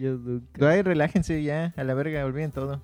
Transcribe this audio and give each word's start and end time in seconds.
Yo 0.00 0.12
nunca. 0.12 0.70
Ay, 0.70 0.80
relájense 0.82 1.42
ya, 1.42 1.74
a 1.76 1.84
la 1.84 1.92
verga, 1.94 2.24
olviden 2.24 2.52
todo. 2.52 2.80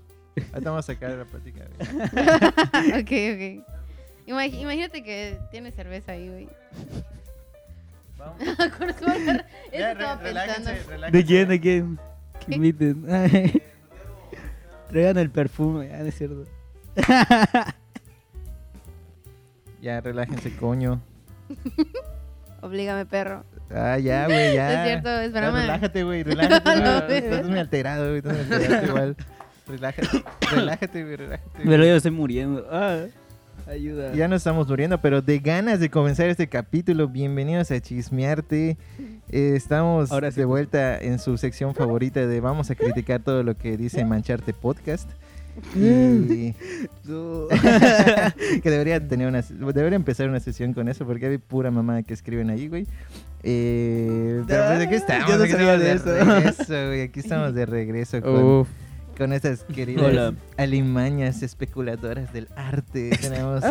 Ahorita 0.52 0.70
vamos 0.70 0.84
a 0.88 0.93
sacar 0.93 1.11
la 1.12 1.24
plática. 1.24 1.64
ok, 1.80 3.11
ok. 3.32 3.64
Imag- 4.27 4.52
imagínate 4.61 5.02
que 5.02 5.38
tienes 5.50 5.74
cerveza 5.74 6.12
ahí, 6.12 6.29
güey. 6.29 6.48
Vamos. 8.18 8.37
Ya, 9.73 9.92
estaba 9.92 10.16
re- 10.16 10.23
relájense, 10.29 10.70
pensando. 10.73 10.91
relájense. 10.91 11.18
¿De 11.18 11.24
quién? 11.24 11.48
¿De 11.48 11.60
quién? 11.60 11.98
Que 12.46 12.60
¿Qué? 12.74 13.62
Traigan 14.91 15.16
el 15.19 15.30
perfume, 15.30 15.91
ah, 15.95 15.98
no 15.98 16.05
es 16.06 16.14
cierto. 16.16 16.45
Ya, 19.80 20.01
relájense, 20.01 20.55
coño. 20.56 21.01
Oblígame, 22.62 23.06
perro. 23.06 23.45
Ah, 23.75 23.98
ya, 23.98 24.27
güey, 24.27 24.55
ya. 24.55 24.70
Es 24.87 24.88
cierto, 24.88 25.09
es 25.20 25.33
Ya, 25.33 25.41
broma. 25.41 25.61
relájate, 25.61 26.05
güey, 26.05 26.23
relájate. 26.24 26.80
No. 26.80 26.98
Estás 27.09 27.48
muy 27.48 27.59
alterado, 27.59 28.05
güey. 28.07 28.19
Estás 28.19 28.34
muy 28.47 28.55
alterado 28.55 28.87
igual. 28.87 29.16
Relájate, 29.66 30.09
relájate, 30.55 31.02
güey, 31.05 31.16
relájate. 31.16 31.61
Pero 31.65 31.84
yo 31.84 31.97
estoy 31.97 32.12
muriendo. 32.12 32.66
Ah, 32.71 33.05
ayuda. 33.69 34.15
Ya 34.15 34.29
nos 34.29 34.38
estamos 34.38 34.69
muriendo, 34.69 35.01
pero 35.01 35.23
de 35.23 35.38
ganas 35.41 35.80
de 35.80 35.91
comenzar 35.91 36.29
este 36.29 36.48
capítulo, 36.48 37.09
bienvenidos 37.09 37.71
a 37.73 37.80
Chismearte. 37.80 38.77
Eh, 39.30 39.52
estamos 39.57 40.12
Ahora 40.12 40.30
sí. 40.30 40.38
de 40.38 40.45
vuelta 40.45 40.96
en 40.98 41.19
su 41.19 41.37
sección 41.37 41.74
favorita 41.74 42.24
de 42.24 42.41
Vamos 42.41 42.71
a 42.71 42.77
criticar 42.77 43.21
todo 43.23 43.43
lo 43.43 43.57
que 43.57 43.77
dice 43.77 44.05
Mancharte 44.05 44.52
Podcast. 44.52 45.10
Y 45.74 46.55
No. 47.05 47.48
que 48.62 48.71
debería 48.71 49.01
tener 49.09 49.27
una 49.27 49.40
debería 49.43 49.96
empezar 49.96 50.29
una 50.29 50.38
sesión 50.38 50.74
con 50.74 50.87
eso 50.87 51.07
porque 51.07 51.27
hay 51.27 51.38
pura 51.38 51.71
mamá 51.71 52.02
que 52.02 52.12
escriben 52.15 52.51
ahí, 52.51 52.68
güey. 52.68 52.87
Eh, 53.49 54.43
pero 54.49 54.65
pues 54.66 54.80
aquí 54.80 54.95
estamos, 54.97 55.30
Yo 55.30 55.37
no 55.39 55.45
aquí 55.45 55.52
sabía 55.52 55.75
estamos 55.75 55.80
de 55.85 55.93
eso. 55.93 56.35
regreso, 56.35 56.87
güey. 56.89 57.01
Aquí 57.02 57.21
estamos 57.25 57.55
de 57.55 57.66
regreso 57.66 58.21
con, 58.21 58.45
Uf, 58.45 58.69
con 59.16 59.33
estas 59.33 59.63
queridas 59.65 60.05
Hola. 60.05 60.35
alimañas 60.57 61.43
especuladoras 61.45 62.33
del 62.33 62.49
arte. 62.57 63.11
tenemos, 63.21 63.63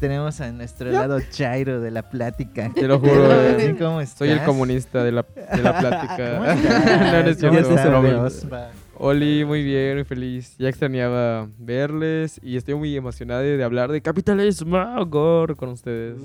tenemos 0.00 0.40
a 0.42 0.52
nuestro 0.52 0.90
lado 0.90 1.18
Chairo 1.30 1.80
de 1.80 1.90
la 1.90 2.10
plática. 2.10 2.70
te 2.74 2.86
lo 2.86 2.98
juro. 3.00 3.28
Sí, 3.58 3.66
eh, 3.66 3.76
¿Cómo 3.78 4.00
estás? 4.02 4.18
Soy 4.18 4.28
el 4.30 4.42
comunista 4.44 5.02
de 5.02 5.12
la, 5.12 5.24
de 5.54 5.62
la 5.62 5.78
plática. 5.78 6.34
¿Cómo 6.36 6.44
estás? 6.50 6.84
no, 6.84 7.22
no 7.22 7.28
es 7.30 7.36
¿Cómo 7.38 7.52
Ya 7.52 7.58
cierto, 7.64 7.68
se 7.68 7.74
estás, 7.74 7.86
sabe. 7.90 8.08
Dios? 8.10 8.46
Va. 8.52 8.70
Oli, 9.04 9.44
muy 9.44 9.64
bien, 9.64 9.94
muy 9.96 10.04
feliz. 10.04 10.54
Ya 10.58 10.68
extrañaba 10.68 11.48
verles 11.58 12.38
y 12.42 12.56
estoy 12.56 12.74
muy 12.76 12.94
emocionado 12.94 13.40
de 13.40 13.64
hablar 13.64 13.90
de 13.90 14.00
capitalismo 14.00 14.78
gore 15.06 15.56
con 15.56 15.70
ustedes. 15.70 16.20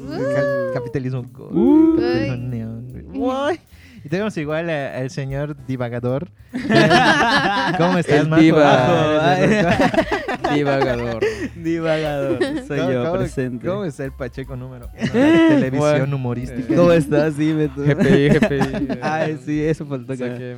Capitalismo. 0.75 1.23
go- 1.31 1.49
Uh. 1.51 1.95
capitalismo 1.95 2.35
neón, 2.49 2.76
Uy. 3.17 3.59
Y 4.05 4.09
tenemos 4.09 4.37
igual 4.37 4.69
a- 4.69 4.95
al 4.99 5.09
señor 5.09 5.57
divagador. 5.65 6.29
¿Cómo 7.77 7.97
estás, 7.97 8.27
El 8.27 8.35
diva. 8.35 9.35
Divagador. 10.53 11.23
Divagador. 11.55 12.39
Soy 12.67 12.79
¿Cómo- 12.79 12.91
yo 12.91 13.03
cómo- 13.05 13.17
presente. 13.17 13.67
¿Cómo 13.67 13.85
está 13.85 14.05
el 14.05 14.11
Pacheco 14.11 14.55
número 14.55 14.89
uno 14.93 15.13
de 15.13 15.31
la 15.37 15.47
televisión 15.49 16.13
humorística? 16.13 16.75
¿Cómo 16.75 16.91
estás? 16.91 17.37
Dime 17.37 17.67
tú. 17.69 17.81
GPI, 17.83 18.29
GPI. 18.29 18.99
Ay, 19.01 19.39
sí, 19.45 19.63
eso 19.65 19.85
faltó 19.85 20.13
O 20.13 20.15
sea 20.15 20.27
acá. 20.27 20.37
que, 20.37 20.55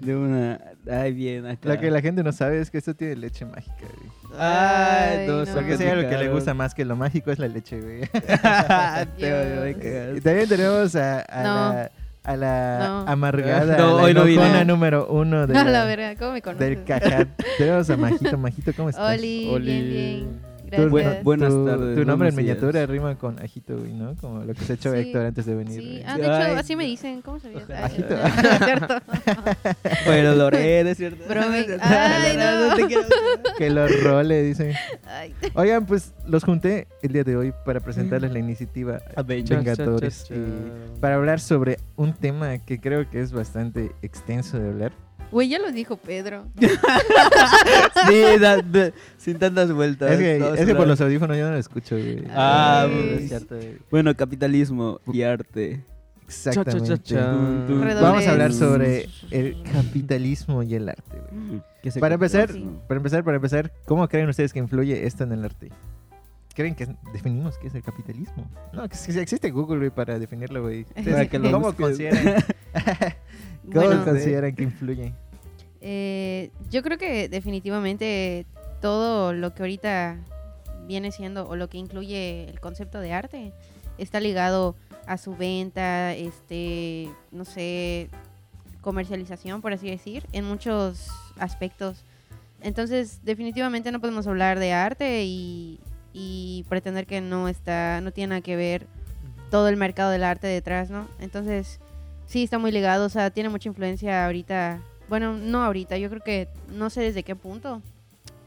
De 0.00 0.16
una. 0.16 0.60
Ay, 0.90 1.12
bien, 1.12 1.44
acá. 1.46 1.68
Lo 1.68 1.78
que 1.80 1.90
la 1.90 2.00
gente 2.00 2.22
no 2.22 2.32
sabe 2.32 2.60
es 2.60 2.70
que 2.70 2.78
esto 2.78 2.94
tiene 2.94 3.16
leche 3.16 3.44
mágica, 3.44 3.74
güey. 3.80 4.10
Ay, 4.38 5.26
no, 5.26 5.44
no. 5.44 5.52
Porque 5.52 5.76
si 5.76 5.82
hay 5.84 5.90
algo 5.90 6.08
que 6.08 6.16
le 6.16 6.28
gusta 6.28 6.54
más 6.54 6.74
que 6.74 6.84
lo 6.84 6.94
mágico 6.96 7.30
es 7.32 7.38
la 7.38 7.48
leche, 7.48 7.80
güey. 7.80 8.00
Te 9.16 9.18
voy 9.58 9.74
a 9.74 10.16
Y 10.16 10.20
también 10.20 10.48
tenemos 10.48 10.94
a, 10.96 11.20
a 11.28 11.42
No. 11.42 11.72
la, 11.74 11.90
a 12.24 12.36
la 12.36 12.78
No. 12.78 13.00
amargada, 13.08 13.76
No, 13.78 13.96
la 13.96 14.02
hoy 14.04 14.14
no 14.14 14.24
vine. 14.24 14.64
número 14.64 15.08
uno 15.08 15.46
de 15.46 15.54
A 15.58 15.64
la- 15.64 15.70
la 15.70 15.84
verga, 15.86 16.14
¿cómo 16.16 16.32
me 16.32 16.42
conoces? 16.42 16.68
del 16.68 16.84
cajat. 16.84 17.28
tenemos 17.56 17.88
a 17.90 17.96
Majito. 17.96 18.38
Majito, 18.38 18.72
¿cómo 18.74 18.90
estás? 18.90 19.18
Oli, 19.18 19.48
Oli. 19.50 19.64
bien, 19.66 19.90
bien. 19.90 20.47
Gracias. 20.70 20.90
bueno, 20.90 21.10
buenas 21.22 21.50
tu, 21.50 21.66
tardes, 21.66 21.96
Tu 21.96 22.04
nombre 22.04 22.28
en 22.28 22.36
miniatura 22.36 22.86
rima 22.86 23.16
con 23.16 23.38
Ajito, 23.40 23.76
güey, 23.76 23.92
¿no? 23.92 24.14
Como 24.16 24.44
lo 24.44 24.54
que 24.54 24.64
se 24.64 24.72
ha 24.72 24.74
hecho 24.76 24.92
Sí, 24.92 24.98
Héctor 24.98 25.26
antes 25.26 25.46
de 25.46 25.54
venir. 25.54 25.80
Sí, 25.80 26.02
ah, 26.06 26.16
de 26.16 26.22
hecho, 26.22 26.32
Ay. 26.32 26.56
así 26.56 26.76
me 26.76 26.84
dicen. 26.84 27.22
¿Cómo 27.22 27.40
sabías? 27.40 27.64
Ojalá. 27.64 27.78
Ay, 27.86 27.92
Ajito. 27.92 28.14
no, 28.14 28.22
no 28.22 28.50
es 28.50 28.64
cierto. 28.64 29.02
Pero 30.06 30.34
Lorena, 30.34 30.90
¿es 30.90 30.96
cierto? 30.98 31.24
Brome. 31.28 31.66
Ay, 31.80 32.36
no. 32.36 32.76
te 32.76 32.86
quiero. 32.86 33.04
Que 33.56 33.70
lo 33.70 33.88
role, 33.88 34.42
dice. 34.42 34.74
Ay, 35.06 35.34
Oigan, 35.54 35.86
pues 35.86 36.12
los 36.26 36.44
junté 36.44 36.86
el 37.02 37.12
día 37.12 37.24
de 37.24 37.36
hoy 37.36 37.52
para 37.64 37.80
presentarles 37.80 38.32
la 38.32 38.38
iniciativa. 38.38 39.00
Vengadores. 39.24 40.30
Para 41.00 41.16
hablar 41.16 41.40
sobre 41.40 41.78
un 41.96 42.12
tema 42.12 42.58
que 42.58 42.80
creo 42.80 43.08
que 43.10 43.20
es 43.20 43.32
bastante 43.32 43.92
extenso 44.02 44.58
de 44.58 44.68
hablar. 44.68 45.07
Güey, 45.30 45.48
ya 45.48 45.58
lo 45.58 45.70
dijo 45.72 45.96
Pedro. 45.96 46.46
Sí, 48.08 48.22
da- 48.40 48.62
da- 48.62 48.92
sin 49.16 49.38
tantas 49.38 49.72
vueltas. 49.72 50.12
Es 50.12 50.18
que, 50.18 50.38
No, 50.38 50.46
es 50.54 50.60
que 50.60 50.66
solo- 50.66 50.76
por 50.78 50.86
los 50.88 51.00
audífonos 51.00 51.36
yo 51.36 51.44
no 51.46 51.52
lo 51.52 51.58
escucho, 51.58 51.96
güey. 51.96 52.24
Ah, 52.30 52.86
No, 52.88 52.94
pues. 52.96 53.22
es 53.22 53.28
cierto, 53.28 53.56
güey. 53.56 53.78
Bueno, 53.90 54.14
capitalismo 54.16 55.00
y 55.12 55.22
arte. 55.22 55.84
Exactamente. 56.26 56.86
Cha, 56.88 57.02
cha. 57.02 57.32
Vamos 58.00 58.26
a 58.26 58.30
hablar 58.32 58.52
sobre 58.52 59.08
el 59.30 59.62
capitalismo 59.72 60.62
y 60.62 60.74
el 60.74 60.88
arte, 60.90 61.16
güey. 61.32 61.62
¿Qué 61.82 61.90
se 61.90 62.00
Para 62.00 62.14
empezar, 62.14 62.52
Sí. 62.52 62.68
para 62.86 62.98
empezar, 62.98 63.24
para 63.24 63.36
empezar, 63.36 63.72
¿cómo 63.86 64.06
creen 64.08 64.28
ustedes 64.28 64.52
que 64.52 64.58
influye 64.58 65.06
esto 65.06 65.24
en 65.24 65.32
el 65.32 65.44
arte? 65.44 65.70
¿Creen 66.58 66.74
que 66.74 66.88
definimos 67.12 67.56
qué 67.56 67.68
es 67.68 67.74
el 67.76 67.84
capitalismo? 67.84 68.50
No, 68.72 68.88
que 68.88 68.96
si 68.96 69.16
existe 69.16 69.48
Google, 69.52 69.78
güey, 69.78 69.90
para 69.90 70.18
definirlo, 70.18 70.62
güey. 70.62 70.80
¿Ustedes 70.80 71.06
Para 71.06 71.28
que 71.28 71.38
lo 71.38 71.52
¿Cómo 71.52 71.72
consideran, 71.72 72.42
cómo 73.72 73.86
Bueno, 73.86 74.04
consideran 74.04 74.56
que 74.56 74.64
influye? 74.64 75.14
eh, 75.80 76.50
yo 76.68 76.82
creo 76.82 76.98
que 76.98 77.28
definitivamente 77.28 78.44
todo 78.80 79.32
lo 79.34 79.54
que 79.54 79.62
ahorita 79.62 80.16
viene 80.88 81.12
siendo 81.12 81.48
o 81.48 81.54
lo 81.54 81.68
que 81.68 81.78
incluye 81.78 82.50
el 82.50 82.58
concepto 82.58 82.98
de 82.98 83.12
arte 83.12 83.52
está 83.96 84.18
ligado 84.18 84.74
a 85.06 85.16
su 85.16 85.36
venta, 85.36 86.12
este, 86.14 87.08
no 87.30 87.44
sé, 87.44 88.10
comercialización, 88.80 89.62
por 89.62 89.72
así 89.72 89.88
decir, 89.88 90.26
en 90.32 90.44
muchos 90.44 91.06
aspectos. 91.38 92.02
Entonces, 92.62 93.20
definitivamente 93.22 93.92
no 93.92 94.00
podemos 94.00 94.26
hablar 94.26 94.58
de 94.58 94.72
arte 94.72 95.22
y, 95.22 95.78
y 96.20 96.64
pretender 96.68 97.06
que 97.06 97.20
no 97.20 97.48
está, 97.48 98.00
no 98.00 98.10
tiene 98.10 98.30
nada 98.30 98.40
que 98.40 98.56
ver 98.56 98.88
todo 99.52 99.68
el 99.68 99.76
mercado 99.76 100.10
del 100.10 100.24
arte 100.24 100.48
detrás, 100.48 100.90
¿no? 100.90 101.06
Entonces, 101.20 101.78
sí 102.26 102.42
está 102.42 102.58
muy 102.58 102.72
ligado, 102.72 103.06
o 103.06 103.08
sea, 103.08 103.30
tiene 103.30 103.50
mucha 103.50 103.68
influencia 103.68 104.26
ahorita. 104.26 104.80
Bueno, 105.08 105.34
no 105.34 105.62
ahorita, 105.62 105.96
yo 105.96 106.10
creo 106.10 106.20
que 106.20 106.48
no 106.70 106.90
sé 106.90 107.02
desde 107.02 107.22
qué 107.22 107.36
punto 107.36 107.82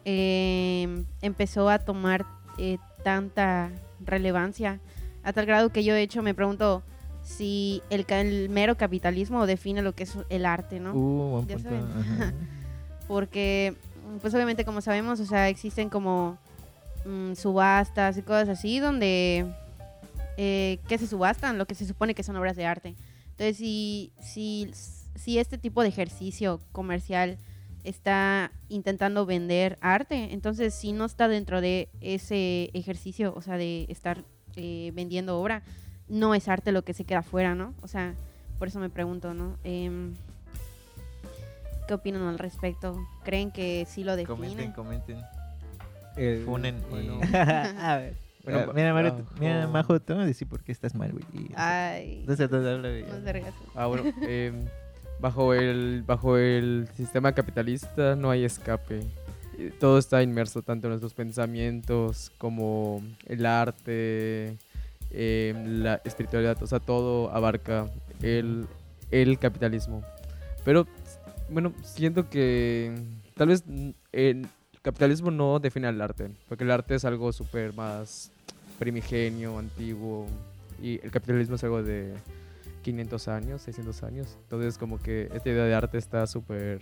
eh, 0.04 1.06
empezó 1.22 1.70
a 1.70 1.80
tomar 1.80 2.26
eh, 2.58 2.78
tanta 3.06 3.72
relevancia, 4.06 4.82
a 5.24 5.32
tal 5.32 5.46
grado 5.46 5.70
que 5.70 5.86
yo 5.86 5.94
de 5.94 6.02
hecho 6.02 6.22
me 6.22 6.34
pregunto 6.34 6.84
si 7.24 7.82
el, 7.90 8.50
mero 8.50 8.76
capitalismo 8.76 9.46
define 9.46 9.82
lo 9.82 9.94
que 9.94 10.04
es 10.04 10.18
el 10.28 10.46
arte, 10.46 10.82
¿no? 10.82 10.94
Uh, 10.94 11.46
Ya 11.48 11.58
saben. 11.58 11.86
porque 13.08 13.76
pues 14.22 14.34
obviamente 14.34 14.66
como 14.66 14.82
sabemos, 14.82 15.22
o 15.22 15.26
sea, 15.26 15.48
existen 15.48 15.90
como 15.90 16.38
mm, 17.06 17.34
subastas 17.34 18.18
y 18.18 18.22
cosas 18.22 18.50
así 18.50 18.80
donde 18.80 19.46
eh, 20.38 20.80
que 20.88 20.98
se 20.98 21.08
subastan 21.08 21.58
lo 21.58 21.66
que 21.66 21.76
se 21.76 21.86
supone 21.86 22.16
que 22.16 22.24
son 22.24 22.36
obras 22.36 22.56
de 22.56 22.66
arte. 22.66 22.96
Entonces, 23.32 23.58
si, 23.58 24.14
si, 24.22 24.72
si 25.16 25.40
este 25.40 25.58
tipo 25.58 25.82
de 25.82 25.90
ejercicio 25.90 26.62
comercial 26.72 27.38
está 27.84 28.52
intentando 28.70 29.26
vender 29.26 29.78
arte, 29.82 30.34
entonces 30.34 30.74
si 30.74 30.92
no 30.94 31.06
está 31.06 31.28
dentro 31.28 31.62
de 31.62 31.90
ese 32.00 32.70
ejercicio, 32.74 33.34
o 33.36 33.42
sea, 33.42 33.58
de 33.58 33.86
estar 33.90 34.24
eh, 34.56 34.92
vendiendo 34.94 35.40
obra, 35.40 35.64
no 36.08 36.36
es 36.36 36.48
arte 36.48 36.72
lo 36.72 36.84
que 36.84 36.94
se 36.94 37.06
queda 37.06 37.20
afuera, 37.20 37.56
¿no? 37.56 37.74
O 37.82 37.88
sea, 37.88 38.14
por 38.60 38.68
eso 38.68 38.80
me 38.80 38.90
pregunto, 38.90 39.34
¿no? 39.34 39.58
Em, 39.64 40.14
¿Qué 41.88 41.96
opinan 41.96 42.24
al 42.24 42.38
respecto? 42.38 42.96
¿Creen 43.24 43.52
que 43.52 43.86
sí 43.90 44.04
lo 44.04 44.16
Comenten, 44.26 44.50
definen? 44.50 44.72
comenten. 44.74 45.22
Eh, 46.18 46.42
Funen. 46.46 46.82
bueno. 46.90 47.20
a 47.34 47.98
ver. 47.98 48.16
Bueno, 48.44 48.60
Ah, 48.68 48.72
mira, 48.74 48.94
Mario, 48.94 49.26
mira. 49.40 49.68
Majo, 49.68 50.00
te 50.00 50.14
voy 50.14 50.24
a 50.24 50.26
decir 50.26 50.48
por 50.48 50.64
qué 50.64 50.72
estás 50.72 50.96
mal, 50.96 51.12
güey. 51.12 51.24
Y- 51.34 51.52
Ay, 51.56 52.18
Entonces, 52.22 52.46
entonces, 52.46 52.74
habla. 52.74 53.54
Ah, 53.76 53.86
bueno, 53.86 54.04
em, 54.28 54.66
bajo, 55.20 55.54
el, 55.54 56.04
bajo 56.06 56.38
el 56.38 56.88
sistema 56.98 57.34
capitalista 57.34 58.16
no 58.16 58.32
hay 58.32 58.44
escape. 58.44 59.02
Eh, 59.60 59.72
Todo 59.80 60.00
está 60.00 60.24
inmerso, 60.24 60.64
tanto 60.64 60.88
en 60.88 60.92
nuestros 60.92 61.14
pensamientos 61.14 62.32
como 62.40 63.04
el 63.28 63.46
arte, 63.46 64.58
em, 65.12 65.84
la 65.84 66.02
espiritualidad, 66.04 66.62
o 66.64 66.68
sea, 66.68 66.80
todo 66.80 67.30
abarca 67.32 67.86
el, 68.24 68.66
el 69.12 69.38
capitalismo. 69.38 70.04
Pero, 70.66 70.88
bueno, 71.50 71.74
siento 71.84 72.28
que 72.28 72.92
tal 73.36 73.50
vez 73.50 73.64
mm, 73.68 73.90
el 74.14 74.48
capitalismo 74.82 75.32
no 75.32 75.60
define 75.60 75.88
al 75.88 76.02
arte, 76.02 76.32
porque 76.48 76.64
el 76.64 76.72
arte 76.72 76.96
es 76.96 77.06
algo 77.06 77.32
súper 77.32 77.74
más 77.74 78.32
primigenio, 78.80 79.58
antiguo, 79.58 80.28
y 80.82 81.00
el 81.04 81.12
capitalismo 81.12 81.56
es 81.56 81.64
algo 81.64 81.84
de 81.84 82.14
500 82.82 83.28
años, 83.28 83.62
600 83.62 84.04
años. 84.04 84.38
Entonces 84.44 84.78
como 84.78 85.00
que 85.00 85.30
esta 85.34 85.50
idea 85.50 85.66
de 85.66 85.76
arte 85.76 85.98
está 85.98 86.26
súper 86.28 86.82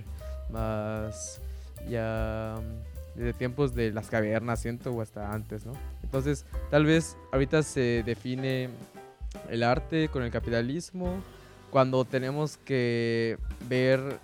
más 0.49 1.41
ya 1.89 2.55
mm, 2.57 3.17
desde 3.17 3.33
tiempos 3.33 3.75
de 3.75 3.91
las 3.91 4.07
cavernas, 4.09 4.61
siento, 4.61 4.91
o 4.91 5.01
hasta 5.01 5.33
antes, 5.33 5.65
¿no? 5.65 5.73
Entonces, 6.03 6.45
tal 6.71 6.85
vez 6.85 7.17
ahorita 7.31 7.63
se 7.63 8.03
define 8.05 8.69
el 9.49 9.63
arte 9.63 10.09
con 10.09 10.23
el 10.23 10.31
capitalismo 10.31 11.21
cuando 11.69 12.05
tenemos 12.05 12.57
que 12.57 13.37
ver 13.67 14.19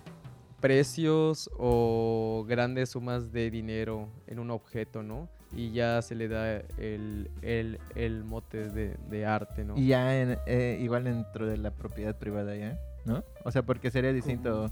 precios 0.60 1.50
o 1.58 2.44
grandes 2.48 2.90
sumas 2.90 3.32
de 3.32 3.50
dinero 3.50 4.08
en 4.26 4.38
un 4.38 4.50
objeto, 4.50 5.02
¿no? 5.02 5.28
Y 5.54 5.70
ya 5.72 6.02
se 6.02 6.14
le 6.14 6.28
da 6.28 6.56
el, 6.78 7.30
el, 7.42 7.78
el 7.94 8.24
mote 8.24 8.68
de, 8.68 8.96
de 9.08 9.26
arte, 9.26 9.64
¿no? 9.64 9.76
Y 9.76 9.88
ya 9.88 10.20
en- 10.20 10.38
eh, 10.46 10.78
igual 10.80 11.04
dentro 11.04 11.46
de 11.46 11.56
la 11.56 11.70
propiedad 11.70 12.16
privada 12.18 12.56
ya, 12.56 12.78
¿no? 13.04 13.22
O 13.44 13.50
sea, 13.52 13.62
porque 13.62 13.90
sería 13.90 14.12
distinto 14.12 14.70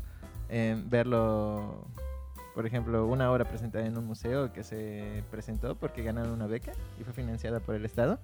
eh, 0.48 0.82
verlo, 0.86 1.86
por 2.54 2.66
ejemplo, 2.66 3.06
una 3.06 3.30
obra 3.30 3.44
presentada 3.44 3.86
en 3.86 3.96
un 3.96 4.04
museo 4.04 4.52
que 4.52 4.64
se 4.64 5.22
presentó 5.30 5.76
porque 5.76 6.02
ganaron 6.02 6.32
una 6.32 6.46
beca 6.46 6.72
y 7.00 7.04
fue 7.04 7.12
financiada 7.12 7.60
por 7.60 7.74
el 7.76 7.84
Estado, 7.84 8.18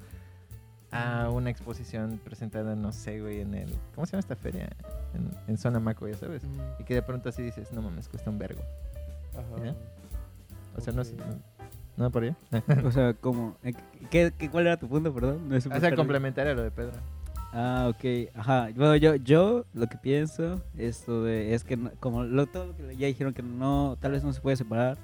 a 0.93 1.29
una 1.31 1.51
exposición 1.51 2.21
presentada, 2.25 2.75
no 2.75 2.93
sé, 2.93 3.21
güey, 3.21 3.41
en 3.41 3.55
el... 3.55 3.71
¿Cómo 3.95 4.07
se 4.07 4.13
llama 4.13 4.21
esta 4.21 4.37
feria? 4.37 4.69
En, 5.15 5.31
en 5.49 5.57
Zona 5.59 5.79
Maco, 5.81 6.09
ya 6.09 6.17
sabes. 6.17 6.43
Mm, 6.45 6.61
Y 6.81 6.85
que 6.85 6.95
de 6.95 7.03
pronto 7.03 7.29
así 7.29 7.43
dices, 7.43 7.73
no 7.73 7.83
mames, 7.83 8.09
cuesta 8.09 8.31
un 8.31 8.39
vergo. 8.39 8.61
ajá. 9.33 9.65
¿Ya? 9.65 9.75
O 10.77 10.81
sea, 10.81 10.93
no 10.93 11.05
sé... 11.05 11.15
Ok. 11.15 11.21
¿No 11.97 12.11
por 12.11 12.23
ahí? 12.25 12.35
O 12.85 12.91
sea, 12.91 13.15
como... 13.15 13.57
eh, 13.63 13.75
¿qué, 14.11 14.33
qué, 14.37 14.51
cuál 14.51 14.67
era 14.67 14.77
tu 14.79 14.89
punto, 14.89 15.13
perdón? 15.13 15.49
No 15.49 15.57
es 15.57 15.67
o 15.67 15.81
sea, 15.81 15.95
complementario 15.95 16.53
a 16.53 16.55
lo 16.55 16.63
de 16.63 16.71
Pedro. 16.71 16.93
Ah, 17.53 17.91
ok. 17.91 18.31
Ajá. 18.37 18.69
Bueno, 18.75 18.97
yo, 18.97 19.17
yo 19.17 19.65
lo 19.75 19.87
que 19.89 19.97
pienso 19.99 20.61
esto 20.79 21.25
de, 21.25 21.53
es 21.55 21.65
que 21.65 21.77
no- 21.77 21.91
como 22.01 22.23
lo, 22.25 22.47
todo 22.47 22.67
lo 22.67 22.77
que 22.77 22.97
ya 22.97 23.07
dijeron 23.09 23.35
que 23.35 23.43
no, 23.43 23.97
tal 24.01 24.13
vez 24.13 24.23
no 24.25 24.33
se 24.33 24.41
puede 24.41 24.57
separar 24.57 24.97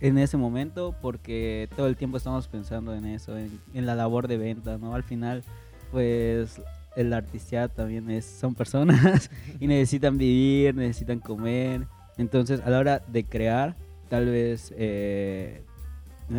en 0.00 0.18
ese 0.18 0.36
momento 0.36 0.94
porque 1.00 1.68
todo 1.76 1.86
el 1.86 1.96
tiempo 1.96 2.16
estamos 2.16 2.48
pensando 2.48 2.94
en 2.94 3.06
eso, 3.06 3.36
en, 3.38 3.60
en 3.72 3.86
la 3.86 3.94
labor 3.94 4.28
de 4.28 4.36
venta, 4.36 4.78
¿no? 4.78 4.94
Al 4.94 5.02
final, 5.02 5.42
pues 5.90 6.60
el 6.96 7.12
artista 7.12 7.68
también 7.68 8.10
es, 8.10 8.24
son 8.24 8.54
personas 8.54 9.30
y 9.60 9.66
necesitan 9.66 10.18
vivir, 10.18 10.74
necesitan 10.74 11.20
comer. 11.20 11.86
Entonces, 12.16 12.60
a 12.64 12.70
la 12.70 12.78
hora 12.78 13.02
de 13.08 13.24
crear, 13.24 13.74
tal 14.08 14.26
vez 14.26 14.72
eh, 14.76 15.62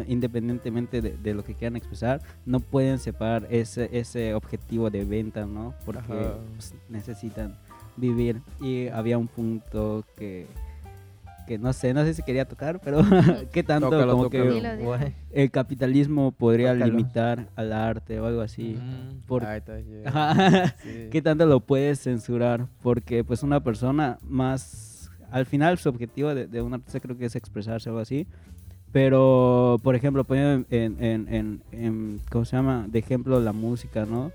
independientemente 0.08 1.02
de, 1.02 1.18
de 1.18 1.34
lo 1.34 1.44
que 1.44 1.54
quieran 1.54 1.76
expresar, 1.76 2.22
no 2.46 2.60
pueden 2.60 3.00
separar 3.00 3.48
ese, 3.50 3.90
ese 3.92 4.34
objetivo 4.34 4.90
de 4.90 5.06
venta, 5.06 5.46
¿no? 5.46 5.74
Porque 5.86 6.02
pues, 6.56 6.74
necesitan 6.90 7.58
vivir. 7.98 8.42
Y 8.60 8.88
había 8.88 9.18
un 9.18 9.28
punto 9.28 10.04
que, 10.16 10.48
que 11.46 11.58
no 11.58 11.72
sé, 11.74 11.94
no 11.94 12.04
sé 12.04 12.14
si 12.14 12.24
quería 12.24 12.46
tocar, 12.46 12.80
pero 12.84 13.00
qué 13.52 13.64
tanto 13.64 13.90
Tócalo, 13.90 14.12
como 14.14 14.24
tócalo. 14.26 14.52
que. 14.78 14.84
Guay. 14.84 15.16
el 15.32 15.52
capitalismo 15.52 16.32
podría 16.32 16.74
Tócalo. 16.74 16.92
limitar 16.92 17.48
al 17.56 17.74
arte 17.74 18.20
o 18.20 18.26
algo 18.26 18.42
así. 18.42 18.78
Mm, 18.80 19.22
por-. 19.28 19.44
Ajá. 20.06 20.76
Sí. 20.84 21.08
¿Qué 21.12 21.22
tanto 21.22 21.46
lo 21.46 21.60
puedes 21.60 22.02
censurar? 22.02 22.68
Porque 22.82 23.24
pues 23.24 23.44
una 23.44 23.62
persona 23.64 24.18
más, 24.24 25.10
al 25.32 25.46
final 25.46 25.78
su 25.78 25.90
objetivo 25.90 26.34
de, 26.36 26.48
de 26.48 26.62
un 26.62 26.74
artista 26.74 27.00
creo 27.00 27.18
que 27.18 27.26
es 27.26 27.36
expresarse 27.36 27.90
o 27.90 27.94
algo 27.94 28.02
así. 28.02 28.28
Pero, 28.92 29.78
por 29.84 29.94
ejemplo, 29.96 30.24
poniendo 30.24 30.66
en, 30.70 30.96
en, 31.04 31.28
en, 31.34 31.64
en- 31.74 32.22
¿cómo 32.32 32.46
se 32.46 32.56
llama? 32.56 32.86
De 32.90 33.00
ejemplo 33.00 33.40
la 33.42 33.52
música, 33.52 34.06
¿no? 34.06 34.32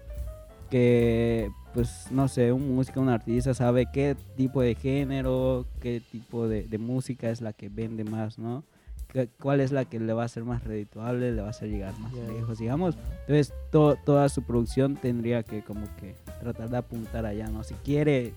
Que, 0.68 1.50
pues, 1.74 2.06
no 2.10 2.28
sé, 2.28 2.52
un 2.52 2.74
músico, 2.74 3.00
un 3.00 3.08
artista 3.08 3.54
sabe 3.54 3.86
qué 3.92 4.16
tipo 4.36 4.60
de 4.62 4.74
género, 4.74 5.66
qué 5.80 6.00
tipo 6.00 6.48
de, 6.48 6.64
de 6.64 6.78
música 6.78 7.30
es 7.30 7.40
la 7.40 7.52
que 7.52 7.68
vende 7.68 8.04
más, 8.04 8.38
¿no? 8.38 8.64
Qué- 9.12 9.28
¿Cuál 9.40 9.60
es 9.60 9.72
la 9.72 9.84
que 9.84 9.98
le 10.00 10.12
va 10.12 10.24
a 10.24 10.28
ser 10.28 10.44
más 10.44 10.62
redituable, 10.64 11.32
le 11.32 11.40
va 11.40 11.48
a 11.48 11.50
hacer 11.50 11.68
llegar 11.68 11.98
más 11.98 12.12
lejos, 12.12 12.58
digamos? 12.58 12.96
Entonces, 13.26 13.52
to- 13.70 13.96
toda 14.04 14.28
su 14.28 14.42
producción 14.42 14.96
tendría 14.96 15.42
que 15.42 15.62
como 15.62 15.84
que 15.96 16.14
tratar 16.40 16.70
de 16.70 16.76
apuntar 16.76 17.26
allá, 17.26 17.48
¿no? 17.48 17.62
Si 17.64 17.74
quiere, 17.74 18.32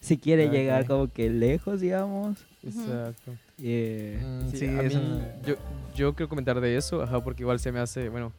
si 0.00 0.18
quiere 0.18 0.46
Ok. 0.46 0.52
llegar 0.52 0.86
como 0.86 1.10
que 1.12 1.30
lejos, 1.30 1.80
digamos. 1.80 2.46
Exacto. 2.62 3.36
eh, 3.62 4.22
Mm, 4.24 4.48
Sí, 4.50 4.58
sí, 4.58 4.66
a 4.66 4.82
es 4.82 4.94
mí, 4.94 5.00
una- 5.00 5.42
yo, 5.42 5.54
yo 5.94 6.14
quiero 6.14 6.28
comentar 6.28 6.60
de 6.60 6.76
eso, 6.76 7.02
ajá, 7.02 7.22
porque 7.22 7.42
igual 7.42 7.58
se 7.60 7.72
me 7.72 7.78
hace, 7.80 8.08
bueno, 8.08 8.32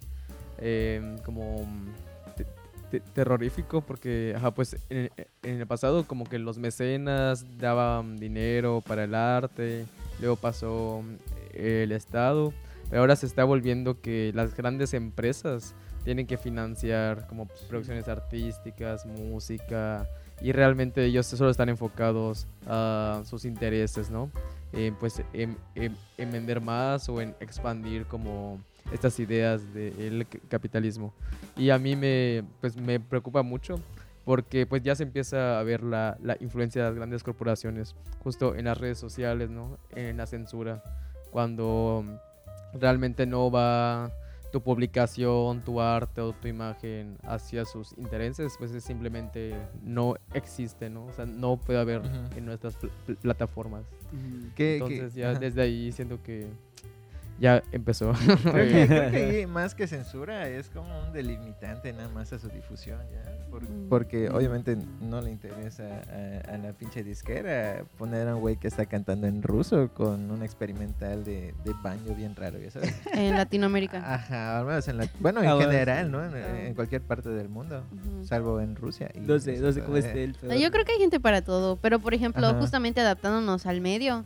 em, 0.60 1.18
como 1.20 1.66
te- 2.96 3.00
te- 3.00 3.12
terrorífico, 3.12 3.82
porque, 3.82 4.34
ajá, 4.36 4.52
pues 4.52 4.78
en, 4.90 5.10
en 5.44 5.62
el 5.62 5.68
pasado 5.68 6.06
como 6.08 6.26
que 6.26 6.40
los 6.40 6.58
mecenas 6.58 7.46
daban 7.58 8.18
dinero 8.18 8.82
para 8.86 9.04
el 9.06 9.16
arte, 9.16 9.86
luego 10.20 10.36
pasó 10.36 11.02
mm, 11.04 11.16
el 11.58 11.92
Estado, 11.92 12.54
pero 12.90 13.02
ahora 13.02 13.16
se 13.16 13.26
está 13.26 13.44
volviendo 13.44 14.02
que 14.02 14.32
las 14.36 14.56
grandes 14.56 14.94
empresas 14.94 15.74
tienen 16.04 16.28
que 16.28 16.38
financiar 16.38 17.26
como 17.28 17.48
producciones 17.68 18.08
artísticas, 18.08 19.06
música, 19.06 20.08
y 20.42 20.52
realmente 20.52 21.04
ellos 21.06 21.26
solo 21.26 21.50
están 21.50 21.70
enfocados 21.70 22.46
a 22.68 23.22
sus 23.26 23.46
intereses, 23.46 24.10
¿no? 24.10 24.30
en, 24.74 24.94
pues 24.96 25.22
en, 25.34 25.58
en- 25.76 25.96
en 26.18 26.32
vender 26.32 26.60
más 26.60 27.08
o 27.08 27.22
en 27.22 27.34
expandir 27.40 28.06
como 28.08 28.60
estas 28.92 29.20
ideas 29.20 29.74
del 29.74 30.26
c- 30.32 30.40
capitalismo. 30.48 31.14
Y 31.58 31.70
a 31.70 31.78
mí 31.80 31.96
me, 31.96 32.44
pues, 32.62 32.78
me 32.78 33.00
preocupa 33.00 33.42
mucho 33.44 33.80
porque 34.26 34.66
pues 34.66 34.82
ya 34.82 34.96
se 34.96 35.04
empieza 35.04 35.60
a 35.60 35.64
ver 35.64 35.84
la, 35.84 36.18
la 36.24 36.36
influencia 36.40 36.82
de 36.84 36.90
las 36.90 36.96
grandes 36.96 37.22
corporaciones 37.24 37.96
justo 38.24 38.56
en 38.56 38.66
las 38.66 38.78
redes 38.78 38.98
sociales, 38.98 39.50
¿no? 39.52 39.78
En 39.96 40.18
la 40.18 40.26
censura, 40.26 40.84
cuando 41.32 42.04
realmente 42.74 43.26
no 43.26 43.52
va 43.52 44.12
tu 44.52 44.62
publicación, 44.62 45.62
tu 45.66 45.82
arte 45.82 46.22
o 46.22 46.32
tu 46.34 46.48
imagen 46.48 47.18
hacia 47.24 47.66
sus 47.66 47.94
intereses, 47.98 48.56
pues 48.58 48.72
es 48.72 48.84
simplemente 48.84 49.54
no 49.84 50.16
existe, 50.34 50.90
¿no? 50.90 51.06
O 51.08 51.12
sea, 51.12 51.26
no 51.26 51.58
puede 51.58 51.80
haber 51.80 52.00
Ujú. 52.00 52.38
en 52.38 52.46
nuestras 52.46 52.76
pl- 52.78 52.92
pl- 53.06 53.18
plataformas. 53.18 53.84
¿Qué- 54.56 54.56
qué- 54.56 54.74
Entonces 54.78 55.14
ya 55.14 55.32
ajá. 55.32 55.40
desde 55.40 55.62
ahí 55.62 55.92
siento 55.92 56.24
que 56.24 56.48
ya 57.40 57.62
empezó. 57.72 58.14
Creo 58.44 58.54
que, 58.68 58.88
creo 58.88 59.12
que 59.12 59.18
ahí 59.18 59.46
más 59.48 59.76
que 59.76 59.88
censura 59.88 60.48
es 60.48 60.70
como 60.70 60.88
un 61.08 61.14
delimitante 61.14 61.92
nada 61.94 62.10
más 62.10 62.32
a 62.34 62.40
su 62.40 62.48
difusión, 62.50 63.00
Mm. 63.56 63.88
porque 63.88 64.30
obviamente 64.30 64.78
no 65.00 65.22
le 65.22 65.32
interesa 65.32 65.84
a, 65.86 66.54
a 66.56 66.58
la 66.58 66.74
pinche 66.74 67.06
disquera 67.06 67.86
poner 67.98 68.28
a 68.28 68.36
un 68.36 68.42
güey 68.42 68.58
que 68.58 68.68
está 68.68 68.86
cantando 68.86 69.28
en 69.28 69.42
ruso 69.42 69.94
con 69.94 70.30
un 70.30 70.44
experimental 70.44 71.24
de, 71.24 71.54
de 71.64 71.74
baño 71.82 72.14
bien 72.16 72.36
raro, 72.36 72.60
¿ya 72.60 72.70
sabes? 72.70 72.94
En 73.14 73.36
Latinoamérica. 73.38 74.14
Ajá, 74.14 74.60
al 74.60 74.66
menos 74.66 74.86
en 74.90 74.98
la... 74.98 75.08
Bueno, 75.22 75.42
en 75.42 75.48
Ah, 75.48 75.58
general. 75.58 76.12
¿no? 76.12 76.26
En, 76.26 76.34
Ah. 76.36 76.60
en 76.68 76.74
cualquier 76.74 77.02
parte 77.02 77.30
del 77.30 77.48
mundo, 77.48 77.82
salvo 78.24 78.60
en 78.60 78.76
Rusia. 78.76 79.10
y 79.14 79.22
no 79.22 79.40
sé, 79.40 79.58
no 79.60 79.72
sé 79.72 79.82
cómo 79.82 79.96
esté 79.96 80.26
el. 80.26 80.34
Yo 80.60 80.70
creo 80.70 80.84
que 80.84 80.92
hay 80.92 81.00
gente 81.00 81.22
para 81.22 81.42
todo, 81.42 81.78
pero 81.78 82.00
por 82.00 82.14
ejemplo, 82.14 82.46
Ajá. 82.48 82.60
justamente 82.60 83.00
adaptándonos 83.00 83.66
al 83.66 83.80
medio, 83.80 84.26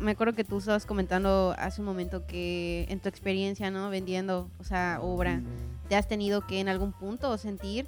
me 0.00 0.10
acuerdo 0.12 0.34
que 0.34 0.44
tú 0.44 0.58
estabas 0.58 0.84
comentando 0.86 1.54
hace 1.58 1.80
un 1.80 1.86
momento 1.86 2.26
que 2.26 2.86
en 2.88 3.00
tu 3.00 3.08
experiencia, 3.08 3.70
¿no? 3.70 3.88
Vendiendo, 3.90 4.48
o 4.58 4.64
sea, 4.64 4.98
obra, 5.02 5.40
te 5.88 5.96
has 5.96 6.06
tenido 6.08 6.46
que 6.46 6.60
en 6.60 6.68
algún 6.68 6.92
punto 6.92 7.36
sentir 7.38 7.86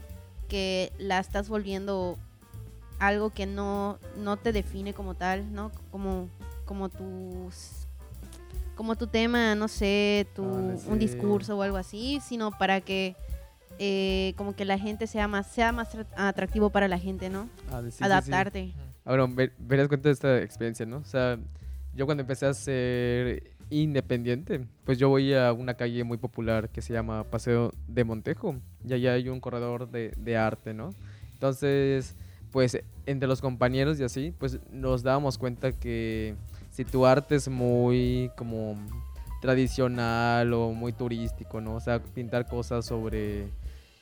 que 0.48 0.92
la 0.98 1.18
estás 1.18 1.48
volviendo 1.48 2.18
algo 2.98 3.30
que 3.30 3.46
no, 3.46 3.98
no 4.16 4.36
te 4.36 4.52
define 4.52 4.94
como 4.94 5.14
tal, 5.14 5.52
¿no? 5.52 5.70
Como, 5.90 6.28
como 6.64 6.88
tus 6.88 7.86
como 8.74 8.96
tu 8.96 9.06
tema, 9.06 9.54
no 9.54 9.68
sé, 9.68 10.26
tu, 10.34 10.44
Ah, 10.44 10.76
sí. 10.76 10.88
un 10.88 10.98
discurso 10.98 11.56
o 11.58 11.62
algo 11.62 11.76
así, 11.76 12.20
sino 12.26 12.50
para 12.52 12.80
que 12.80 13.14
eh, 13.78 14.32
como 14.36 14.56
que 14.56 14.64
la 14.64 14.78
gente 14.78 15.06
sea 15.06 15.28
más, 15.28 15.46
sea 15.46 15.72
más 15.72 15.94
tra- 15.94 16.06
atractivo 16.16 16.70
para 16.70 16.88
la 16.88 16.98
gente, 16.98 17.28
¿no? 17.28 17.48
Ah, 17.70 17.80
sí, 17.84 17.90
sí, 17.90 17.98
sí. 17.98 18.04
Adaptarte. 18.04 18.72
Ahora, 19.04 19.26
ver, 19.28 19.52
verás 19.58 19.88
cuenta 19.88 20.08
de 20.08 20.14
esta 20.14 20.38
experiencia, 20.40 20.86
¿no? 20.86 20.98
O 20.98 21.04
sea, 21.04 21.38
yo 21.94 22.06
cuando 22.06 22.22
empecé 22.22 22.46
a 22.46 22.54
ser 22.54 23.54
independiente, 23.70 24.66
pues 24.84 24.98
yo 24.98 25.08
voy 25.08 25.34
a 25.34 25.52
una 25.52 25.74
calle 25.74 26.04
muy 26.04 26.18
popular 26.18 26.68
que 26.68 26.82
se 26.82 26.92
llama 26.92 27.24
Paseo 27.24 27.72
de 27.88 28.04
Montejo 28.04 28.56
y 28.86 28.92
allá 28.92 29.14
hay 29.14 29.28
un 29.28 29.40
corredor 29.40 29.90
de, 29.90 30.12
de 30.16 30.36
arte, 30.36 30.74
¿no? 30.74 30.90
Entonces, 31.32 32.16
pues 32.50 32.78
entre 33.06 33.28
los 33.28 33.40
compañeros 33.40 33.98
y 33.98 34.04
así, 34.04 34.34
pues 34.38 34.58
nos 34.70 35.02
dábamos 35.02 35.38
cuenta 35.38 35.72
que 35.72 36.34
si 36.70 36.84
tu 36.84 37.06
arte 37.06 37.34
es 37.36 37.48
muy 37.48 38.30
como 38.36 38.76
tradicional 39.40 40.52
o 40.52 40.72
muy 40.72 40.92
turístico, 40.92 41.60
¿no? 41.60 41.74
O 41.74 41.80
sea, 41.80 42.02
pintar 42.02 42.46
cosas 42.46 42.86
sobre 42.86 43.48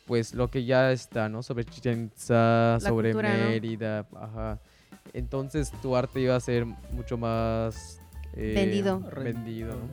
pues 0.06 0.34
lo 0.34 0.48
que 0.50 0.64
ya 0.64 0.92
está, 0.92 1.28
¿no? 1.28 1.42
Sobre 1.42 1.64
Chichen 1.64 2.06
Itza, 2.06 2.78
sobre 2.80 3.12
cultura, 3.12 3.36
¿no? 3.36 3.50
Mérida, 3.50 4.06
ajá. 4.14 4.60
Entonces 5.12 5.72
tu 5.82 5.96
arte 5.96 6.20
iba 6.20 6.36
a 6.36 6.40
ser 6.40 6.64
mucho 6.66 7.18
más 7.18 8.00
eh, 8.36 8.52
Vendido. 8.54 9.00
vendido, 9.22 9.74
¿no? 9.74 9.88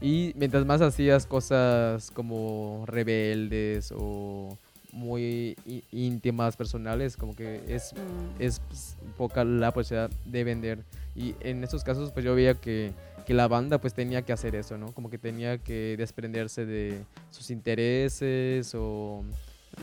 Y 0.00 0.32
mientras 0.36 0.64
más 0.64 0.80
hacías 0.80 1.26
cosas 1.26 2.10
como 2.10 2.84
rebeldes 2.86 3.92
o 3.96 4.56
muy 4.92 5.56
íntimas, 5.92 6.56
personales, 6.56 7.16
como 7.16 7.34
que 7.36 7.62
es 7.68 7.92
Mm. 7.92 8.42
es 8.42 8.60
pues, 8.60 8.96
poca 9.16 9.44
la 9.44 9.72
posibilidad 9.72 10.10
de 10.24 10.44
vender. 10.44 10.78
Y 11.14 11.34
en 11.40 11.62
estos 11.62 11.84
casos, 11.84 12.10
pues 12.12 12.24
yo 12.24 12.34
veía 12.34 12.54
que, 12.54 12.92
que 13.26 13.34
la 13.34 13.46
banda 13.46 13.78
pues 13.78 13.92
tenía 13.94 14.22
que 14.22 14.32
hacer 14.32 14.54
eso, 14.54 14.78
¿no? 14.78 14.92
Como 14.92 15.10
que 15.10 15.18
tenía 15.18 15.58
que 15.58 15.96
desprenderse 15.98 16.64
de 16.64 17.02
sus 17.30 17.50
intereses 17.50 18.74
o 18.74 19.22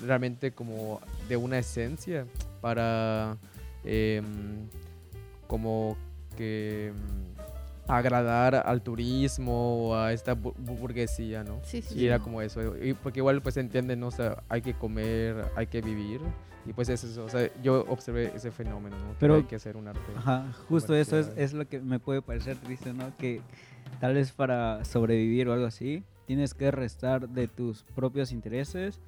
realmente 0.06 0.52
como 0.52 1.00
de 1.30 1.38
una 1.38 1.60
esencia 1.60 2.26
para 2.60 3.38
em, 3.88 4.68
como 5.48 5.96
que 6.36 6.94
mm, 6.94 7.92
agradar 7.92 8.56
al 8.56 8.82
turismo 8.82 9.88
o 9.90 9.96
a 9.96 10.12
esta 10.14 10.36
bu- 10.36 10.54
bu- 10.56 10.78
burguesía, 10.78 11.44
¿no? 11.44 11.60
Sí, 11.64 11.82
sí, 11.82 11.96
Y 11.96 12.00
sí. 12.00 12.06
era 12.08 12.20
como 12.20 12.42
eso. 12.42 12.76
Y 12.84 12.94
porque 12.94 13.20
igual 13.22 13.42
pues 13.42 13.56
entienden, 13.58 14.02
¿no? 14.02 14.08
O 14.08 14.12
sea, 14.12 14.44
hay 14.50 14.62
que 14.62 14.74
comer, 14.74 15.46
hay 15.56 15.68
que 15.68 15.82
vivir. 15.82 16.20
Y 16.66 16.74
pues 16.74 16.90
es 16.90 17.02
eso. 17.06 17.24
O 17.24 17.30
sea, 17.30 17.50
yo 17.64 17.86
observé 17.88 18.34
ese 18.36 18.52
fenómeno, 18.52 18.98
¿no? 18.98 19.12
Que 19.12 19.16
Pero- 19.20 19.36
hay 19.36 19.44
que 19.44 19.56
hacer 19.56 19.78
un 19.78 19.88
arte. 19.88 20.02
Ajá, 20.18 20.52
justo 20.68 20.94
eso 20.96 21.18
es, 21.18 21.32
es 21.38 21.54
lo 21.54 21.66
que 21.66 21.80
me 21.80 21.98
puede 22.00 22.22
parecer 22.22 22.58
triste, 22.58 22.92
¿no? 22.94 23.10
Que 23.18 23.42
tal 24.02 24.16
vez 24.16 24.34
para 24.34 24.84
sobrevivir 24.84 25.48
o 25.48 25.54
algo 25.54 25.66
así, 25.66 26.04
tienes 26.26 26.54
que 26.54 26.70
restar 26.72 27.30
de 27.30 27.48
tus 27.48 27.84
propios 27.96 28.34
intereses 28.34 29.00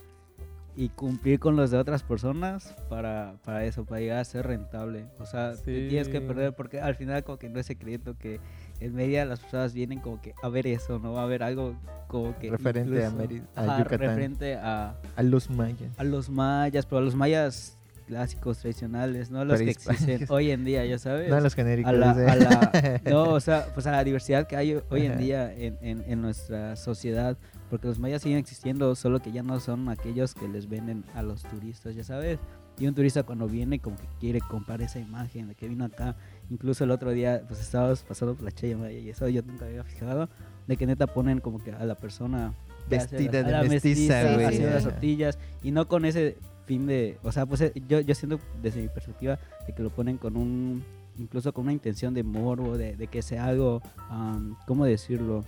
y 0.79 0.87
cumplir 0.87 1.39
con 1.41 1.57
los 1.57 1.71
de 1.71 1.77
otras 1.77 2.03
personas 2.03 2.73
para, 2.87 3.35
para 3.43 3.65
eso, 3.65 3.83
para 3.83 3.99
llegar 3.99 4.19
a 4.19 4.23
ser 4.23 4.47
rentable. 4.47 5.07
O 5.19 5.25
sea, 5.25 5.51
te 5.53 5.89
tienes 5.89 6.07
que 6.07 6.21
perder 6.21 6.53
porque 6.55 6.79
al 6.79 6.95
final 6.95 7.21
como 7.25 7.37
que 7.37 7.49
no 7.49 7.59
es 7.59 7.65
secreto 7.65 8.17
que 8.17 8.39
en 8.79 8.95
media 8.95 9.25
las 9.25 9.41
personas 9.41 9.73
vienen 9.73 9.99
como 9.99 10.21
que 10.21 10.33
a 10.41 10.47
ver 10.47 10.67
eso, 10.67 10.97
¿no? 10.97 11.17
A 11.19 11.25
ver 11.25 11.43
algo 11.43 11.75
como 12.07 12.37
que... 12.39 12.49
Referente 12.49 13.03
a 13.05 13.11
Meri- 13.11 13.43
a 13.57 13.61
ajá, 13.61 13.77
Yucatán. 13.79 13.99
referente 13.99 14.55
a, 14.55 14.95
A 15.17 15.23
los 15.23 15.49
mayas. 15.49 15.91
a 15.97 16.03
los 16.05 16.29
mayas, 16.29 16.85
pero 16.85 16.99
a 16.99 17.01
los 17.01 17.15
mayas 17.15 17.77
clásicos, 18.09 18.57
tradicionales, 18.57 19.29
¿no? 19.29 19.45
Los 19.45 19.59
que 19.59 19.69
existen 19.69 20.25
hoy 20.29 20.49
en 20.49 20.65
día, 20.65 20.83
ya 20.83 20.97
sabes. 20.97 21.29
No 21.29 21.39
los 21.39 21.53
genéricos. 21.53 21.91
a 21.91 21.95
la, 21.95 22.13
dice. 22.15 22.27
a 22.27 22.35
la- 22.35 23.01
no, 23.11 23.23
o 23.33 23.39
sea, 23.39 23.67
pues 23.75 23.85
a 23.85 23.91
la 23.91 24.03
diversidad 24.03 24.47
que 24.47 24.55
hay 24.57 24.81
hoy 24.89 25.05
en 25.05 25.19
día 25.19 25.53
en, 25.53 25.77
en, 25.81 26.03
en 26.07 26.19
nuestra 26.19 26.75
sociedad, 26.75 27.37
porque 27.69 27.85
los 27.87 27.99
mayas 27.99 28.23
siguen 28.23 28.39
existiendo, 28.39 28.95
solo 28.95 29.19
que 29.19 29.31
ya 29.31 29.43
no 29.43 29.59
son 29.59 29.87
aquellos 29.89 30.33
que 30.33 30.47
les 30.47 30.67
venden 30.67 31.05
a 31.13 31.21
los 31.21 31.43
turistas, 31.43 31.95
ya 31.95 32.03
sabes. 32.03 32.39
Y 32.79 32.87
un 32.87 32.95
turista 32.95 33.21
cuando 33.21 33.47
viene 33.47 33.77
como 33.77 33.95
que 33.97 34.07
quiere 34.19 34.39
comprar 34.39 34.81
esa 34.81 34.99
imagen 34.99 35.47
de 35.49 35.53
que 35.53 35.67
vino 35.67 35.85
acá, 35.85 36.15
incluso 36.49 36.83
el 36.85 36.89
otro 36.91 37.11
día 37.11 37.43
pues 37.47 37.59
estábamos 37.59 38.01
pasando 38.01 38.33
por 38.33 38.43
la 38.45 38.77
Maya 38.77 38.97
y 38.97 39.09
eso 39.09 39.29
yo 39.29 39.43
nunca 39.43 39.65
había 39.65 39.83
fijado, 39.83 40.29
de 40.65 40.77
que 40.77 40.87
neta 40.87 41.05
ponen 41.05 41.41
como 41.41 41.63
que 41.63 41.73
a 41.73 41.85
la 41.85 41.93
persona 41.95 42.55
Vestida 42.89 43.43
de 43.43 43.69
mestiza, 43.69 44.33
güey. 44.33 44.45
haciendo 44.45 44.69
las 44.71 44.83
tortillas 44.83 45.37
y 45.61 45.69
no 45.71 45.87
con 45.87 46.05
ese 46.05 46.37
fin 46.69 46.85
de, 46.85 47.17
o 47.23 47.31
sea, 47.31 47.47
pues 47.47 47.61
eh, 47.61 47.73
yo, 47.87 47.99
yo 47.99 48.13
siento 48.13 48.39
desde 48.61 48.79
mi 48.79 48.89
perspectiva 48.89 49.39
de 49.65 49.73
que 49.73 49.81
lo 49.81 49.89
ponen 49.89 50.17
con 50.17 50.37
un, 50.37 50.83
incluso 51.17 51.51
con 51.51 51.63
una 51.63 51.73
intención 51.73 52.13
de 52.13 52.21
morbo, 52.21 52.77
de, 52.77 52.95
de 52.95 53.07
que 53.07 53.23
sea 53.23 53.45
algo, 53.45 53.81
am, 54.07 54.55
¿cómo 54.67 54.85
decirlo? 54.85 55.43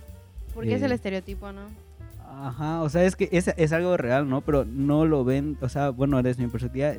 Porque 0.52 0.74
es 0.74 0.82
el 0.82 0.90
eh, 0.90 0.96
estereotipo, 0.96 1.52
¿no? 1.52 1.60
Ajá, 2.28 2.82
o 2.82 2.88
sea, 2.88 3.04
es 3.04 3.14
que 3.14 3.28
es, 3.30 3.46
es 3.56 3.72
algo 3.72 3.96
real, 3.96 4.28
¿no? 4.28 4.40
Pero 4.40 4.64
no 4.64 5.04
lo 5.06 5.22
ven, 5.24 5.56
o 5.60 5.68
sea, 5.68 5.90
bueno, 5.90 6.20
desde 6.24 6.42
mi 6.42 6.48
perspectiva, 6.50 6.94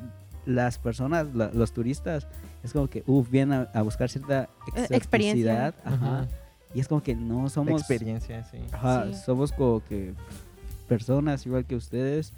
las 0.46 0.78
personas, 0.80 1.28
la- 1.36 1.52
los 1.54 1.74
turistas, 1.74 2.26
es 2.64 2.72
como 2.72 2.88
que, 2.90 3.04
uff, 3.06 3.30
vienen 3.30 3.60
a, 3.74 3.78
a 3.78 3.82
buscar 3.82 4.08
cierta 4.10 4.48
experiencia. 4.90 5.68
experiencia. 5.68 5.74
Ajá. 5.84 6.22
Ujú. 6.22 6.28
Y 6.76 6.80
es 6.80 6.88
como 6.88 7.04
que 7.04 7.14
no 7.14 7.50
somos... 7.50 7.82
Experiencia, 7.82 8.46
sí. 8.46 8.60
Ajá, 8.72 9.06
Sí. 9.08 9.16
somos 9.26 9.52
como 9.52 9.84
que 9.84 10.14
personas 10.88 11.46
igual 11.46 11.66
que 11.66 11.76
ustedes 11.76 12.32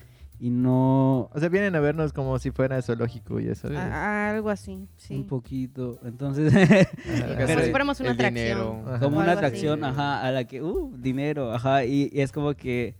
y 0.46 0.50
no 0.52 1.30
O 1.34 1.40
sea, 1.40 1.50
vienen 1.50 1.76
a 1.76 1.80
vernos 1.80 2.14
como 2.14 2.38
si 2.38 2.52
fuera 2.52 2.80
zoológico 2.82 3.40
y 3.40 3.48
eso. 3.48 3.68
A- 3.70 3.82
a- 3.82 4.30
algo 4.30 4.50
así, 4.52 4.88
sí. 4.98 5.16
un 5.16 5.26
poquito. 5.26 6.00
Entonces, 6.04 6.54
Ajá. 6.54 7.46
Como 7.48 7.64
si 7.64 7.70
fuéramos 7.72 8.00
una 8.00 8.12
atracción. 8.12 8.34
dinero. 8.36 9.00
Como 9.00 9.18
O 9.18 9.22
una 9.22 9.32
algo 9.32 9.40
así. 9.40 9.46
atracción, 9.46 9.84
ajá, 9.84 10.22
a 10.22 10.32
la 10.32 10.44
que, 10.44 10.62
uh, 10.62 10.94
dinero, 10.98 11.52
ajá, 11.52 11.86
y, 11.86 12.10
y 12.14 12.22
es 12.22 12.32
como 12.32 12.54
que 12.54 12.94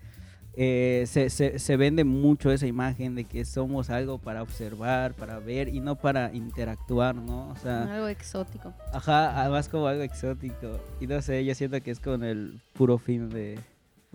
eh, 0.58 1.04
se, 1.08 1.30
se, 1.30 1.60
se 1.60 1.76
vende 1.78 2.04
mucho 2.06 2.50
esa 2.50 2.66
imagen 2.66 3.14
de 3.14 3.26
que 3.26 3.44
somos 3.46 3.90
algo 3.90 4.18
para 4.20 4.42
observar, 4.42 5.14
para 5.14 5.38
ver 5.40 5.68
y 5.68 5.82
no 5.82 5.98
para 5.98 6.34
interactuar, 6.34 7.14
¿no? 7.16 7.50
O 7.50 7.56
sea, 7.58 7.94
Algo 7.94 8.08
exótico. 8.08 8.74
ajá, 8.94 9.40
además 9.40 9.68
como 9.70 9.86
algo 9.88 10.02
exótico. 10.04 10.80
Y 11.02 11.08
no 11.08 11.22
sé, 11.22 11.44
yo 11.46 11.54
siento 11.54 11.80
que 11.82 11.92
es 11.92 12.00
con 12.00 12.24
el 12.24 12.62
puro 12.74 12.98
fin 12.98 13.30
de, 13.30 13.60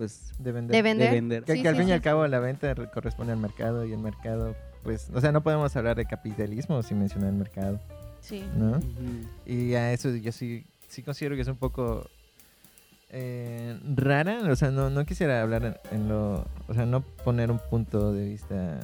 pues, 0.00 0.32
De 0.38 0.50
vender. 0.52 0.82
De 0.82 0.94
de 0.94 1.10
vender. 1.10 1.44
Que, 1.44 1.52
Sí, 1.56 1.62
que 1.62 1.68
al 1.68 1.74
sí, 1.74 1.80
fin 1.82 1.90
y 1.90 1.92
al 1.92 2.00
cabo 2.00 2.26
la 2.26 2.38
venta 2.40 2.72
re- 2.72 2.90
corresponde 2.90 3.34
al 3.34 3.38
mercado 3.38 3.84
y 3.84 3.92
el 3.92 3.98
mercado, 3.98 4.56
pues, 4.82 5.10
o 5.12 5.20
sea, 5.20 5.30
no 5.30 5.42
podemos 5.42 5.76
hablar 5.76 5.96
de 5.96 6.06
capitalismo 6.06 6.82
sin 6.82 6.98
mencionar 7.00 7.28
el 7.28 7.36
mercado, 7.36 7.78
Sí. 8.22 8.44
¿no? 8.56 8.80
Y 9.44 9.74
a 9.74 9.92
eso 9.92 10.08
yo 10.16 10.32
sí, 10.32 10.64
sí 10.88 11.02
considero 11.02 11.36
que 11.36 11.42
es 11.42 11.48
un 11.48 11.56
poco 11.56 12.08
eh, 13.10 13.78
rara, 13.94 14.38
o 14.50 14.56
sea, 14.56 14.70
no, 14.70 14.88
no 14.88 15.04
quisiera 15.04 15.42
hablar 15.42 15.64
en, 15.64 15.76
en 15.98 16.08
lo, 16.08 16.46
o 16.68 16.72
sea, 16.74 16.86
no 16.86 17.02
poner 17.02 17.50
un 17.50 17.58
punto 17.58 18.12
de 18.14 18.24
vista 18.24 18.78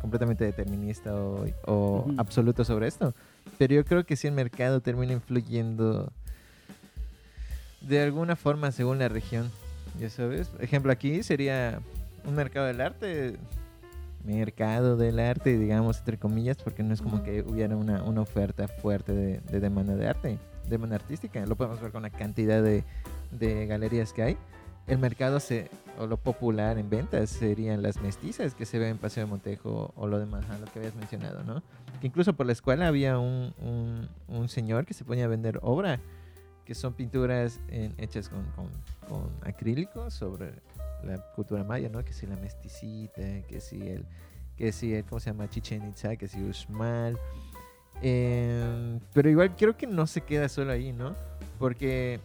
completamente 0.00 0.44
determinista 0.44 1.12
o, 1.14 1.44
o 1.66 2.06
absoluto 2.18 2.64
sobre 2.64 2.86
esto, 2.86 3.14
pero 3.58 3.74
yo 3.74 3.84
creo 3.84 4.04
que 4.04 4.14
sí 4.14 4.28
el 4.28 4.34
mercado 4.34 4.80
termina 4.80 5.12
influyendo 5.12 6.12
de 7.80 8.00
alguna 8.02 8.36
forma 8.36 8.70
según 8.72 8.98
la 9.00 9.08
región, 9.08 9.50
ya 9.98 10.10
sabes, 10.10 10.50
ejemplo 10.60 10.92
aquí 10.92 11.22
sería 11.22 11.80
un 12.24 12.34
mercado 12.34 12.66
del 12.66 12.80
arte, 12.80 13.36
mercado 14.24 14.96
del 14.96 15.18
arte, 15.18 15.58
digamos, 15.58 15.98
entre 15.98 16.18
comillas, 16.18 16.56
porque 16.58 16.82
no 16.82 16.92
es 16.94 17.02
como 17.02 17.22
que 17.22 17.42
hubiera 17.42 17.76
una, 17.76 18.02
una 18.02 18.20
oferta 18.20 18.68
fuerte 18.68 19.12
de, 19.12 19.40
de 19.40 19.60
demanda 19.60 19.96
de 19.96 20.08
arte, 20.08 20.38
demanda 20.68 20.96
artística. 20.96 21.44
Lo 21.46 21.56
podemos 21.56 21.80
ver 21.80 21.92
con 21.92 22.02
la 22.02 22.10
cantidad 22.10 22.62
de, 22.62 22.84
de 23.30 23.66
galerías 23.66 24.12
que 24.12 24.22
hay. 24.22 24.36
El 24.86 24.98
mercado 24.98 25.40
se, 25.40 25.70
o 25.98 26.06
lo 26.06 26.16
popular 26.16 26.76
en 26.78 26.90
ventas 26.90 27.30
serían 27.30 27.82
las 27.82 28.00
mestizas 28.00 28.54
que 28.54 28.66
se 28.66 28.78
ven 28.78 28.90
en 28.90 28.98
Paseo 28.98 29.24
de 29.24 29.30
Montejo 29.30 29.92
o 29.94 30.06
lo 30.06 30.18
demás, 30.18 30.44
lo 30.58 30.66
que 30.72 30.80
habías 30.80 30.94
mencionado, 30.96 31.44
¿no? 31.44 31.62
Que 32.00 32.06
incluso 32.06 32.32
por 32.32 32.46
la 32.46 32.52
escuela 32.52 32.88
había 32.88 33.18
un, 33.18 33.52
un, 33.60 34.08
un 34.28 34.48
señor 34.48 34.86
que 34.86 34.94
se 34.94 35.04
ponía 35.04 35.26
a 35.26 35.28
vender 35.28 35.60
obra, 35.62 36.00
que 36.70 36.76
son 36.76 36.92
pinturas 36.92 37.58
en- 37.66 37.92
hechas 37.98 38.28
con, 38.28 38.44
con, 38.52 38.68
con 39.08 39.28
acrílicos 39.42 40.14
sobre 40.14 40.52
la 41.02 41.18
cultura 41.34 41.64
maya, 41.64 41.88
¿no? 41.88 42.04
Que 42.04 42.12
si 42.12 42.28
la 42.28 42.36
mesticita, 42.36 43.22
que 43.48 43.60
si 43.60 43.88
el, 43.88 44.06
que 44.56 44.70
si 44.70 44.94
el, 44.94 45.04
¿cómo 45.04 45.18
se 45.18 45.30
llama? 45.30 45.50
Chichen 45.50 45.88
Itza, 45.88 46.14
que 46.14 46.28
si 46.28 46.40
Uxmal. 46.40 47.18
Eh, 48.02 49.00
pero 49.12 49.28
igual 49.28 49.56
creo 49.56 49.76
que 49.76 49.88
no 49.88 50.06
se 50.06 50.20
queda 50.20 50.48
solo 50.48 50.70
ahí, 50.70 50.92
¿no? 50.92 51.16
Porque, 51.58 52.20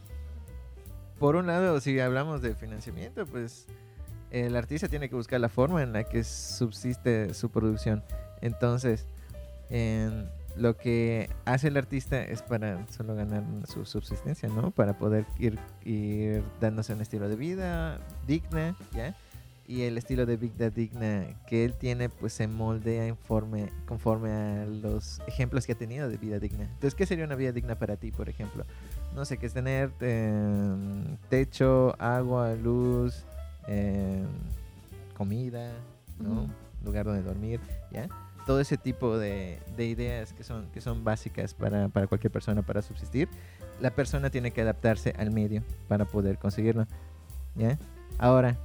por 1.17 1.35
un 1.37 1.47
lado, 1.47 1.79
si 1.79 1.99
hablamos 1.99 2.43
de 2.43 2.53
financiamiento, 2.53 3.25
pues 3.25 3.65
el 4.29 4.55
artista 4.55 4.87
tiene 4.87 5.09
que 5.09 5.15
buscar 5.15 5.41
la 5.41 5.49
forma 5.49 5.81
en 5.81 5.91
la 5.91 6.03
que 6.03 6.23
subsiste 6.23 7.33
su 7.33 7.49
producción. 7.49 8.03
Entonces, 8.41 9.07
en 9.71 10.29
lo 10.57 10.77
que 10.77 11.29
hace 11.45 11.67
el 11.67 11.77
artista 11.77 12.23
es 12.23 12.41
para 12.41 12.85
solo 12.87 13.15
ganar 13.15 13.43
su 13.67 13.85
subsistencia, 13.85 14.49
¿no? 14.49 14.71
Para 14.71 14.97
poder 14.97 15.25
ir, 15.37 15.59
ir 15.83 16.43
dándose 16.61 16.93
un 16.93 17.01
estilo 17.01 17.27
de 17.27 17.35
vida 17.35 17.99
digna, 18.25 18.75
¿ya? 18.93 19.15
Y 19.67 19.81
el 19.81 19.97
estilo 19.97 20.25
de 20.25 20.37
vida 20.37 20.69
digna 20.69 21.25
que 21.47 21.65
él 21.65 21.73
tiene, 21.73 22.07
pues 22.07 22.33
se 22.33 22.47
moldea 22.47 23.07
informe, 23.07 23.71
conforme 23.87 24.31
a 24.31 24.65
los 24.65 25.21
ejemplos 25.27 25.65
que 25.65 25.71
ha 25.71 25.77
tenido 25.77 26.07
de 26.07 26.17
vida 26.17 26.39
digna. 26.39 26.63
Entonces, 26.63 26.93
¿qué 26.93 27.05
sería 27.05 27.25
una 27.25 27.35
vida 27.35 27.51
digna 27.51 27.75
para 27.75 27.97
ti, 27.97 28.11
por 28.11 28.29
ejemplo? 28.29 28.63
No 29.15 29.25
sé, 29.25 29.37
que 29.37 29.47
es 29.47 29.53
tener 29.53 29.91
eh, 30.01 31.17
techo, 31.29 31.95
agua, 31.99 32.53
luz, 32.53 33.25
eh, 33.67 34.23
comida, 35.17 35.71
¿no? 36.19 36.47
Lugar 36.83 37.05
donde 37.05 37.23
dormir, 37.23 37.59
¿ya? 37.91 38.07
Todo 38.45 38.59
ese 38.59 38.77
tipo 38.77 39.17
de, 39.17 39.59
de 39.75 39.85
ideas 39.85 40.33
que 40.33 40.43
son, 40.43 40.67
que 40.71 40.81
son 40.81 41.03
básicas 41.03 41.53
para, 41.53 41.89
para 41.89 42.07
cualquier 42.07 42.31
persona 42.31 42.61
para 42.61 42.81
subsistir, 42.81 43.27
la 43.81 43.91
persona 43.91 44.29
tiene 44.29 44.51
que 44.51 44.61
adaptarse 44.61 45.13
al 45.17 45.31
medio 45.31 45.63
para 45.87 46.05
poder 46.05 46.37
conseguirlo. 46.37 46.85
¿ya? 47.55 47.77
Ahora, 48.17 48.55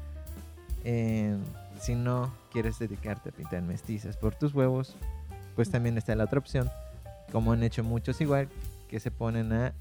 eh, 0.85 1.37
si 1.81 1.95
no 1.95 2.33
quieres 2.53 2.79
dedicarte 2.79 3.31
a 3.31 3.33
pintar 3.33 3.63
mestizas 3.63 4.17
por 4.17 4.35
tus 4.35 4.55
huevos, 4.55 4.97
pues 5.57 5.71
también 5.71 5.97
está 5.99 6.15
la 6.15 6.25
otra 6.25 6.39
opción, 6.39 6.71
como 7.33 7.53
han 7.53 7.63
hecho 7.63 7.83
muchos 7.83 8.21
igual, 8.21 8.49
que 8.89 9.01
se 9.01 9.11
ponen 9.11 9.53
a 9.53 9.75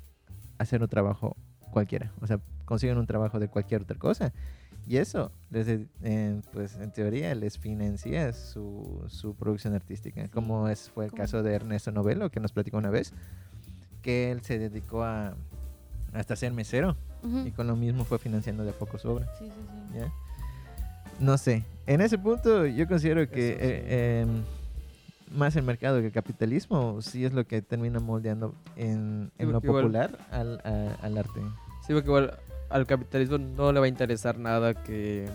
hacer 0.58 0.82
un 0.82 0.89
trabajo 0.89 1.36
cualquiera. 1.72 2.12
O 2.22 2.27
sea, 2.27 2.39
consiguen 2.65 2.98
un 2.98 3.08
trabajo 3.08 3.39
de 3.39 3.48
cualquier 3.48 3.82
otra 3.82 3.98
cosa. 3.98 4.32
Y 4.89 4.98
eso, 4.98 5.31
les, 5.51 5.67
de- 5.67 5.86
eh, 6.01 6.41
pues 6.51 6.75
en 6.77 6.89
teoría, 6.91 7.36
les 7.36 7.60
financia 7.60 8.34
su, 8.34 9.05
su 9.08 9.36
producción 9.36 9.75
artística. 9.75 10.27
Como 10.29 10.67
es, 10.67 10.89
fue 10.89 11.05
el 11.05 11.13
caso 11.13 11.43
de 11.43 11.53
Ernesto 11.53 11.91
Novelo, 11.91 12.31
que 12.31 12.39
nos 12.39 12.51
platicó 12.51 12.77
una 12.79 12.89
vez, 12.89 13.13
que 14.01 14.31
él 14.31 14.41
se 14.41 14.58
dedicó 14.58 15.03
a 15.03 15.36
hasta 16.12 16.36
ser 16.36 16.53
mesero 16.53 16.98
y 17.46 17.51
con 17.51 17.67
lo 17.67 17.75
mismo 17.75 18.03
fue 18.03 18.17
financiando 18.17 18.63
de 18.63 18.72
a 18.72 18.74
poco 18.74 18.98
su 18.98 19.10
obra. 19.10 19.27
Sí, 19.38 19.46
sí, 19.46 19.51
sí. 19.93 20.00
¿ya? 20.00 20.12
no 21.19 21.38
sé. 21.38 21.63
En 21.86 22.01
ese 22.01 22.17
punto 22.17 22.65
yo 22.65 22.88
considero 22.88 23.29
que 23.29 23.58
eh, 23.60 24.22
em, 24.22 24.41
más 25.38 25.55
el 25.55 25.63
mercado 25.65 26.00
que 26.00 26.08
el 26.08 26.12
capitalismo 26.12 27.00
sí 27.03 27.25
es 27.25 27.34
lo 27.34 27.46
que 27.46 27.62
termina 27.62 28.00
moldeando 28.00 28.55
en, 28.75 29.31
lo 29.38 29.62
popular 29.62 30.17
al, 30.31 30.60
a- 30.63 30.96
al 31.05 31.15
arte. 31.19 31.41
Sí, 31.86 31.93
porque 31.93 32.08
igual 32.08 32.39
al 32.69 32.85
capitalismo 32.85 33.38
no 33.38 33.71
le 33.71 33.79
va 33.79 33.85
a 33.85 33.89
interesar 33.89 34.38
nada 34.38 34.73
que, 34.73 35.27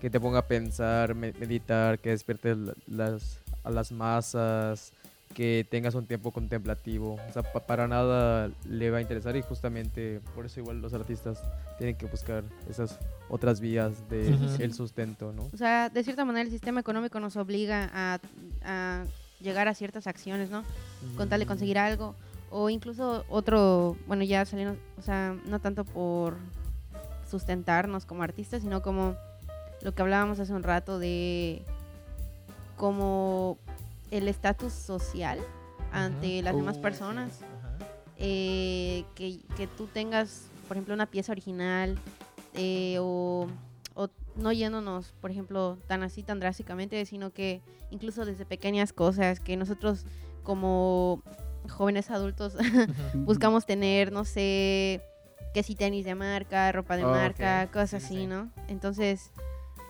que 0.00 0.10
te 0.10 0.18
ponga 0.20 0.40
a 0.40 0.46
pensar, 0.46 1.14
me- 1.14 1.32
meditar, 1.34 1.98
que 1.98 2.10
despiertes 2.10 2.56
la- 2.56 2.74
las, 2.86 3.38
a 3.64 3.70
las 3.70 3.92
masas, 3.92 4.92
que 5.34 5.66
tengas 5.70 5.94
un 5.94 6.06
tiempo 6.06 6.32
contemplativo. 6.32 7.18
O 7.28 7.32
sea, 7.32 7.42
pa- 7.42 7.60
para 7.60 7.86
nada 7.86 8.50
le 8.68 8.90
va 8.90 8.98
a 8.98 9.00
interesar 9.02 9.36
y 9.36 9.42
justamente 9.42 10.20
por 10.34 10.46
eso 10.46 10.60
igual 10.60 10.80
los 10.80 10.94
artistas 10.94 11.42
tienen 11.76 11.96
que 11.96 12.06
buscar 12.06 12.42
esas 12.68 12.98
otras 13.28 13.60
vías 13.60 14.08
de 14.08 14.30
Ujú. 14.34 14.62
el 14.62 14.72
sustento, 14.72 15.32
¿no? 15.32 15.50
O 15.52 15.56
sea, 15.56 15.90
de 15.90 16.02
cierta 16.02 16.24
manera 16.24 16.44
el 16.46 16.50
sistema 16.50 16.80
económico 16.80 17.20
nos 17.20 17.36
obliga 17.36 17.90
a, 17.92 18.18
a 18.64 19.04
llegar 19.40 19.68
a 19.68 19.74
ciertas 19.74 20.06
acciones, 20.06 20.48
¿no? 20.50 20.64
Con 21.16 21.28
tal 21.28 21.40
de 21.40 21.46
conseguir 21.46 21.78
algo. 21.78 22.14
O 22.50 22.70
incluso 22.70 23.26
otro, 23.28 23.98
bueno, 24.06 24.24
ya 24.24 24.46
saliendo, 24.46 24.78
o 24.96 25.02
sea, 25.02 25.36
no 25.44 25.60
tanto 25.60 25.84
por 25.84 26.38
sustentarnos 27.28 28.04
como 28.06 28.22
artistas, 28.22 28.62
sino 28.62 28.82
como 28.82 29.14
lo 29.82 29.92
que 29.94 30.02
hablábamos 30.02 30.40
hace 30.40 30.52
un 30.52 30.62
rato 30.62 30.98
de 30.98 31.62
como 32.76 33.58
el 34.10 34.28
estatus 34.28 34.72
social 34.72 35.38
ante 35.92 36.42
las 36.42 36.54
demás 36.56 36.74
Uh, 36.74 36.78
sí. 36.78 36.82
personas. 36.82 37.40
Eh, 38.20 39.04
que, 39.14 39.38
que 39.56 39.66
tú 39.68 39.86
tengas, 39.86 40.46
por 40.66 40.76
ejemplo, 40.76 40.92
una 40.94 41.06
pieza 41.06 41.30
original 41.30 41.96
eh, 42.54 42.96
o, 43.00 43.46
o 43.94 44.08
no 44.34 44.50
yéndonos, 44.52 45.14
por 45.20 45.30
ejemplo, 45.30 45.78
tan 45.86 46.02
así, 46.02 46.22
tan 46.24 46.40
drásticamente, 46.40 47.04
sino 47.06 47.30
que 47.30 47.60
incluso 47.90 48.24
desde 48.24 48.44
pequeñas 48.44 48.92
cosas 48.92 49.38
que 49.38 49.56
nosotros 49.56 50.04
como 50.42 51.22
jóvenes 51.68 52.10
adultos 52.10 52.56
buscamos 53.14 53.66
tener, 53.66 54.10
no 54.10 54.24
sé, 54.24 55.00
que 55.58 55.64
si 55.64 55.74
tenis 55.74 56.04
de 56.04 56.14
marca, 56.14 56.70
ropa 56.70 56.96
de 56.96 57.04
Oh, 57.04 57.10
marca, 57.10 57.68
cosas 57.72 58.00
Sí, 58.02 58.06
así, 58.06 58.16
sí. 58.18 58.26
¿no? 58.28 58.48
Entonces, 58.68 59.32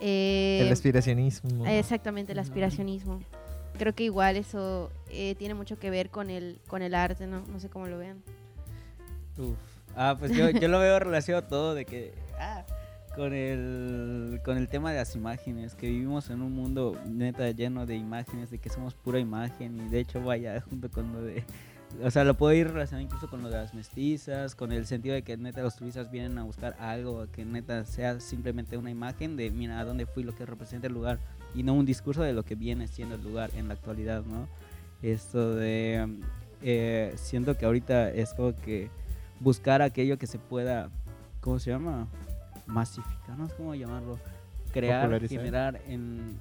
eh, 0.01 0.61
el 0.63 0.73
aspiracionismo. 0.73 1.67
Exactamente, 1.67 2.33
el 2.33 2.39
aspiracionismo. 2.39 3.21
Creo 3.79 3.95
que 3.95 4.05
igual 4.05 4.37
eso 4.37 4.91
eh, 5.11 5.35
tiene 5.39 5.53
mucho 5.53 5.79
que 5.79 5.91
ver 5.91 6.09
con 6.09 6.31
el, 6.31 6.59
con 6.69 6.81
el 6.81 6.95
arte, 6.95 7.27
¿no? 7.27 7.43
No 7.53 7.61
sé 7.61 7.69
cómo 7.69 7.87
lo 7.87 7.99
vean. 7.99 8.23
Uf. 9.37 9.59
Ah, 9.95 10.17
pues 10.19 10.33
yo, 10.33 10.49
yo 10.49 10.69
lo 10.69 10.79
veo 10.79 10.99
relacionado 11.01 11.47
todo 11.47 11.75
de 11.75 11.85
que 11.85 12.15
ah, 12.41 12.65
con 13.15 13.35
el 13.35 14.41
con 14.45 14.57
el 14.57 14.69
tema 14.69 14.93
de 14.93 14.99
las 14.99 15.15
imágenes, 15.17 15.75
que 15.75 15.89
vivimos 15.89 16.31
en 16.31 16.41
un 16.41 16.53
mundo 16.53 16.97
neta 17.07 17.51
lleno 17.51 17.85
de 17.85 17.97
imágenes, 17.97 18.51
de 18.51 18.59
que 18.59 18.71
somos 18.71 18.95
pura 18.95 19.19
imagen 19.19 19.79
y 19.81 19.89
de 19.91 20.01
hecho 20.01 20.23
vaya 20.23 20.61
junto 20.71 20.91
con 20.91 21.13
lo 21.13 21.21
de 21.21 21.45
o 22.03 22.11
sea, 22.11 22.25
lo 22.25 22.35
puedo 22.35 22.55
ir 22.55 22.69
relacionado 22.69 23.05
incluso 23.05 23.29
con 23.29 23.43
lo 23.43 23.49
de 23.49 23.57
las 23.57 23.75
mestizas, 23.75 24.55
con 24.55 24.73
el 24.73 24.87
sentido 24.87 25.15
de 25.15 25.23
que 25.23 25.37
neta 25.37 25.63
los 25.63 25.77
turistas 25.77 26.11
vienen 26.11 26.39
a 26.39 26.45
buscar 26.45 26.77
algo, 26.79 27.27
que 27.33 27.45
neta 27.45 27.85
sea 27.85 28.21
simplemente 28.21 28.77
una 28.77 28.91
imagen 28.91 29.37
de 29.37 29.51
mira 29.51 29.81
a 29.81 29.85
dónde 29.85 30.07
fui, 30.07 30.23
lo 30.23 30.35
que 30.35 30.47
representa 30.47 30.87
el 30.87 30.93
lugar 30.93 31.19
y 31.55 31.63
no 31.63 31.75
un 31.75 31.87
discurso 31.87 32.23
de 32.23 32.33
lo 32.33 32.45
que 32.45 32.55
viene 32.55 32.87
siendo 32.89 33.17
el 33.17 33.23
lugar 33.23 33.51
en 33.57 33.69
la 33.69 33.75
actualidad, 33.75 34.23
¿no? 34.25 34.49
Esto 35.03 35.55
de 35.55 36.19
eh, 36.63 37.13
siento 37.17 37.57
que 37.57 37.65
ahorita 37.67 38.11
es 38.11 38.35
como 38.35 38.55
que 38.55 38.91
buscar 39.41 39.83
aquello 39.83 40.19
que 40.19 40.27
se 40.27 40.39
pueda, 40.39 40.91
¿cómo 41.41 41.59
se 41.59 41.71
llama? 41.71 42.09
Masificar, 42.67 43.39
no 43.39 43.49
sé 43.49 43.55
cómo 43.57 43.75
llamarlo. 43.75 44.19
Crear, 44.73 45.27
generar 45.27 45.81
en... 45.87 46.39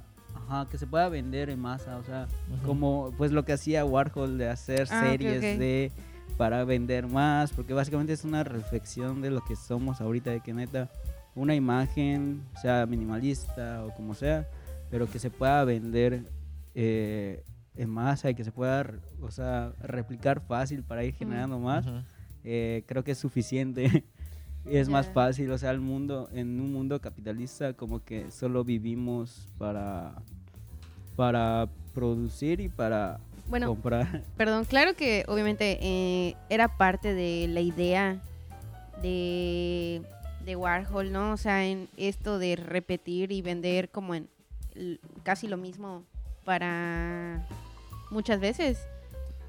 Ajá, 0.48 0.68
que 0.70 0.77
se 0.77 0.88
pueda 0.88 1.10
vender 1.10 1.50
en 1.50 1.60
masa, 1.60 1.98
o 1.98 2.03
sea, 2.03 2.27
como 2.66 3.14
pues 3.18 3.31
lo 3.31 3.44
que 3.44 3.53
hacía 3.53 3.83
Warhol 3.83 4.38
de 4.38 4.50
hacer 4.50 4.88
Ah, 4.90 5.01
series 5.01 5.42
de 5.42 5.92
para 6.38 6.64
vender 6.64 7.07
más, 7.07 7.51
porque 7.51 7.74
básicamente 7.74 8.14
es 8.14 8.24
una 8.24 8.44
reflexión 8.44 9.22
de 9.22 9.31
lo 9.31 9.42
que 9.42 9.55
somos 9.55 10.00
ahorita, 10.01 10.31
de 10.31 10.40
que 10.40 10.53
neta 10.53 10.90
una 11.36 11.55
imagen, 11.55 12.44
sea 12.62 12.86
minimalista 12.86 13.83
o 13.86 13.94
como 13.94 14.14
sea, 14.14 14.48
pero 14.90 15.10
que 15.10 15.20
se 15.20 15.29
pueda 15.29 15.64
vender 15.66 16.24
eh, 16.75 17.44
en 17.75 17.90
masa 17.90 18.29
y 18.29 18.36
que 18.36 18.44
se 18.44 18.51
pueda, 18.51 18.88
o 19.22 19.31
sea, 19.31 19.74
replicar 19.79 20.42
fácil 20.42 20.83
para 20.83 21.03
ir 21.03 21.14
generando 21.14 21.60
más, 21.60 21.86
eh, 22.44 22.83
creo 22.88 23.03
que 23.03 23.12
es 23.12 23.18
suficiente. 23.18 24.05
Y 24.66 24.77
es 24.77 24.90
más 24.90 25.07
fácil, 25.07 25.51
o 25.51 25.57
sea, 25.57 25.72
el 25.72 25.79
mundo, 25.79 26.29
en 26.33 26.60
un 26.60 26.72
mundo 26.72 27.00
capitalista 27.01 27.74
como 27.74 28.03
que 28.03 28.31
solo 28.31 28.64
vivimos 28.64 29.48
para, 29.57 30.16
para 31.18 31.68
producir 31.94 32.62
y 32.62 32.70
para 32.70 33.20
Bueno, 33.48 33.68
comprar. 33.68 34.22
perdón, 34.38 34.64
claro 34.64 34.94
que 34.96 35.25
obviamente 35.27 35.77
eh, 35.82 36.36
era 36.50 36.77
parte 36.77 37.14
de 37.14 37.48
la 37.50 37.60
idea 37.60 38.22
de, 39.01 40.01
de 40.46 40.56
Warhol, 40.56 41.12
¿no? 41.12 41.34
O 41.34 41.38
sea, 41.38 41.66
en 41.66 41.90
esto 41.98 42.40
de 42.40 42.56
repetir 42.56 43.32
y 43.32 43.42
vender 43.42 43.90
como 43.90 44.16
en 44.16 44.30
casi 45.24 45.48
lo 45.48 45.58
mismo 45.58 46.03
para 46.46 47.46
muchas 48.12 48.40
veces, 48.40 48.80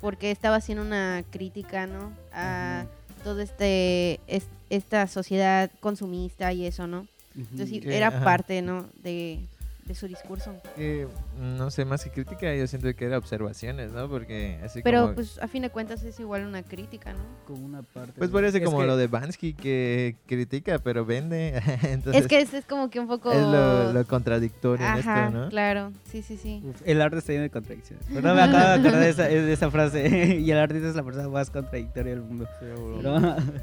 porque 0.00 0.30
estaba 0.30 0.56
haciendo 0.56 0.82
una 0.82 1.22
crítica, 1.30 1.86
¿no? 1.86 2.12
A 2.32 2.86
todo 3.24 3.40
este 3.40 4.20
es- 4.26 4.48
esta 4.70 5.06
sociedad 5.06 5.70
consumista 5.80 6.52
y 6.52 6.66
eso, 6.66 6.86
¿no? 6.86 7.06
Entonces 7.36 7.84
era 7.84 8.24
parte, 8.24 8.62
¿no? 8.62 8.86
De, 9.02 9.40
de 9.88 9.94
su 9.94 10.06
discurso. 10.06 10.54
Que, 10.76 11.08
no 11.40 11.70
sé, 11.70 11.84
más 11.84 12.04
que 12.04 12.10
crítica, 12.10 12.54
yo 12.54 12.66
siento 12.66 12.94
que 12.94 13.04
era 13.06 13.18
observaciones, 13.18 13.90
¿no? 13.92 14.08
Porque 14.08 14.60
así 14.62 14.82
Pero 14.82 15.02
como... 15.02 15.14
pues 15.14 15.38
a 15.40 15.48
fin 15.48 15.62
de 15.62 15.70
cuentas 15.70 16.02
es 16.04 16.20
igual 16.20 16.46
una 16.46 16.62
crítica, 16.62 17.12
¿no? 17.14 17.18
Como 17.46 17.64
una 17.64 17.82
parte 17.82 18.12
Pues 18.18 18.30
de- 18.30 18.34
parece 18.34 18.58
es 18.58 18.64
como 18.64 18.80
que- 18.80 18.86
lo 18.86 18.96
de 18.96 19.06
Bansky 19.06 19.54
que 19.54 20.16
critica 20.26 20.78
pero 20.78 21.04
vende. 21.04 21.60
Entonces, 21.82 22.22
es 22.22 22.28
que 22.28 22.40
es, 22.40 22.52
es 22.54 22.64
como 22.66 22.90
que 22.90 23.00
un 23.00 23.08
poco... 23.08 23.32
es 23.32 23.40
lo, 23.40 23.92
lo 23.92 24.04
contradictorio 24.06 24.86
Ajá, 24.86 24.98
en 25.20 25.26
esto, 25.28 25.38
¿no? 25.38 25.48
claro, 25.48 25.92
sí, 26.10 26.22
sí, 26.22 26.36
sí. 26.36 26.62
Uf, 26.64 26.82
el 26.84 27.00
arte 27.00 27.18
está 27.18 27.32
lleno 27.32 27.42
de 27.44 27.50
contradicciones. 27.50 28.04
Pero 28.08 28.20
no 28.20 28.34
me 28.34 28.42
acabo 28.42 28.58
de 28.58 28.72
acordar 28.74 29.00
de 29.00 29.08
esa, 29.08 29.22
de 29.24 29.52
esa 29.52 29.70
frase. 29.70 30.36
y 30.40 30.50
el 30.50 30.58
artista 30.58 30.88
es 30.88 30.94
la 30.94 31.02
persona 31.02 31.28
más 31.28 31.50
contradictoria 31.50 32.12
del 32.12 32.22
mundo. 32.22 32.46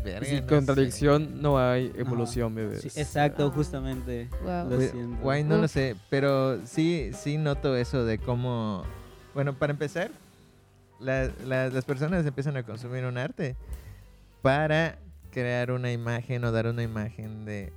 Verga, 0.04 0.26
Sin 0.26 0.42
no 0.42 0.48
contradicción 0.48 1.42
no 1.42 1.60
hay 1.60 1.92
evolución, 1.96 2.54
bebés. 2.56 2.82
Sí, 2.82 2.88
exacto, 3.00 3.48
Ah. 3.48 3.52
justamente. 3.56 4.28
Wow. 4.44 4.70
Lo 4.70 4.80
siento. 4.82 5.22
Guay, 5.22 5.44
no 5.44 5.58
lo 5.58 5.68
sé, 5.68 5.96
pero 6.16 6.66
sí, 6.66 7.12
sí 7.14 7.38
noto 7.38 7.76
eso 7.76 8.06
de 8.06 8.20
cómo, 8.20 8.86
bueno, 9.34 9.54
para 9.54 9.72
empezar, 9.74 10.12
la- 10.98 11.30
la- 11.46 11.68
las 11.68 11.84
personas 11.84 12.26
empiezan 12.26 12.56
a 12.56 12.64
consumir 12.64 13.04
un 13.04 13.18
arte 13.18 13.58
para 14.42 14.98
crear 15.32 15.72
una 15.72 15.92
imagen 15.92 16.46
o 16.46 16.54
dar 16.54 16.68
una 16.68 16.84
imagen 16.84 17.44
de, 17.44 17.74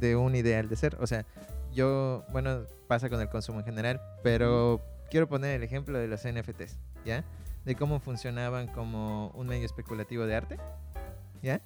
de 0.00 0.16
un 0.16 0.34
ideal 0.34 0.68
de 0.68 0.74
ser. 0.74 0.96
O 0.98 1.06
sea, 1.06 1.24
yo, 1.72 2.24
bueno, 2.32 2.62
pasa 2.88 3.08
con 3.08 3.20
el 3.20 3.28
consumo 3.28 3.60
en 3.60 3.64
general, 3.64 4.00
pero 4.24 4.80
quiero 5.08 5.28
poner 5.28 5.54
el 5.54 5.62
ejemplo 5.62 5.96
de 5.98 6.08
los 6.08 6.24
NFTs, 6.24 6.76
¿ya? 7.04 7.22
De 7.64 7.76
cómo 7.76 8.00
funcionaban 8.00 8.66
como 8.66 9.28
un 9.36 9.46
medio 9.46 9.66
especulativo 9.66 10.26
de 10.26 10.34
arte, 10.34 10.56
¿ya? 11.42 11.60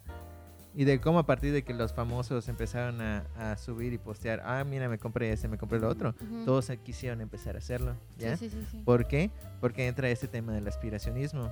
Y 0.78 0.84
de 0.84 1.00
cómo 1.00 1.18
a 1.18 1.24
partir 1.26 1.54
de 1.54 1.62
que 1.62 1.72
los 1.72 1.94
famosos 1.94 2.48
empezaron 2.50 3.00
a, 3.00 3.24
a 3.38 3.56
subir 3.56 3.94
y 3.94 3.98
postear, 3.98 4.42
ah, 4.44 4.62
mira, 4.62 4.90
me 4.90 4.98
compré 4.98 5.32
ese, 5.32 5.48
me 5.48 5.56
compré 5.56 5.80
lo 5.80 5.88
otro, 5.88 6.14
Ujú. 6.20 6.44
todos 6.44 6.66
se 6.66 6.76
quisieron 6.76 7.22
empezar 7.22 7.54
a 7.56 7.58
hacerlo, 7.60 7.94
¿ya? 8.18 8.36
Sí, 8.36 8.50
sí, 8.50 8.58
sí. 8.70 8.82
¿Por 8.84 9.08
qué? 9.08 9.30
Porque 9.62 9.86
entra 9.86 10.10
este 10.10 10.28
tema 10.28 10.52
del 10.52 10.68
aspiracionismo. 10.68 11.50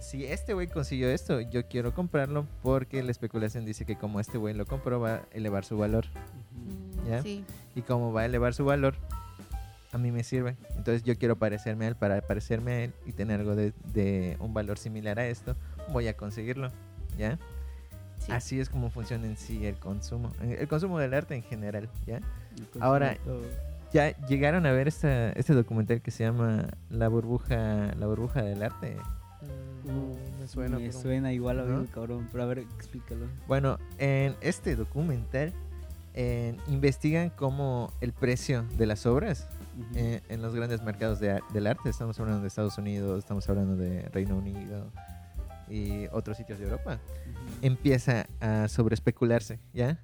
Si 0.00 0.24
este 0.24 0.54
güey 0.54 0.66
consiguió 0.66 1.08
esto, 1.08 1.40
yo 1.40 1.68
quiero 1.68 1.94
comprarlo 1.94 2.46
porque 2.62 3.02
la 3.02 3.10
especulación 3.10 3.64
dice 3.64 3.84
que 3.84 3.96
como 3.96 4.18
este 4.18 4.38
güey 4.38 4.54
lo 4.54 4.64
compró 4.66 4.98
va 4.98 5.14
a 5.14 5.22
elevar 5.32 5.64
su 5.64 5.76
valor. 5.76 6.06
Mm, 6.52 7.08
¿Ya? 7.08 7.22
Sí. 7.22 7.44
Y 7.76 7.82
como 7.82 8.12
va 8.12 8.22
a 8.22 8.24
elevar 8.24 8.54
su 8.54 8.64
valor, 8.64 8.94
a 9.92 9.98
mí 9.98 10.10
me 10.10 10.24
sirve. 10.24 10.56
Entonces 10.70 11.02
yo 11.04 11.16
quiero 11.16 11.36
parecerme 11.36 11.84
a 11.84 11.88
él 11.88 11.96
para 11.96 12.20
parecerme 12.22 12.72
a 12.72 12.84
él 12.84 12.92
y 13.06 13.12
tener 13.12 13.40
algo 13.40 13.54
de, 13.54 13.72
de 13.92 14.36
un 14.40 14.52
valor 14.54 14.78
similar 14.78 15.18
a 15.18 15.26
esto. 15.28 15.54
Voy 15.92 16.08
a 16.08 16.16
conseguirlo, 16.16 16.70
¿ya? 17.18 17.38
Sí. 18.26 18.32
Así 18.32 18.60
es 18.60 18.68
como 18.68 18.90
funciona 18.90 19.26
en 19.26 19.36
sí 19.36 19.64
el 19.66 19.76
consumo. 19.76 20.32
El 20.40 20.68
consumo 20.68 20.98
del 20.98 21.14
arte 21.14 21.34
en 21.34 21.42
general, 21.42 21.88
¿ya? 22.06 22.20
Ahora. 22.80 23.16
Ya 23.92 24.16
llegaron 24.26 24.64
a 24.64 24.72
ver 24.72 24.88
esta, 24.88 25.32
este 25.32 25.52
documental 25.52 26.00
que 26.00 26.10
se 26.10 26.24
llama 26.24 26.66
La 26.88 27.08
burbuja, 27.08 27.92
la 27.98 28.06
burbuja 28.06 28.40
del 28.42 28.62
arte. 28.62 28.96
No, 29.84 30.14
me 30.40 30.48
suena. 30.48 30.78
Me 30.78 30.86
pero- 30.88 30.98
suena 30.98 31.32
igual 31.32 31.60
a 31.60 31.64
¿No? 31.64 31.80
mí, 31.80 31.86
cabrón. 31.88 32.26
Pero 32.32 32.44
a 32.44 32.46
ver, 32.46 32.60
explícalo. 32.60 33.26
Bueno, 33.46 33.78
en 33.98 34.34
este 34.40 34.76
documental 34.76 35.52
eh, 36.14 36.56
investigan 36.68 37.28
cómo 37.30 37.92
el 38.00 38.12
precio 38.14 38.64
de 38.78 38.86
las 38.86 39.04
obras 39.04 39.46
eh, 39.94 40.20
en 40.30 40.40
los 40.40 40.54
grandes 40.54 40.82
mercados 40.82 41.20
de 41.20 41.32
ar- 41.32 41.42
del 41.52 41.66
arte, 41.66 41.90
estamos 41.90 42.18
hablando 42.18 42.40
de 42.40 42.48
Estados 42.48 42.78
Unidos, 42.78 43.18
estamos 43.18 43.46
hablando 43.50 43.76
de 43.76 44.08
Reino 44.10 44.36
Unido 44.36 44.90
y 45.68 46.06
otros 46.12 46.36
sitios 46.38 46.58
de 46.58 46.64
Europa. 46.64 46.98
Empieza 47.62 48.26
a 48.40 48.68
sobreespecularse, 48.68 49.58
¿ya? 49.72 49.98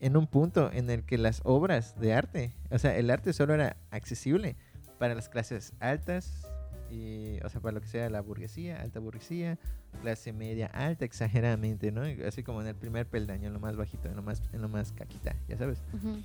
en 0.00 0.16
un 0.16 0.26
punto 0.26 0.70
en 0.72 0.90
el 0.90 1.04
que 1.04 1.18
las 1.18 1.40
obras 1.44 1.98
de 1.98 2.12
arte, 2.14 2.52
o 2.70 2.78
sea, 2.78 2.96
el 2.96 3.10
arte 3.10 3.32
solo 3.32 3.54
era 3.54 3.76
accesible 3.90 4.56
para 4.98 5.14
las 5.14 5.28
clases 5.28 5.72
altas, 5.80 6.46
y, 6.90 7.38
o 7.44 7.48
sea, 7.48 7.60
para 7.60 7.72
lo 7.72 7.80
que 7.80 7.86
sea 7.86 8.08
la 8.08 8.20
burguesía, 8.22 8.80
alta 8.80 8.98
burguesía, 8.98 9.58
clase 10.00 10.32
media 10.32 10.66
alta, 10.68 11.04
exageradamente, 11.04 11.92
¿no? 11.92 12.02
Así 12.26 12.42
como 12.42 12.62
en 12.62 12.68
el 12.68 12.74
primer 12.74 13.06
peldaño, 13.06 13.48
en 13.48 13.52
lo 13.52 13.60
más 13.60 13.76
bajito, 13.76 14.08
en 14.08 14.16
lo 14.16 14.22
más, 14.22 14.42
en 14.52 14.62
lo 14.62 14.68
más 14.68 14.92
caquita, 14.92 15.34
ya 15.48 15.58
sabes. 15.58 15.82
Ujú. 15.92 16.22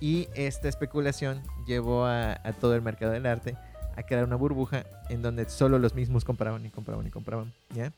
Y 0.00 0.28
esta 0.34 0.68
especulación 0.68 1.42
llevó 1.66 2.06
a, 2.06 2.32
a 2.32 2.52
todo 2.52 2.74
el 2.74 2.82
mercado 2.82 3.12
del 3.12 3.26
arte 3.26 3.56
a 3.94 4.02
crear 4.02 4.24
una 4.24 4.36
burbuja 4.36 4.84
en 5.10 5.20
donde 5.20 5.48
solo 5.48 5.78
los 5.78 5.94
mismos 5.94 6.24
compraban 6.24 6.64
y 6.64 6.70
compraban 6.70 7.06
y 7.06 7.10
compraban, 7.10 7.52
¿ya? 7.74 7.92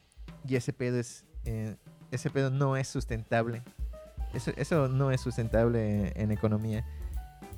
Y 0.47 0.57
ese 0.57 0.73
pedo 0.73 0.99
es, 0.99 1.25
eh, 1.45 1.77
ese 2.14 2.31
pedo 2.31 2.50
no 2.50 2.77
es 2.77 2.88
sustentable. 2.88 3.62
Eso, 4.33 4.53
eso 4.57 4.88
no 4.88 5.11
es 5.11 5.20
sustentable 5.20 6.12
en, 6.16 6.31
economía. 6.33 6.85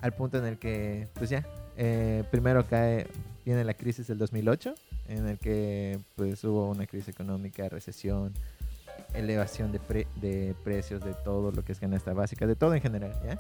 Al 0.03 0.13
punto 0.13 0.39
en 0.39 0.45
el 0.45 0.59
que, 0.59 1.09
pues 1.15 1.31
ya, 1.31 1.45
eh, 1.77 2.23
primero 2.31 2.67
cae, 2.67 3.07
viene 3.45 3.65
la 3.65 3.75
crisis 3.75 4.07
del 4.07 4.19
2008, 4.19 4.75
en 5.09 5.27
el 5.27 5.39
que 5.39 5.99
pues 6.17 6.43
hubo 6.45 6.69
una 6.71 6.87
crisis 6.87 7.09
económica, 7.09 7.69
recesión, 7.69 8.35
elevación 9.15 9.73
de, 9.73 9.79
pre- 9.79 10.07
de 10.17 10.55
precios 10.65 11.03
de 11.03 11.15
todo 11.15 11.51
lo 11.53 11.65
que 11.65 11.73
es 11.73 11.81
canasta 11.81 12.13
básica, 12.13 12.47
de 12.47 12.57
todo 12.57 12.75
en 12.75 12.83
general, 12.83 13.13
¿ya? 13.25 13.39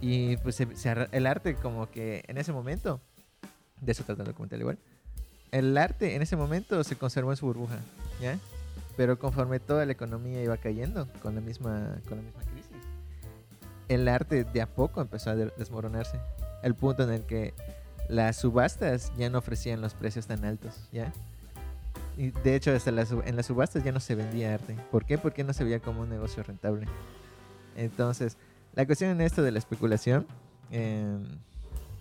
Y 0.00 0.36
pues 0.38 0.56
se- 0.56 0.74
se 0.76 0.92
el 1.12 1.26
arte 1.28 1.54
como 1.54 1.90
que 1.90 2.24
en 2.26 2.38
ese 2.38 2.52
momento, 2.52 3.00
de 3.80 3.92
eso 3.92 4.02
trata 4.02 4.22
el 4.22 4.28
documental 4.28 4.60
igual, 4.60 4.78
el 5.52 5.76
arte 5.78 6.16
en 6.16 6.22
ese 6.22 6.34
momento 6.34 6.82
se 6.82 6.96
conservó 6.96 7.30
en 7.30 7.36
su 7.36 7.46
burbuja, 7.46 7.78
¿ya? 8.20 8.36
Pero 8.96 9.18
conforme 9.18 9.58
toda 9.60 9.86
la 9.86 9.92
economía 9.92 10.42
iba 10.42 10.56
cayendo 10.56 11.08
con 11.22 11.34
la 11.34 11.40
misma, 11.40 11.96
con 12.08 12.18
la 12.18 12.22
misma 12.24 12.42
crisis, 12.42 12.76
el 13.88 14.06
arte 14.08 14.44
de 14.44 14.62
a 14.62 14.66
poco 14.66 15.00
empezó 15.00 15.30
a 15.30 15.36
de- 15.36 15.52
desmoronarse. 15.56 16.18
Al 16.62 16.74
punto 16.74 17.02
en 17.02 17.10
el 17.10 17.22
que 17.22 17.54
las 18.08 18.36
subastas 18.36 19.12
ya 19.16 19.30
no 19.30 19.38
ofrecían 19.38 19.80
los 19.80 19.94
precios 19.94 20.26
tan 20.26 20.44
altos, 20.44 20.88
¿ya? 20.92 21.12
Y 22.16 22.30
de 22.30 22.54
hecho, 22.54 22.72
hasta 22.72 22.90
las 22.90 23.10
en 23.10 23.36
las 23.36 23.46
subastas 23.46 23.82
ya 23.84 23.92
no 23.92 24.00
se 24.00 24.14
vendía 24.14 24.54
arte. 24.54 24.76
¿Por 24.90 25.06
qué? 25.06 25.16
Porque 25.16 25.44
no 25.44 25.52
se 25.54 25.64
veía 25.64 25.80
como 25.80 26.02
un 26.02 26.10
negocio 26.10 26.42
rentable. 26.42 26.86
Entonces, 27.74 28.36
la 28.74 28.84
cuestión 28.84 29.10
en 29.10 29.22
esto 29.22 29.42
de 29.42 29.50
la 29.50 29.58
especulación, 29.58 30.26
eh, 30.70 31.06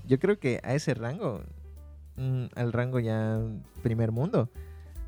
yo 0.05 0.19
creo 0.19 0.37
que 0.37 0.59
a 0.63 0.73
ese 0.73 0.93
rango, 0.93 1.41
mm, 2.17 2.45
al 2.55 2.73
rango 2.73 2.99
ya 2.99 3.39
primer 3.83 4.11
mundo, 4.11 4.49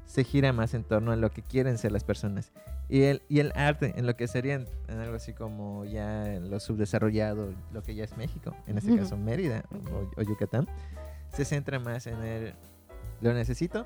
se 0.06 0.24
gira 0.24 0.54
más 0.54 0.74
en 0.74 0.84
torno 0.84 1.12
a 1.12 1.16
lo 1.16 1.32
que 1.32 1.42
quieren 1.42 1.78
ser 1.78 1.92
las 1.92 2.04
personas. 2.04 2.52
Y 2.89 3.04
el, 3.04 3.22
y 3.30 3.39
el 3.39 3.52
arte, 3.56 3.94
en 3.96 4.06
lo 4.06 4.16
que 4.16 4.28
serían 4.28 4.66
en 4.88 5.00
algo 5.00 5.16
así 5.16 5.34
como 5.34 5.86
ya 5.86 6.26
lo 6.42 6.60
subdesarrollado, 6.60 7.54
lo 7.72 7.82
que 7.82 7.96
ya 7.96 8.04
es 8.04 8.16
México, 8.18 8.56
en 8.68 8.78
este 8.78 8.96
caso 8.96 9.18
Mérida 9.18 9.63
o, 9.92 10.20
o 10.20 10.22
Yucatán, 10.22 10.68
se 11.34 11.46
centra 11.46 11.80
más 11.80 12.06
en 12.08 12.22
el 12.24 12.54
lo 13.22 13.34
necesito, 13.34 13.86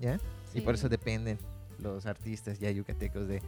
¿ya? 0.00 0.18
Y 0.54 0.62
por 0.62 0.74
Sí. 0.74 0.80
eso 0.80 0.88
dependen 0.88 1.38
los 1.80 2.06
artistas 2.06 2.58
ya 2.58 2.70
yucatecos 2.70 3.28
de, 3.28 3.42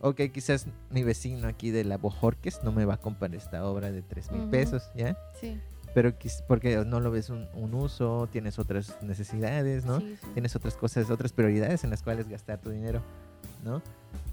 ok, 0.00 0.22
quizás 0.32 0.66
mi 0.90 1.02
vecino 1.04 1.46
aquí 1.46 1.70
de 1.70 1.84
la 1.84 1.98
Bojorques 1.98 2.64
no 2.64 2.72
me 2.72 2.84
va 2.86 2.94
a 2.94 3.00
comprar 3.00 3.34
esta 3.34 3.64
obra 3.66 3.92
de 3.92 4.00
3 4.02 4.32
mil 4.32 4.42
pesos, 4.50 4.90
¿ya? 4.96 5.16
Sí. 5.38 5.60
Pero 5.94 6.12
porque 6.46 6.84
no 6.84 7.00
lo 7.00 7.10
ves 7.10 7.30
un, 7.30 7.48
un 7.54 7.74
uso, 7.74 8.28
tienes 8.30 8.58
otras 8.58 8.96
necesidades, 9.02 9.84
¿no? 9.84 10.00
Sí, 10.00 10.16
sí. 10.20 10.26
Tienes 10.34 10.54
otras 10.54 10.74
cosas, 10.76 11.10
otras 11.10 11.32
prioridades 11.32 11.84
en 11.84 11.90
las 11.90 12.02
cuales 12.02 12.28
gastar 12.28 12.58
tu 12.60 12.70
dinero, 12.70 13.02
¿no? 13.64 13.82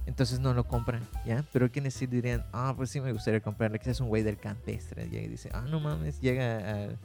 Entonces 0.06 0.40
no 0.40 0.54
lo 0.54 0.66
compran, 0.66 1.02
¿ya? 1.26 1.44
Pero 1.52 1.70
quienes 1.70 1.94
sí 1.94 2.08
dirían, 2.08 2.46
ah, 2.54 2.74
pues 2.78 2.90
sí 2.90 3.02
me 3.02 3.12
gustaría 3.12 3.42
comprarle, 3.42 3.78
quizás 3.80 4.00
un 4.00 4.08
güey 4.08 4.24
del 4.24 4.38
campestre, 4.38 5.10
llega 5.10 5.26
y 5.26 5.28
dice, 5.28 5.50
ah, 5.54 5.66
no 5.68 5.80
mames, 5.80 6.22
llega 6.22 6.96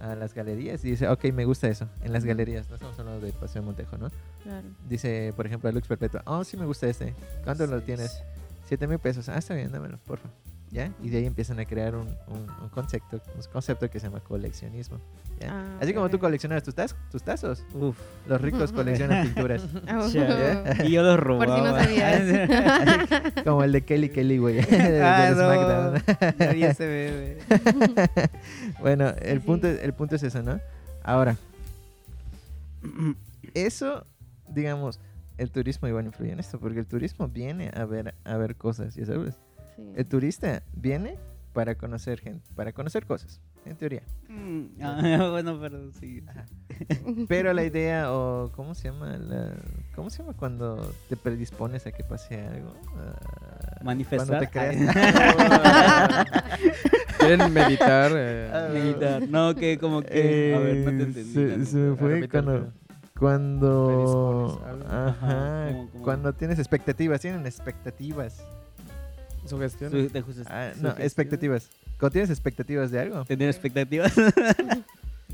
a, 0.00 0.10
a 0.10 0.14
las 0.14 0.32
galerías 0.34 0.82
y 0.84 0.92
dice, 0.92 1.08
ok, 1.08 1.24
me 1.32 1.44
gusta 1.44 1.68
eso, 1.68 1.86
en 2.02 2.12
las 2.12 2.24
galerías, 2.24 2.68
no 2.68 2.76
estamos 2.76 2.98
hablando 2.98 3.24
de 3.24 3.32
Paseo 3.32 3.60
de 3.60 3.66
Montejo, 3.66 3.98
¿no? 3.98 4.10
Claro. 4.42 4.66
Dice, 4.88 5.34
por 5.36 5.46
ejemplo, 5.46 5.68
a 5.68 5.72
Lux 5.72 5.86
Perpetua, 5.86 6.22
oh, 6.24 6.44
sí 6.44 6.56
me 6.56 6.64
gusta 6.64 6.88
este, 6.88 7.14
¿cuánto 7.44 7.66
lo 7.66 7.82
tienes? 7.82 8.22
Siete 8.66 8.86
mil 8.86 8.98
pesos, 8.98 9.28
ah, 9.28 9.36
está 9.36 9.54
bien, 9.54 9.70
dámelo, 9.70 9.98
porfa. 9.98 10.28
¿Ya? 10.74 10.90
Y 11.00 11.08
de 11.08 11.18
ahí 11.18 11.26
empiezan 11.26 11.60
a 11.60 11.64
crear 11.64 11.94
un, 11.94 12.08
un- 12.26 12.50
un 12.62 12.68
concepto, 12.68 13.20
un 13.36 13.42
concepto 13.52 13.88
que 13.88 14.00
se 14.00 14.08
llama 14.08 14.18
coleccionismo. 14.18 14.98
¿ya? 15.40 15.48
Ah, 15.52 15.78
Así 15.80 15.94
como 15.94 16.10
tú 16.10 16.18
coleccionas 16.18 16.64
tus, 16.64 16.74
taz- 16.74 16.96
tus 17.12 17.22
tazos, 17.22 17.64
Uf. 17.74 17.96
los 18.26 18.40
ricos 18.40 18.72
coleccionan 18.80 19.24
pinturas. 19.26 19.62
Ya. 20.12 20.84
Y 20.84 20.90
yo 20.90 21.02
los 21.04 21.14
Por 21.16 21.24
robaba. 21.24 21.56
si 21.56 21.62
no 21.62 21.74
sabías. 21.78 22.50
Como 23.44 23.62
el 23.62 23.70
de 23.70 23.84
Kelly 23.84 24.08
Kelly, 24.08 24.38
güey. 24.38 24.56
de- 24.66 25.00
ah. 25.00 25.30
SmackDown. 25.32 26.36
Nadie 26.40 26.74
se 26.74 26.86
ve, 26.88 27.38
güey. 27.46 28.28
bueno, 28.80 29.10
el 29.22 29.40
Sí, 29.40 29.46
punto, 29.46 29.68
sí. 29.72 29.78
el 29.80 29.92
punto 29.94 30.16
es 30.16 30.24
eso, 30.24 30.42
¿no? 30.42 30.58
Ahora, 31.04 31.36
eso, 33.54 34.06
digamos, 34.48 34.98
el 35.38 35.50
turismo 35.50 35.86
igual 35.88 36.06
influye 36.06 36.32
en 36.32 36.40
esto, 36.40 36.58
porque 36.58 36.80
el 36.80 36.86
turismo 36.86 37.28
viene 37.28 37.70
a 37.74 37.84
ver, 37.84 38.14
a 38.24 38.36
ver 38.36 38.56
cosas, 38.56 38.94
ya 38.96 39.06
sabes. 39.06 39.36
Sí. 39.76 39.82
El 39.96 40.06
turista 40.06 40.62
viene 40.72 41.18
para 41.52 41.74
conocer 41.76 42.20
gente, 42.20 42.48
para 42.54 42.72
conocer 42.72 43.06
cosas, 43.06 43.40
en 43.64 43.76
teoría. 43.76 44.02
Mm, 44.28 44.64
ah, 44.82 45.00
bueno, 45.30 45.58
pero 45.60 45.90
sí. 45.92 46.22
Pero 47.28 47.52
la 47.52 47.62
idea, 47.64 48.12
o 48.12 48.50
¿cómo 48.56 48.74
se 48.74 48.88
llama? 48.90 49.16
La- 49.18 49.54
¿Cómo 49.94 50.10
se 50.10 50.18
llama 50.22 50.32
cuando 50.36 50.92
te 51.08 51.16
predispones 51.16 51.86
a 51.86 51.92
que 51.92 52.02
pase 52.02 52.40
algo? 52.40 52.74
Ah, 52.96 53.80
Manifestar. 53.84 54.26
Cuando 54.26 54.46
te 54.46 54.50
creas. 54.50 54.76
¿Quieren 57.18 57.52
meditar? 57.52 58.12
eh, 58.14 58.50
Ah, 58.52 58.68
Meditar. 58.72 59.28
No, 59.28 59.54
que 59.54 59.78
como 59.78 60.02
que. 60.02 60.54
a 60.54 60.58
ver, 60.58 60.76
no 60.78 60.90
te 60.90 60.90
Eh, 60.90 61.02
entendí. 61.06 61.32
Se, 61.32 61.66
se 61.66 61.76
me 61.76 61.96
fue 61.96 62.28
cuando, 62.28 62.72
cuando, 63.18 64.62
ajá, 64.88 65.68
como- 65.70 65.90
como- 65.90 66.04
cuando 66.04 66.32
tienes 66.32 66.58
expectativas, 66.58 67.20
tienen 67.20 67.46
expectativas. 67.46 68.44
Sugestión. 69.46 69.90
Su- 69.90 70.08
de 70.08 70.20
justo- 70.22 70.42
Ah, 70.46 70.70
no, 70.80 70.90
expectativas. 70.98 71.68
Cuando 71.98 72.12
tienes 72.12 72.30
expectativas 72.30 72.90
de 72.90 73.00
algo. 73.00 73.24
Tener 73.24 73.48
expectativas. 73.48 74.16
El- 74.18 74.84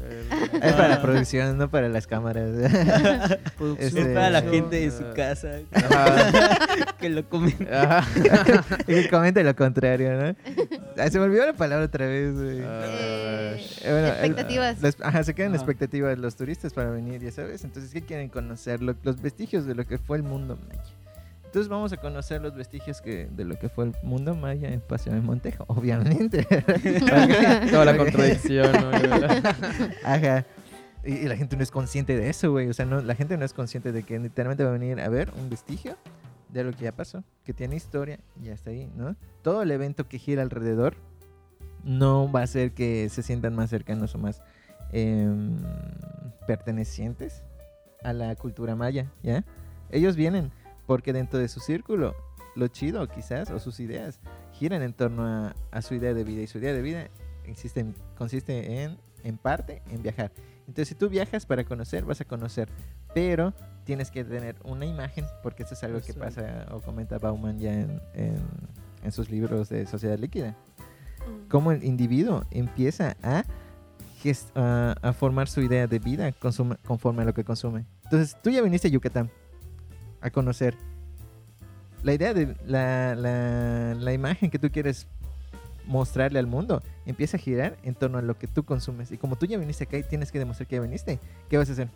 Es 0.62 0.72
para 0.72 0.88
la 0.88 0.94
Ah. 0.94 1.02
producción, 1.02 1.58
no 1.58 1.68
para 1.70 1.88
las 1.88 2.06
cámaras. 2.06 2.48
es 3.78 3.86
Este- 3.94 4.14
para 4.14 4.30
la 4.30 4.40
gente 4.42 4.76
de 4.80 4.90
su 4.90 5.04
Ah. 5.04 5.12
casa 5.14 5.58
que 6.98 7.10
lo 7.10 7.28
comen. 7.28 7.68
Ajá. 7.70 8.06
y 8.86 8.94
que 8.94 9.08
comente 9.10 9.44
lo 9.44 9.54
contrario, 9.54 10.12
¿no? 10.18 10.36
Ah, 10.96 11.10
se 11.10 11.18
me 11.18 11.24
olvidó 11.26 11.44
la 11.44 11.52
palabra 11.52 11.84
otra 11.86 12.06
vez, 12.06 12.34
güey. 12.34 12.60
Ah, 12.62 12.80
Eh, 12.86 13.66
Eh, 13.82 13.92
bueno, 13.92 14.06
el- 14.08 14.12
expectativas. 14.14 14.80
las- 14.80 14.96
ajá, 15.02 15.22
se 15.24 15.34
quedan 15.34 15.50
Ajá. 15.52 15.56
expectativas 15.62 16.16
los 16.18 16.34
turistas 16.36 16.72
para 16.72 16.90
venir, 16.90 17.20
ya 17.20 17.30
sabes. 17.32 17.62
Entonces, 17.64 17.92
¿qué 17.92 18.00
quieren 18.00 18.28
conocer? 18.30 18.80
Lo- 18.82 18.94
los 19.02 19.20
vestigios 19.20 19.66
de 19.66 19.74
lo 19.74 19.86
que 19.86 19.98
fue 19.98 20.16
el 20.16 20.22
mundo 20.22 20.56
maya. 20.68 20.80
Entonces 21.50 21.68
vamos 21.68 21.92
a 21.92 21.96
conocer 21.96 22.40
los 22.40 22.54
vestigios 22.54 23.00
que, 23.00 23.26
de 23.26 23.44
lo 23.44 23.58
que 23.58 23.68
fue 23.68 23.86
el 23.86 23.96
mundo 24.04 24.36
maya 24.36 24.68
en 24.72 24.80
Paseo 24.80 25.12
de 25.12 25.20
Montejo, 25.20 25.64
obviamente. 25.68 26.46
Toda 27.72 27.86
la 27.86 27.96
contradicción. 27.96 28.70
¿no? 28.72 28.90
Ajá. 30.04 30.46
Y, 31.02 31.12
y 31.14 31.24
la 31.24 31.36
gente 31.36 31.56
no 31.56 31.64
es 31.64 31.72
consciente 31.72 32.16
de 32.16 32.30
eso, 32.30 32.52
güey. 32.52 32.68
O 32.68 32.72
sea, 32.72 32.86
no, 32.86 33.00
la 33.00 33.16
gente 33.16 33.36
no 33.36 33.44
es 33.44 33.52
consciente 33.52 33.90
de 33.90 34.04
que 34.04 34.16
literalmente 34.20 34.62
va 34.62 34.70
a 34.70 34.74
venir 34.74 35.00
a 35.00 35.08
ver 35.08 35.32
un 35.36 35.50
vestigio 35.50 35.96
de 36.50 36.62
lo 36.62 36.70
que 36.70 36.84
ya 36.84 36.92
pasó, 36.92 37.24
que 37.42 37.52
tiene 37.52 37.74
historia 37.74 38.20
y 38.40 38.50
hasta 38.50 38.70
ahí, 38.70 38.88
¿no? 38.94 39.16
Todo 39.42 39.62
el 39.62 39.72
evento 39.72 40.06
que 40.06 40.20
gira 40.20 40.42
alrededor 40.42 40.94
no 41.82 42.30
va 42.30 42.42
a 42.42 42.44
hacer 42.44 42.74
que 42.74 43.08
se 43.08 43.24
sientan 43.24 43.56
más 43.56 43.70
cercanos 43.70 44.14
o 44.14 44.18
más 44.18 44.40
em, 44.92 45.56
pertenecientes 46.46 47.42
a 48.04 48.12
la 48.12 48.36
cultura 48.36 48.76
maya, 48.76 49.10
¿ya? 49.24 49.44
Ellos 49.90 50.14
vienen 50.14 50.52
porque 50.90 51.12
dentro 51.12 51.38
de 51.38 51.46
su 51.46 51.60
círculo, 51.60 52.16
lo 52.56 52.66
chido 52.66 53.06
quizás, 53.06 53.48
o 53.52 53.60
sus 53.60 53.78
ideas, 53.78 54.18
giran 54.50 54.82
en 54.82 54.92
torno 54.92 55.24
a, 55.24 55.54
a 55.70 55.82
su 55.82 55.94
idea 55.94 56.12
de 56.14 56.24
vida. 56.24 56.42
Y 56.42 56.48
su 56.48 56.58
idea 56.58 56.72
de 56.72 56.82
vida 56.82 57.06
existe 57.44 57.86
consiste 58.18 58.82
en, 58.82 58.98
en 59.22 59.38
parte, 59.38 59.82
en 59.88 60.02
viajar. 60.02 60.32
Entonces, 60.66 60.88
si 60.88 60.96
tú 60.96 61.08
viajas 61.08 61.46
para 61.46 61.62
conocer, 61.62 62.04
vas 62.04 62.20
a 62.20 62.24
conocer. 62.24 62.68
Pero 63.14 63.54
tienes 63.84 64.10
que 64.10 64.24
tener 64.24 64.56
una 64.64 64.84
imagen, 64.84 65.26
porque 65.44 65.62
eso 65.62 65.74
es 65.74 65.84
algo 65.84 66.00
que 66.00 66.12
pasa 66.12 66.66
o 66.72 66.80
comenta 66.80 67.18
Bauman 67.18 67.60
ya 67.60 67.72
en, 67.72 68.02
en- 68.14 68.42
en 69.04 69.12
sus 69.12 69.30
libros 69.30 69.68
de 69.68 69.86
Sociedad 69.86 70.18
Líquida. 70.18 70.56
Mm. 71.20 71.48
Cómo 71.48 71.70
el 71.70 71.84
individuo 71.84 72.46
empieza 72.50 73.16
a, 73.22 73.44
a, 74.56 74.94
a 75.02 75.12
formar 75.12 75.46
su 75.48 75.60
idea 75.60 75.86
de 75.86 76.00
vida 76.00 76.32
consuma- 76.32 76.78
conforme 76.84 77.22
a 77.22 77.26
lo 77.26 77.32
que 77.32 77.44
consume. 77.44 77.86
Entonces, 78.02 78.36
tú 78.42 78.50
ya 78.50 78.60
viniste 78.60 78.88
a 78.88 78.90
Yucatán 78.90 79.30
a 80.20 80.30
conocer. 80.30 80.76
La 82.02 82.14
idea 82.14 82.32
de 82.32 82.56
la, 82.66 83.14
la, 83.14 83.94
la 83.94 84.12
imagen 84.12 84.50
que 84.50 84.58
tú 84.58 84.70
quieres 84.70 85.06
mostrarle 85.86 86.38
al 86.38 86.46
mundo 86.46 86.82
empieza 87.04 87.36
a 87.36 87.40
girar 87.40 87.76
en 87.82 87.94
torno 87.94 88.18
a 88.18 88.22
lo 88.22 88.38
que 88.38 88.46
tú 88.46 88.64
consumes. 88.64 89.10
Y 89.12 89.18
como 89.18 89.36
tú 89.36 89.46
ya 89.46 89.58
viniste 89.58 89.84
acá 89.84 89.98
y 89.98 90.02
tienes 90.02 90.30
que 90.32 90.38
demostrar 90.38 90.66
que 90.66 90.76
ya 90.76 90.82
viniste, 90.82 91.18
¿qué 91.48 91.58
vas 91.58 91.68
a 91.68 91.72
hacer? 91.72 91.88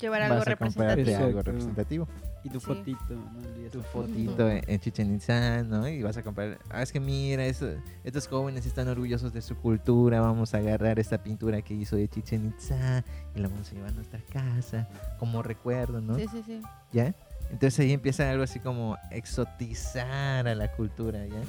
Llevar 0.00 0.22
algo 0.22 0.36
vas 0.38 0.46
a 0.46 0.50
representativo. 0.50 1.16
algo 1.18 1.42
representativo. 1.42 2.08
Y 2.42 2.48
tu 2.50 2.58
Sí. 2.60 2.66
fotito, 2.66 2.98
¿no? 3.10 3.70
Tu 3.70 3.80
fotito 3.82 4.50
en 4.50 4.62
en 4.66 4.80
Chichen 4.80 5.14
Itza, 5.14 5.62
¿no? 5.62 5.86
Y 5.88 6.02
vas 6.02 6.16
a 6.16 6.22
comprar. 6.22 6.58
Ah, 6.70 6.82
es 6.82 6.90
que 6.90 6.98
mira, 7.00 7.44
eso- 7.46 7.70
estos 8.02 8.26
jóvenes 8.26 8.66
están 8.66 8.88
orgullosos 8.88 9.32
de 9.32 9.40
su 9.40 9.56
cultura. 9.56 10.20
Vamos 10.20 10.52
a 10.54 10.58
agarrar 10.58 10.98
esta 10.98 11.22
pintura 11.22 11.62
que 11.62 11.74
hizo 11.74 11.96
de 11.96 12.08
Chichen 12.08 12.46
Itza 12.46 13.04
y 13.36 13.40
la 13.40 13.48
vamos 13.48 13.70
a 13.70 13.74
llevar 13.74 13.90
a 13.90 13.94
nuestra 13.94 14.20
casa 14.32 14.88
como 15.18 15.42
recuerdo, 15.42 16.00
¿no? 16.00 16.16
Sí, 16.16 16.26
sí, 16.30 16.42
sí. 16.44 16.60
¿Ya? 16.92 17.14
Entonces 17.54 17.78
ahí 17.78 17.92
empieza 17.92 18.28
algo 18.28 18.42
así 18.42 18.58
como 18.58 18.98
exotizar 19.12 20.48
a 20.48 20.56
la 20.56 20.72
cultura, 20.72 21.24
¿ya? 21.24 21.40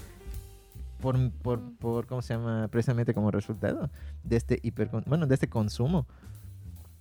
Por, 1.01 1.31
por, 1.31 1.59
por, 1.77 2.05
¿cómo 2.05 2.21
se 2.21 2.35
llama? 2.35 2.67
Precisamente 2.67 3.15
como 3.15 3.31
resultado 3.31 3.89
de 4.23 4.35
este 4.35 4.59
hiper, 4.61 4.87
bueno, 5.07 5.25
de 5.25 5.33
este 5.33 5.49
consumo 5.49 6.05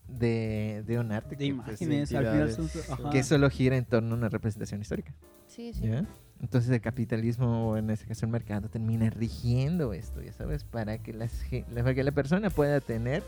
de, 0.09 0.83
de 0.87 0.99
un 0.99 1.13
arte 1.13 1.37
De 1.37 1.49
que, 1.49 1.55
pues, 1.55 1.83
imágenes, 1.83 2.15
al 2.15 2.27
final 2.27 2.53
son... 2.53 2.71
ajá. 2.93 3.11
que 3.11 3.23
solo 3.23 3.51
gira 3.51 3.77
en 3.77 3.85
torno 3.85 4.15
a 4.15 4.17
una 4.19 4.31
representación 4.31 4.81
histórica, 4.81 5.13
Sí, 5.49 5.75
sí. 5.75 5.87
¿ya? 5.87 6.07
Entonces 6.41 6.71
el 6.71 6.81
capitalismo, 6.81 7.69
o 7.69 7.77
en 7.77 7.91
este 7.91 8.07
caso 8.07 8.25
el 8.25 8.33
mercado, 8.33 8.71
termina 8.71 9.11
rigiendo 9.11 9.93
esto, 9.93 10.23
ya 10.23 10.33
sabes, 10.33 10.65
para 10.65 10.97
que, 10.97 11.13
las, 11.13 11.45
para 11.75 11.95
que 11.95 12.03
la 12.05 12.13
persona 12.13 12.49
pueda 12.49 12.81
tener 12.81 13.23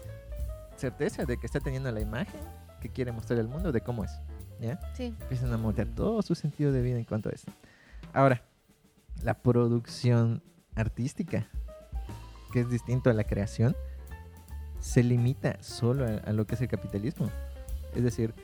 certeza 0.78 1.26
de 1.26 1.36
que 1.36 1.44
está 1.44 1.60
teniendo 1.60 1.92
la 1.92 2.00
imagen 2.00 2.40
que 2.80 2.88
quiere 2.88 3.12
mostrar 3.12 3.38
al 3.40 3.48
mundo 3.48 3.72
de 3.72 3.82
cómo 3.82 4.04
es, 4.04 4.12
¿ya? 4.60 4.78
Sí. 4.94 5.14
empiezan 5.20 5.52
a 5.52 5.56
moldear 5.58 5.88
todo 5.88 6.20
su 6.22 6.34
sentido 6.34 6.72
de 6.72 6.82
vida 6.82 6.98
en 6.98 7.04
cuanto 7.04 7.28
a 7.28 7.32
esto. 7.32 7.52
Ahora, 8.12 8.42
la 9.22 9.34
producción 9.34 10.42
artística, 10.74 11.46
que 12.52 12.60
es 12.60 12.70
distinto 12.70 13.10
a 13.10 13.14
la 13.14 13.24
creación, 13.24 13.76
se 14.80 15.02
limita 15.02 15.56
solo 15.62 16.04
a, 16.06 16.16
a 16.28 16.32
lo 16.32 16.46
que 16.46 16.54
es 16.54 16.60
el 16.60 16.68
capitalismo. 16.68 17.30
Es 17.94 18.02
decir, 18.04 18.34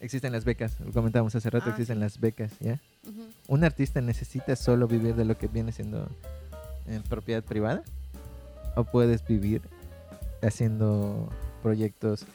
existen 0.00 0.32
las 0.32 0.44
becas, 0.44 0.78
lo 0.80 0.92
comentábamos 0.92 1.34
hace 1.34 1.50
rato, 1.50 1.66
Ah, 1.68 1.70
existen 1.70 1.96
sí. 1.96 2.00
las 2.00 2.20
becas, 2.20 2.52
¿ya? 2.60 2.80
¿Un 3.48 3.64
artista 3.64 4.00
necesita 4.00 4.56
solo 4.56 4.86
vivir 4.88 5.14
de 5.14 5.24
lo 5.24 5.36
que 5.36 5.48
viene 5.48 5.72
siendo 5.72 6.08
en 6.86 7.02
propiedad 7.02 7.42
privada? 7.42 7.82
¿O 8.76 8.84
puedes 8.84 9.26
vivir 9.26 9.62
haciendo 10.42 11.28
proyectos 11.62 12.26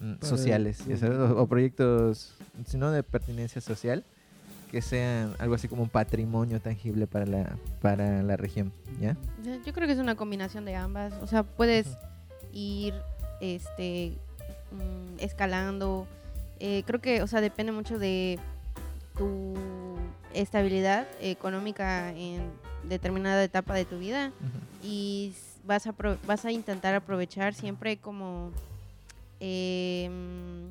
Para- 0.00 0.26
sociales? 0.26 0.78
ya 0.86 0.96
sí. 0.96 1.00
sabes? 1.00 1.18
O, 1.18 1.42
o 1.42 1.46
proyectos, 1.46 2.32
si 2.66 2.76
no 2.76 2.90
de 2.90 3.02
pertinencia 3.02 3.60
social, 3.60 4.04
que 4.70 4.82
sean 4.82 5.34
algo 5.38 5.54
así 5.54 5.68
como 5.68 5.82
un 5.82 5.88
patrimonio 5.88 6.60
tangible 6.60 7.06
para 7.06 7.26
la, 7.26 7.56
para 7.82 8.22
la 8.22 8.36
región, 8.36 8.72
¿ya? 9.00 9.16
Yo 9.64 9.72
creo 9.72 9.86
que 9.86 9.92
es 9.92 9.98
una 9.98 10.14
combinación 10.14 10.64
de 10.64 10.76
ambas. 10.76 11.12
O 11.22 11.26
sea, 11.26 11.42
puedes 11.42 11.88
ir 12.52 12.94
este 13.40 14.12
mm, 14.70 15.18
escalando. 15.18 16.06
Eh, 16.60 16.84
creo 16.86 17.00
que, 17.00 17.22
o 17.22 17.26
sea, 17.26 17.40
depende 17.40 17.72
mucho 17.72 17.98
de 17.98 18.38
tu 19.16 19.54
estabilidad 20.34 21.08
económica 21.20 22.12
en 22.12 22.42
determinada 22.88 23.42
etapa 23.42 23.74
de 23.74 23.84
tu 23.84 23.98
vida 23.98 24.30
y 24.82 25.34
vas 25.64 25.86
a 25.86 25.94
vas 26.26 26.44
a 26.44 26.52
intentar 26.52 26.94
aprovechar 26.94 27.54
siempre 27.54 27.96
como 27.96 28.52
em, 29.40 30.70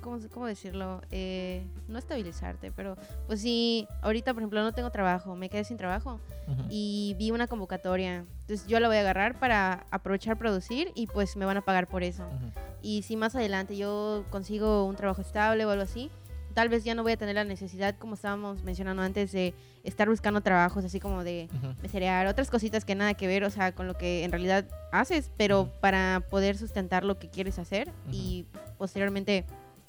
¿cómo, 0.00 0.46
decirlo? 0.46 1.00
Eh, 1.10 1.64
no 1.88 1.98
estabilizarte, 1.98 2.72
pero 2.72 2.96
pues 3.26 3.40
si 3.40 3.86
ahorita, 4.02 4.32
por 4.32 4.42
ejemplo, 4.42 4.62
no 4.62 4.72
tengo 4.72 4.90
trabajo, 4.90 5.34
me 5.36 5.48
quedé 5.48 5.64
sin 5.64 5.76
trabajo, 5.76 6.20
y 6.68 7.14
vi 7.18 7.30
una 7.30 7.46
convocatoria. 7.46 8.24
Entonces 8.42 8.66
yo 8.66 8.80
la 8.80 8.88
voy 8.88 8.98
a 8.98 9.00
agarrar 9.00 9.38
para 9.38 9.86
aprovechar 9.90 10.38
producir 10.38 10.92
y 10.94 11.06
pues 11.06 11.36
me 11.36 11.44
van 11.44 11.56
a 11.56 11.62
pagar 11.62 11.88
por 11.88 12.02
eso. 12.02 12.24
Y 12.82 13.02
si 13.02 13.16
más 13.16 13.34
adelante 13.34 13.76
yo 13.76 14.24
consigo 14.30 14.84
un 14.84 14.96
trabajo 14.96 15.22
estable 15.22 15.64
o 15.64 15.70
algo 15.70 15.82
así, 15.82 16.10
tal 16.54 16.68
vez 16.68 16.84
ya 16.84 16.94
no 16.94 17.02
voy 17.02 17.12
a 17.12 17.16
tener 17.16 17.34
la 17.34 17.44
necesidad, 17.44 17.96
como 17.98 18.14
estábamos 18.14 18.62
mencionando 18.62 19.02
antes, 19.02 19.32
de 19.32 19.54
estar 19.82 20.08
buscando 20.08 20.40
trabajos 20.40 20.84
así 20.84 21.00
como 21.00 21.24
de 21.24 21.48
meserear, 21.82 22.26
otras 22.26 22.48
cositas 22.50 22.84
que 22.84 22.94
nada 22.94 23.14
que 23.14 23.26
ver, 23.26 23.44
o 23.44 23.50
sea, 23.50 23.72
con 23.72 23.86
lo 23.86 23.94
que 23.94 24.24
en 24.24 24.30
realidad 24.30 24.64
haces, 24.92 25.30
pero 25.36 25.68
para 25.80 26.22
poder 26.30 26.56
sustentar 26.56 27.04
lo 27.04 27.18
que 27.18 27.28
quieres 27.28 27.58
hacer 27.58 27.90
y 28.10 28.46
posteriormente, 28.78 29.44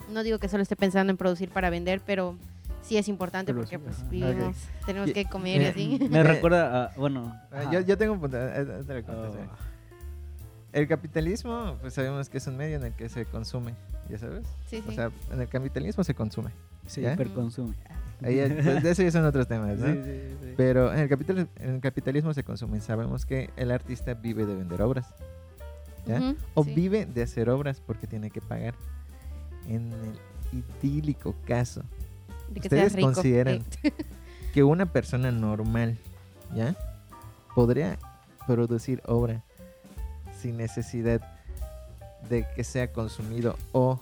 no 0.09 0.23
digo 0.23 0.39
que 0.39 0.49
solo 0.49 0.63
esté 0.63 0.75
pensando 0.75 1.11
en 1.11 1.17
producir 1.17 1.49
para 1.49 1.69
vender, 1.69 2.01
pero 2.05 2.35
sí 2.81 2.97
es 2.97 3.07
importante 3.07 3.53
Pero 3.53 3.63
porque 3.63 3.77
sí, 3.77 3.83
pues 3.83 4.09
vivimos, 4.09 4.55
tenemos 4.85 5.09
Y- 5.09 5.13
que 5.13 5.25
comer 5.25 5.61
y 5.61 5.65
así. 5.65 5.99
Me 6.09 6.23
recuerda 6.23 6.85
a, 6.85 6.91
bueno... 6.97 7.35
Ah. 7.51 7.69
Yo, 7.71 7.79
yo 7.81 7.97
tengo 7.97 8.13
un 8.13 8.19
punto. 8.19 8.37
eh, 8.37 8.51
eh, 8.57 8.83
te 8.85 8.93
lo 8.93 9.03
cuento. 9.03 9.33
Oh, 9.39 9.47
El 10.73 10.87
capitalismo, 10.87 11.77
pues 11.81 11.93
sabemos 11.93 12.27
que 12.29 12.37
es 12.37 12.47
un 12.47 12.57
medio 12.57 12.75
en 12.77 12.83
el 12.83 12.93
que 12.93 13.07
se 13.09 13.25
consume, 13.25 13.73
¿ya 14.09 14.17
sabes? 14.17 14.45
Sí, 14.69 14.81
sí. 14.81 14.85
O 14.87 14.91
sea, 14.91 15.11
en 15.31 15.41
el 15.41 15.47
capitalismo 15.47 16.03
se 16.03 16.13
consume. 16.13 16.51
se 16.87 17.01
¿Ya? 17.01 17.13
hiperconsume. 17.13 17.73
Ahí, 18.23 18.37
pues, 18.63 18.81
de 18.83 18.91
eso 18.91 19.03
ya 19.03 19.11
son 19.11 19.25
otros 19.25 19.47
temas, 19.47 19.77
¿no? 19.77 19.87
Sí, 19.87 19.99
sí, 20.03 20.37
sí. 20.41 20.53
Pero 20.55 20.93
en 20.93 20.99
el, 20.99 21.09
capital, 21.09 21.49
en 21.57 21.75
el 21.75 21.81
capitalismo 21.81 22.33
se 22.33 22.43
consume. 22.43 22.79
Sabemos 22.79 23.25
que 23.25 23.49
el 23.57 23.71
artista 23.71 24.13
vive 24.13 24.45
de 24.45 24.55
vender 24.55 24.81
obras. 24.81 25.07
¿ya? 26.05 26.35
O 26.53 26.63
sí. 26.63 26.73
vive 26.73 27.05
de 27.05 27.23
hacer 27.23 27.49
obras 27.49 27.81
porque 27.81 28.07
tiene 28.07 28.29
que 28.29 28.41
pagar. 28.41 28.75
En 29.67 29.91
el 29.91 30.19
idílico 30.83 31.33
caso 31.47 31.81
De 32.49 32.61
que 32.61 32.67
¿Ustedes 32.67 32.93
rico. 32.93 33.11
consideran 33.11 33.63
Eh, 33.81 33.91
que 34.53 34.63
una 34.63 34.85
persona 34.85 35.31
normal, 35.31 35.97
¿ya? 36.55 36.75
Podría 37.55 37.97
producir 38.45 39.01
obra 39.05 39.43
sin 40.39 40.57
necesidad 40.57 41.21
de 42.29 42.45
que 42.55 42.63
sea 42.63 42.91
consumido 42.91 43.57
o 43.71 43.99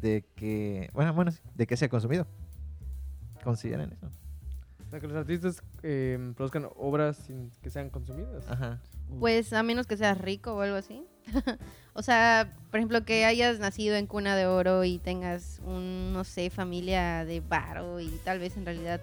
de 0.00 0.24
que, 0.34 0.90
bueno, 0.92 1.12
bueno, 1.14 1.30
sí, 1.30 1.40
de 1.54 1.66
que 1.66 1.76
sea 1.76 1.88
consumido. 1.88 2.26
¿Consideran 3.42 3.92
eso? 3.92 4.10
O 4.86 4.90
sea, 4.90 5.00
que 5.00 5.08
los 5.08 5.16
artistas 5.16 5.62
eh, 5.82 6.32
produzcan 6.36 6.68
obras 6.76 7.16
sin 7.16 7.50
que 7.62 7.70
sean 7.70 7.90
consumidas. 7.90 8.48
Ajá. 8.48 8.80
Pues 9.18 9.52
a 9.52 9.62
menos 9.62 9.86
que 9.86 9.96
seas 9.96 10.18
rico 10.18 10.54
o 10.54 10.60
algo 10.60 10.76
así. 10.76 11.04
o 11.94 12.02
sea, 12.02 12.54
por 12.70 12.78
ejemplo, 12.78 13.04
que 13.04 13.24
hayas 13.24 13.58
nacido 13.58 13.96
en 13.96 14.06
cuna 14.06 14.36
de 14.36 14.46
oro 14.46 14.84
y 14.84 14.98
tengas 14.98 15.60
un, 15.64 16.12
no 16.12 16.24
sé, 16.24 16.50
familia 16.50 17.24
de 17.24 17.40
varo 17.40 18.00
y 18.00 18.08
tal 18.24 18.38
vez 18.38 18.56
en 18.56 18.64
realidad 18.64 19.00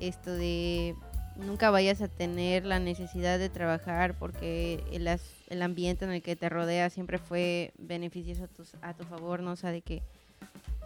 esto 0.00 0.32
de 0.32 0.96
nunca 1.36 1.70
vayas 1.70 2.00
a 2.00 2.08
tener 2.08 2.64
la 2.64 2.78
necesidad 2.78 3.38
de 3.38 3.48
trabajar 3.48 4.14
porque 4.18 4.82
el, 4.92 5.06
as- 5.08 5.34
el 5.48 5.62
ambiente 5.62 6.04
en 6.04 6.12
el 6.12 6.22
que 6.22 6.36
te 6.36 6.48
rodea 6.48 6.90
siempre 6.90 7.18
fue 7.18 7.72
beneficioso 7.78 8.44
a, 8.44 8.48
tus- 8.48 8.74
a 8.82 8.94
tu 8.94 9.04
favor, 9.04 9.40
¿no? 9.40 9.52
O 9.52 9.56
sea, 9.56 9.70
de 9.72 9.82
que, 9.82 10.02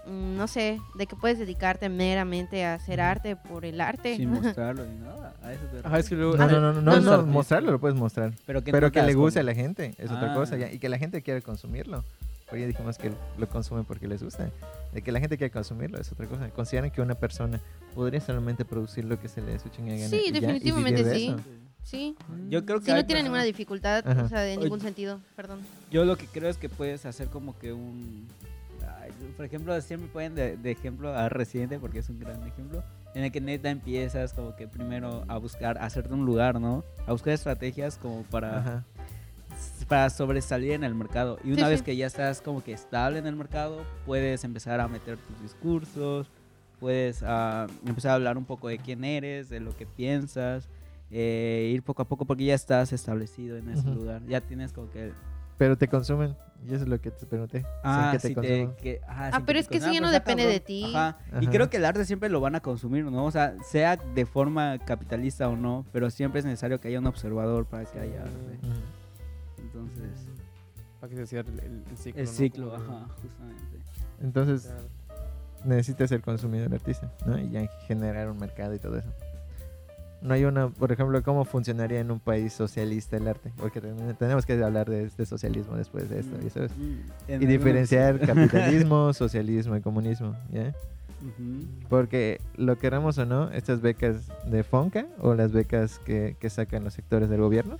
mm, 0.06 0.36
no 0.36 0.46
sé, 0.48 0.80
de 0.96 1.06
que 1.06 1.16
puedes 1.16 1.38
dedicarte 1.38 1.88
meramente 1.88 2.64
a 2.64 2.74
hacer 2.74 3.00
arte 3.00 3.36
por 3.36 3.64
el 3.64 3.80
arte. 3.80 4.16
Sin 4.16 4.30
mostrarlo 4.42 4.84
ni 4.86 4.98
nada. 4.98 5.34
A 5.42 5.52
eso 5.52 5.62
te 5.66 5.78
Ajá, 5.86 5.98
es 5.98 6.08
que 6.08 6.14
refieres. 6.16 6.18
luego... 6.18 6.36
No, 6.36 6.46
no, 6.48 6.60
no, 6.60 6.72
no, 6.72 6.80
no, 6.82 7.00
no, 7.00 7.16
no. 7.18 7.26
mostrarlo 7.26 7.70
lo 7.72 7.78
puedes 7.78 7.96
mostrar. 7.98 8.32
Pero 8.46 8.62
que, 8.64 8.72
Pero 8.72 8.90
que 8.92 9.02
le 9.02 9.14
guste 9.14 9.40
a 9.40 9.42
la 9.42 9.54
gente 9.54 9.94
es 9.98 10.10
otra 10.10 10.34
cosa. 10.34 10.54
Ah. 10.54 10.58
ya, 10.58 10.72
Y 10.72 10.78
que 10.78 10.88
la 10.88 10.98
gente 10.98 11.22
quiera 11.22 11.40
consumirlo. 11.40 12.04
Porque 12.46 12.62
ya 12.62 12.66
dijimos 12.66 12.96
que 12.96 13.12
lo 13.36 13.46
consumen 13.48 13.84
porque 13.84 14.08
les 14.08 14.22
gusta. 14.22 14.48
De 14.98 15.02
que 15.02 15.12
la 15.12 15.20
gente 15.20 15.38
quiera 15.38 15.52
consumirlo 15.52 16.00
es 16.00 16.10
otra 16.10 16.26
cosa. 16.26 16.50
Consideran 16.50 16.90
que 16.90 17.00
una 17.00 17.14
persona 17.14 17.60
podría 17.94 18.20
solamente 18.20 18.64
producir 18.64 19.04
lo 19.04 19.20
que 19.20 19.28
se 19.28 19.40
le 19.40 19.52
dé 19.52 19.58
su 19.60 19.68
chingada 19.68 19.96
gana 19.96 20.08
Sí, 20.08 20.16
y 20.26 20.32
ya, 20.32 20.38
y 20.38 20.40
definitivamente 20.40 21.14
sí. 21.14 21.28
eso. 21.28 21.36
Sí. 21.84 22.16
Yo 22.48 22.64
creo 22.66 22.80
que 22.80 22.86
Si 22.86 22.92
no 22.92 23.06
tiene 23.06 23.22
ninguna 23.22 23.44
dificultad, 23.44 24.02
Ajá. 24.04 24.24
o 24.24 24.28
sea, 24.28 24.40
de 24.40 24.54
Oye. 24.56 24.64
ningún 24.64 24.80
sentido, 24.80 25.20
perdón. 25.36 25.60
Yo 25.92 26.04
lo 26.04 26.16
que 26.16 26.26
creo 26.26 26.50
es 26.50 26.56
que 26.56 26.68
puedes 26.68 27.06
hacer 27.06 27.28
como 27.28 27.56
que 27.60 27.72
un... 27.72 28.26
ay, 29.00 29.12
por 29.36 29.44
ejemplo, 29.46 29.80
siempre 29.80 30.10
pueden 30.12 30.34
de, 30.34 30.56
de 30.56 30.70
ejemplo 30.72 31.14
a 31.16 31.28
Residente, 31.28 31.78
porque 31.78 32.00
es 32.00 32.08
un 32.08 32.18
gran 32.18 32.44
ejemplo, 32.44 32.82
en 33.14 33.22
el 33.22 33.30
que 33.30 33.40
neta 33.40 33.70
empiezas 33.70 34.32
como 34.32 34.56
que 34.56 34.66
primero 34.66 35.24
a 35.28 35.38
buscar, 35.38 35.78
a 35.78 35.84
hacerte 35.84 36.12
un 36.12 36.26
lugar, 36.26 36.60
¿no? 36.60 36.82
A 37.06 37.12
buscar 37.12 37.34
estrategias 37.34 37.98
como 37.98 38.24
para, 38.24 38.58
Ajá. 38.58 38.84
Para 39.88 40.10
sobresalir 40.10 40.72
en 40.72 40.84
el 40.84 40.94
mercado. 40.94 41.38
Y 41.44 41.52
una 41.52 41.64
Sí, 41.64 41.70
vez 41.70 41.78
sí. 41.80 41.84
que 41.84 41.96
ya 41.96 42.06
estás 42.06 42.40
como 42.42 42.62
que 42.62 42.72
estable 42.72 43.18
en 43.18 43.26
el 43.26 43.36
mercado, 43.36 43.82
puedes 44.06 44.44
empezar 44.44 44.80
a 44.80 44.88
meter 44.88 45.16
tus 45.18 45.42
discursos, 45.42 46.30
puedes 46.80 47.22
ah, 47.26 47.66
empezar 47.86 48.12
a 48.12 48.14
hablar 48.14 48.38
un 48.38 48.44
poco 48.44 48.68
de 48.68 48.78
quién 48.78 49.04
eres, 49.04 49.48
de 49.48 49.60
lo 49.60 49.76
que 49.76 49.86
piensas, 49.86 50.68
eh, 51.10 51.70
ir 51.72 51.82
poco 51.82 52.02
a 52.02 52.04
poco 52.08 52.24
porque 52.26 52.44
ya 52.44 52.54
estás 52.54 52.92
establecido 52.92 53.56
en 53.56 53.70
ese 53.70 53.88
lugar. 53.88 54.22
Ya 54.28 54.40
tienes 54.40 54.72
como 54.72 54.90
que 54.90 55.12
Pero 55.56 55.76
te 55.76 55.88
consumen. 55.88 56.36
Y 56.68 56.74
eso 56.74 56.82
es 56.82 56.88
lo 56.88 57.00
que 57.00 57.12
te 57.12 57.24
pregunté. 57.24 57.64
Ah, 57.84 58.10
que 58.12 58.18
te 58.18 58.28
sí 58.28 58.34
te- 58.34 58.40
consuman. 58.40 58.76
que- 58.82 59.00
ajá, 59.06 59.30
Ah, 59.32 59.42
pero 59.46 59.58
te 59.58 59.60
es 59.60 59.68
que 59.68 59.76
eso 59.78 59.92
ya 59.92 60.00
no 60.00 60.10
depende 60.10 60.44
de 60.44 60.58
ti. 60.58 60.84
Ajá. 60.92 61.16
Y 61.40 61.44
Ajá. 61.44 61.50
creo 61.52 61.70
que 61.70 61.76
el 61.76 61.84
arte 61.84 62.04
siempre 62.04 62.28
lo 62.28 62.40
van 62.40 62.56
a 62.56 62.60
consumir, 62.60 63.04
¿no? 63.04 63.24
O 63.24 63.30
sea, 63.30 63.54
sea 63.62 63.96
de 63.96 64.26
forma 64.26 64.76
capitalista 64.84 65.48
o 65.48 65.56
no, 65.56 65.86
pero 65.92 66.10
siempre 66.10 66.40
es 66.40 66.44
necesario 66.44 66.80
que 66.80 66.88
haya 66.88 66.98
un 66.98 67.06
observador 67.06 67.64
para 67.64 67.84
que 67.84 68.00
haya 68.00 68.22
arte. 68.22 68.58
Para 71.00 71.10
que 71.10 71.16
se 71.16 71.26
cierre 71.26 71.50
el, 71.52 71.60
el- 71.90 71.96
ciclo. 71.96 72.20
el 72.20 72.26
¿no? 72.26 72.32
ciclo, 72.32 72.74
ajá, 72.76 73.06
justamente. 73.22 73.78
Entonces 74.20 74.62
Claro. 74.62 74.88
necesita 75.64 76.06
ser 76.08 76.20
consumido 76.22 76.66
el 76.66 76.72
artista, 76.72 77.10
¿no? 77.26 77.38
Y 77.38 77.50
ya 77.50 77.66
generar 77.86 78.30
un 78.30 78.38
mercado 78.38 78.74
y 78.74 78.78
todo 78.78 78.96
eso. 78.98 79.08
no 80.20 80.34
hay 80.34 80.44
una, 80.44 80.68
por 80.68 80.90
ejemplo, 80.90 81.22
cómo 81.22 81.44
funcionaría 81.44 82.00
en 82.00 82.10
un 82.10 82.18
país 82.18 82.52
socialista 82.52 83.16
el 83.16 83.28
arte, 83.28 83.52
porque 83.56 83.80
ten- 83.80 84.16
tenemos 84.16 84.44
que 84.44 84.54
hablar 84.60 84.90
de, 84.90 85.08
de 85.16 85.26
socialismo 85.26 85.76
después 85.76 86.10
de 86.10 86.18
esto, 86.18 86.36
¿ya 86.42 86.50
sabes? 86.50 86.72
Mm, 86.76 87.30
en 87.30 87.42
Y 87.42 87.46
diferenciar 87.46 88.18
capitalismo, 88.18 89.12
socialismo 89.14 89.76
y 89.76 89.80
comunismo, 89.80 90.34
¿ya? 90.50 90.74
Porque 91.88 92.40
lo 92.56 92.76
queramos 92.78 93.18
o 93.18 93.26
no, 93.26 93.50
estas 93.50 93.80
becas 93.80 94.28
de 94.46 94.62
Fonca 94.64 95.06
o 95.20 95.34
las 95.34 95.52
becas 95.52 95.98
que, 96.00 96.36
que 96.40 96.50
sacan 96.50 96.84
los 96.84 96.94
sectores 96.94 97.28
del 97.28 97.40
gobierno 97.40 97.76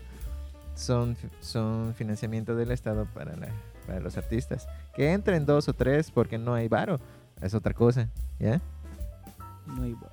son, 0.78 1.16
son 1.40 1.94
financiamiento 1.94 2.54
del 2.54 2.70
Estado 2.70 3.06
para, 3.12 3.36
la- 3.36 3.52
para 3.86 4.00
los 4.00 4.16
artistas. 4.16 4.68
Que 4.94 5.12
entren 5.12 5.44
dos 5.44 5.68
o 5.68 5.72
tres 5.74 6.10
porque 6.10 6.38
no 6.38 6.54
hay 6.54 6.68
varo, 6.68 7.00
es 7.42 7.52
otra 7.54 7.74
cosa, 7.74 8.08
¿ya? 8.38 8.60
No 9.66 9.82
hay 9.82 9.92
varo. 9.94 10.12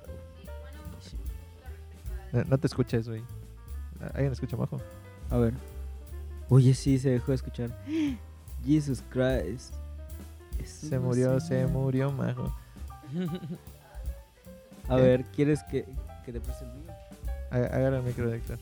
No, 2.32 2.42
no 2.44 2.58
te 2.58 2.66
escuchas, 2.66 3.08
güey. 3.08 3.22
¿Alguien 4.12 4.32
escucha 4.32 4.56
bajo? 4.56 4.80
A 5.30 5.36
ver. 5.38 5.54
Oye, 6.48 6.74
sí, 6.74 6.98
se 6.98 7.10
dejó 7.10 7.32
de 7.32 7.36
escuchar. 7.36 7.70
Jesus 8.66 9.02
Christ. 9.10 9.74
Eso 10.62 10.88
Se 10.88 10.96
no 10.96 11.02
murió, 11.02 11.38
sé. 11.40 11.46
se 11.60 11.66
murió, 11.66 12.10
majo. 12.12 12.52
A 14.88 14.96
¿Qué? 14.96 15.02
ver, 15.02 15.24
¿quieres 15.26 15.62
que, 15.64 15.84
que 16.24 16.32
te 16.32 16.40
preste 16.40 16.64
el 16.64 16.72
mío? 16.72 16.92
Aga- 17.50 17.66
Agarra 17.74 17.96
el 17.98 18.02
micro, 18.04 18.32
Héctor. 18.32 18.58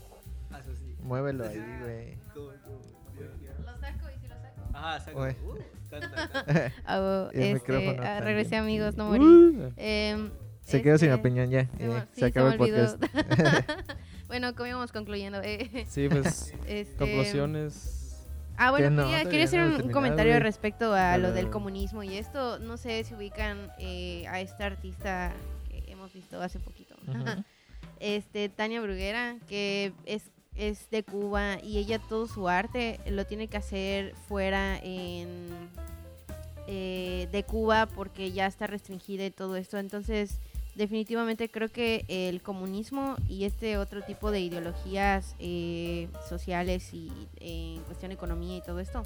Ah. 1.04 1.06
Muévelo 1.06 1.44
ahí, 1.46 1.62
güey. 1.82 2.16
Lo 3.64 3.78
saco 3.78 4.08
y 4.14 4.18
si 4.20 4.28
lo 4.28 4.34
saco. 4.36 5.20
Uh, 5.20 5.58
canta, 5.90 6.28
canta. 6.44 6.72
Hago, 6.84 7.30
Y 7.32 7.40
el 7.42 7.56
este, 7.56 7.98
ah, 8.00 8.20
regresé 8.20 8.56
amigos, 8.56 8.96
no 8.96 9.06
morí. 9.08 9.24
Uh, 9.24 9.72
Em, 9.76 10.30
Se 10.62 10.82
quedó 10.82 10.98
sin 10.98 11.10
este, 11.10 11.20
opinión 11.20 11.50
ya. 11.50 11.66
se 11.66 11.84
eh, 11.84 12.02
sí, 12.12 12.20
se 12.20 12.26
acabó 12.26 12.48
el 12.48 12.56
podcast. 12.58 13.02
bueno, 14.28 14.54
como 14.54 14.66
íbamos 14.66 14.92
concluyendo. 14.92 15.40
eh, 15.42 15.84
Sí, 15.88 16.08
pues, 16.08 16.54
este, 16.66 16.96
conclusiones. 16.96 18.00
Ah, 18.56 18.70
bueno, 18.70 18.90
no, 18.90 19.02
quería, 19.08 19.24
quería 19.24 19.44
hacer 19.44 19.60
no 19.60 19.84
un, 19.84 19.90
comentario 19.90 20.38
respecto 20.38 20.94
a 20.94 21.18
lo 21.18 21.32
del 21.32 21.50
comunismo 21.50 22.02
y 22.04 22.16
esto. 22.16 22.58
No 22.60 22.76
sé 22.76 23.02
si 23.04 23.14
ubican 23.14 23.70
eh, 23.78 24.26
a 24.28 24.40
esta 24.40 24.66
artista 24.66 25.32
que 25.68 25.84
hemos 25.90 26.12
visto 26.12 26.40
hace 26.40 26.60
poquito. 26.60 26.94
Ujú. 27.08 27.42
este 28.00 28.48
Tania 28.48 28.80
Bruguera, 28.80 29.36
que 29.48 29.92
es, 30.06 30.30
es 30.56 30.90
de 30.90 31.02
Cuba 31.02 31.58
y 31.62 31.78
ella 31.78 31.98
todo 31.98 32.26
su 32.26 32.48
arte 32.48 33.00
lo 33.06 33.26
tiene 33.26 33.48
que 33.48 33.56
hacer 33.56 34.14
fuera 34.28 34.78
en 34.82 35.68
eh, 36.66 37.28
de 37.30 37.44
Cuba 37.44 37.86
porque 37.86 38.32
ya 38.32 38.46
está 38.46 38.66
restringida 38.66 39.26
y 39.26 39.30
todo 39.30 39.56
esto. 39.56 39.78
Entonces, 39.78 40.38
definitivamente 40.74 41.50
creo 41.50 41.68
que 41.68 42.04
el 42.08 42.40
comunismo 42.42 43.16
y 43.28 43.44
este 43.44 43.76
otro 43.76 44.02
tipo 44.02 44.30
de 44.30 44.40
ideologías 44.40 45.34
eh, 45.38 46.08
sociales 46.28 46.94
y 46.94 47.12
eh, 47.40 47.74
en 47.76 47.82
cuestión 47.82 48.10
de 48.10 48.14
economía 48.14 48.56
y 48.56 48.62
todo 48.62 48.80
esto 48.80 49.02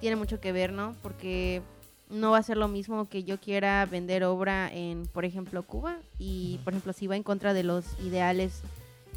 tiene 0.00 0.16
mucho 0.16 0.40
que 0.40 0.52
ver, 0.52 0.72
¿no? 0.72 0.94
Porque 1.02 1.62
no 2.10 2.30
va 2.30 2.38
a 2.38 2.42
ser 2.42 2.56
lo 2.56 2.68
mismo 2.68 3.08
que 3.08 3.24
yo 3.24 3.38
quiera 3.38 3.86
vender 3.86 4.24
obra 4.24 4.70
en, 4.72 5.06
por 5.06 5.24
ejemplo, 5.24 5.62
Cuba 5.62 5.98
y, 6.18 6.60
por 6.64 6.72
ejemplo, 6.72 6.92
si 6.92 7.06
va 7.06 7.16
en 7.16 7.22
contra 7.22 7.54
de 7.54 7.62
los 7.62 7.84
ideales 8.00 8.62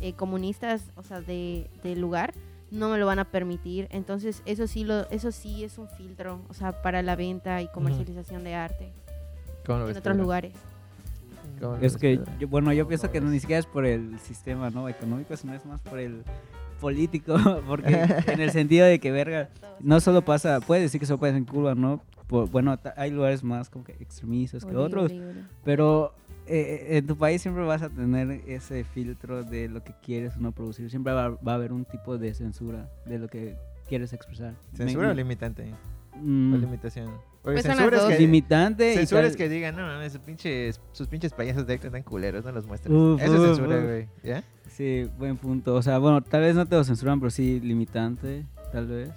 eh, 0.01 0.13
comunistas, 0.13 0.83
o 0.95 1.03
sea, 1.03 1.21
de, 1.21 1.69
del 1.83 1.99
lugar, 2.01 2.33
no 2.71 2.89
me 2.89 2.97
lo 2.97 3.05
van 3.05 3.19
a 3.19 3.25
permitir. 3.25 3.87
Entonces, 3.91 4.41
eso 4.45 4.67
sí, 4.67 4.83
lo, 4.83 5.09
eso 5.09 5.31
sí 5.31 5.63
es 5.63 5.77
un 5.77 5.87
filtro, 5.89 6.41
o 6.49 6.53
sea, 6.53 6.81
para 6.81 7.01
la 7.01 7.15
venta 7.15 7.61
y 7.61 7.67
comercialización 7.69 8.43
de 8.43 8.55
arte 8.55 8.91
¿Cómo 9.65 9.79
lo 9.79 9.83
en 9.85 9.87
ves, 9.89 9.97
otros 9.97 10.13
Pedro? 10.13 10.23
lugares. 10.23 10.53
¿Cómo 11.59 11.71
lo 11.71 11.77
Es 11.77 11.93
ves, 11.93 11.97
que, 11.97 12.19
yo- 12.39 12.47
bueno, 12.47 12.71
yo 12.73 12.87
pienso 12.87 13.09
que 13.11 13.19
ni 13.21 13.39
siquiera 13.39 13.59
es 13.59 13.65
por 13.65 13.85
el 13.85 14.19
sistema 14.19 14.69
¿no? 14.69 14.87
económico, 14.89 15.35
sino 15.37 15.53
es 15.53 15.65
más 15.65 15.81
por 15.81 15.99
el 15.99 16.23
político, 16.79 17.35
porque 17.67 17.87
en 18.27 18.39
el 18.41 18.51
sentido 18.51 18.85
de 18.85 18.99
que, 18.99 19.11
verga, 19.11 19.49
no 19.79 19.99
solo 19.99 20.23
pasa, 20.23 20.59
puede 20.59 20.81
decir 20.81 20.99
que 20.99 21.05
solo 21.05 21.19
pasa 21.19 21.37
en 21.37 21.45
Cuba, 21.45 21.73
¿no? 21.75 22.01
Por- 22.27 22.49
bueno, 22.49 22.77
hay 22.97 23.11
lugares 23.11 23.43
más 23.43 23.69
como 23.69 23.85
que 23.85 23.93
extremistas 23.93 24.65
que 24.65 24.75
otros, 24.75 25.11
pero 25.63 26.13
eh, 26.47 26.97
en 26.97 27.07
tu 27.07 27.17
país 27.17 27.41
siempre 27.41 27.63
vas 27.63 27.81
a 27.81 27.89
tener 27.89 28.41
ese 28.47 28.83
filtro 28.83 29.43
de 29.43 29.67
lo 29.69 29.83
que 29.83 29.93
quieres 30.03 30.35
o 30.37 30.39
no 30.39 30.51
producir, 30.51 30.89
siempre 30.89 31.13
va, 31.13 31.29
va 31.29 31.51
a 31.53 31.55
haber 31.55 31.71
un 31.73 31.85
tipo 31.85 32.17
de 32.17 32.33
censura 32.33 32.89
de 33.05 33.19
lo 33.19 33.27
que 33.27 33.55
quieres 33.87 34.13
expresar. 34.13 34.53
¿Censura 34.73 35.07
Me- 35.07 35.11
o 35.13 35.15
limitante? 35.15 35.73
mm, 36.15 36.53
¿O 36.53 36.57
limitación? 36.57 37.11
Porque 37.41 37.61
Pues 37.61 37.65
censura 37.77 37.97
es 37.97 38.03
que, 38.03 38.19
limitante 38.19 38.93
censura 38.95 39.25
es 39.27 39.35
que 39.37 39.47
digan, 39.47 39.75
no, 39.75 39.87
no, 40.01 40.09
sus 40.09 40.19
pinches, 40.19 40.81
sus 40.91 41.07
pinches 41.07 41.31
payasos 41.31 41.65
de 41.65 41.75
Héctor 41.75 41.87
están 41.87 42.03
culeros, 42.03 42.43
no 42.43 42.51
los 42.51 42.65
muestres. 42.67 42.93
Uf, 42.93 43.21
Eso 43.21 43.35
es 43.35 43.41
censura, 43.55 43.81
güey. 43.81 44.07
¿Ya? 44.23 44.43
Sí, 44.69 45.09
buen 45.17 45.37
punto. 45.37 45.75
O 45.75 45.81
sea, 45.81 45.97
bueno, 45.97 46.21
tal 46.21 46.41
vez 46.41 46.55
no 46.55 46.65
te 46.65 46.75
lo 46.75 46.83
censuran, 46.83 47.19
pero 47.21 47.29
sí 47.29 47.59
limitante, 47.61 48.45
tal 48.73 48.87
vez. 48.87 49.11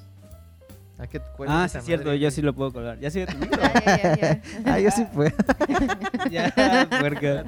¿A 1.01 1.07
qué 1.07 1.21
Ah, 1.49 1.65
es 1.67 1.73
sí, 1.73 1.79
cierto, 1.83 2.07
madre, 2.07 2.19
yo 2.21 2.31
sí 2.31 2.43
lo 2.43 2.53
puedo 2.55 2.73
colgar. 2.73 2.99
¿Ya 3.01 3.11
sigue 3.11 3.27
tu 3.27 3.39
micro? 3.39 3.61
Ya, 3.63 3.73
ya, 3.85 4.17
ya, 4.17 4.17
ya. 4.17 4.43
Ah, 4.67 4.79
yo 4.81 4.91
sí 4.91 5.05
puedo. 5.13 5.33
ya, 6.31 6.87
puerca. 7.01 7.45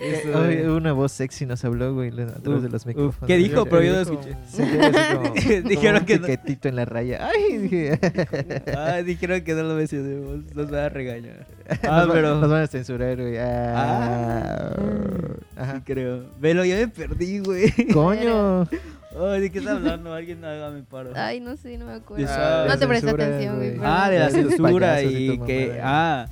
Eso, 0.00 0.38
Hoy 0.38 0.54
eh. 0.54 0.70
una 0.70 0.92
voz 0.92 1.10
sexy 1.10 1.44
nos 1.44 1.64
habló, 1.64 1.92
güey, 1.92 2.10
a 2.10 2.26
través 2.40 2.62
de 2.62 2.68
los 2.68 2.86
micrófonos. 2.86 3.26
¿Qué 3.26 3.36
dijo? 3.36 3.64
Pero 3.66 3.82
yo 3.82 3.92
no 3.94 4.00
escuché. 4.00 4.36
Sí, 4.48 4.62
como- 4.62 5.34
Dijeron 5.68 5.68
como 5.76 5.98
un 5.98 6.04
que 6.06 6.18
no. 6.20 6.26
piquetito 6.26 6.68
en 6.68 6.76
la 6.76 6.84
raya. 6.84 7.28
Ay, 7.28 7.58
dije. 7.58 7.98
Ah, 8.76 9.02
dijeron 9.04 9.40
que 9.42 9.54
no 9.54 9.62
lo 9.64 9.74
mencionemos. 9.74 10.54
Nos 10.54 10.72
va 10.72 10.84
a 10.84 10.88
regañar. 10.88 11.46
nos, 11.68 11.78
Ah, 11.82 12.04
va- 12.06 12.12
pero. 12.12 12.36
nos 12.36 12.48
van 12.48 12.62
a 12.62 12.66
censurar, 12.68 13.16
güey. 13.16 13.38
Ah. 13.38 14.72
Sí, 14.76 15.54
Ajá. 15.56 15.82
creo. 15.84 16.26
Velo, 16.38 16.64
yo 16.64 16.76
me 16.76 16.86
perdí, 16.88 17.40
güey. 17.40 17.72
Coño. 17.92 18.68
Ay, 19.16 19.40
¿de 19.40 19.50
qué 19.50 19.58
está 19.58 19.72
hablando? 19.72 20.12
Alguien 20.12 20.44
hágame 20.44 20.82
paro. 20.82 21.12
Ay, 21.14 21.40
no 21.40 21.56
sé, 21.56 21.78
no 21.78 21.86
me 21.86 21.92
acuerdo. 21.92 22.26
Ah, 22.28 22.66
no 22.68 22.78
te 22.78 22.86
presté 22.86 23.10
atención, 23.10 23.56
güey. 23.56 23.78
Ah, 23.82 24.10
de 24.10 24.18
la 24.18 24.26
Ah, 24.26 24.30
censura 24.30 25.02
y 25.02 25.38
que. 25.46 25.66
mamada. 25.68 25.80
Ah, 25.82 26.28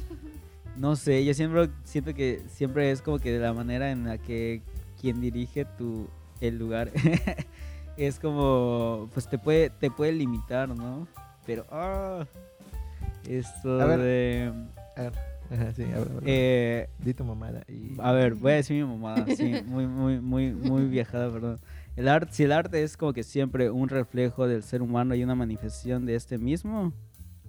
no 0.76 0.94
sé, 0.96 1.24
yo 1.24 1.32
siempre 1.32 1.70
siento 1.84 2.12
que 2.12 2.42
siempre 2.48 2.90
es 2.90 3.00
como 3.00 3.18
que 3.18 3.32
de 3.32 3.38
la 3.38 3.54
manera 3.54 3.90
en 3.90 4.04
la 4.04 4.18
que 4.18 4.60
quien 5.00 5.20
dirige 5.22 5.64
tu 5.64 6.06
el 6.42 6.58
lugar 6.58 6.90
es 7.96 8.18
como 8.20 9.08
pues 9.14 9.26
te 9.26 9.38
puede 9.38 9.70
te 9.70 9.90
puede 9.90 10.12
limitar, 10.12 10.68
¿no? 10.68 11.08
Pero 11.46 11.64
ah 11.70 12.26
esto 13.26 13.80
A 13.80 13.86
ver. 13.86 14.00
de 14.00 14.52
A 14.96 15.02
ver. 15.02 15.12
Ajá, 15.50 15.72
sí, 15.74 15.84
a 15.84 15.98
ver, 15.98 16.08
a 16.10 16.14
ver. 16.14 16.22
eh, 16.26 16.88
Di 16.98 17.14
tu 17.14 17.24
mamada. 17.24 17.62
Y... 17.68 17.94
a 17.98 18.12
ver, 18.12 18.34
voy 18.34 18.52
a 18.52 18.56
decir 18.56 18.84
mi 18.84 18.96
mamá, 18.98 19.24
sí, 19.34 19.54
muy 19.64 19.86
muy 19.86 20.20
muy 20.20 20.52
muy 20.52 20.84
viajada, 20.84 21.30
perdón. 21.32 21.58
El 21.96 22.08
arte, 22.08 22.32
si 22.32 22.44
el 22.44 22.52
arte 22.52 22.82
es 22.82 22.96
como 22.96 23.12
que 23.12 23.22
siempre 23.22 23.70
un 23.70 23.88
reflejo 23.88 24.46
del 24.46 24.62
ser 24.62 24.82
humano 24.82 25.14
y 25.14 25.24
una 25.24 25.34
manifestación 25.34 26.04
de 26.04 26.14
este 26.14 26.36
mismo, 26.36 26.92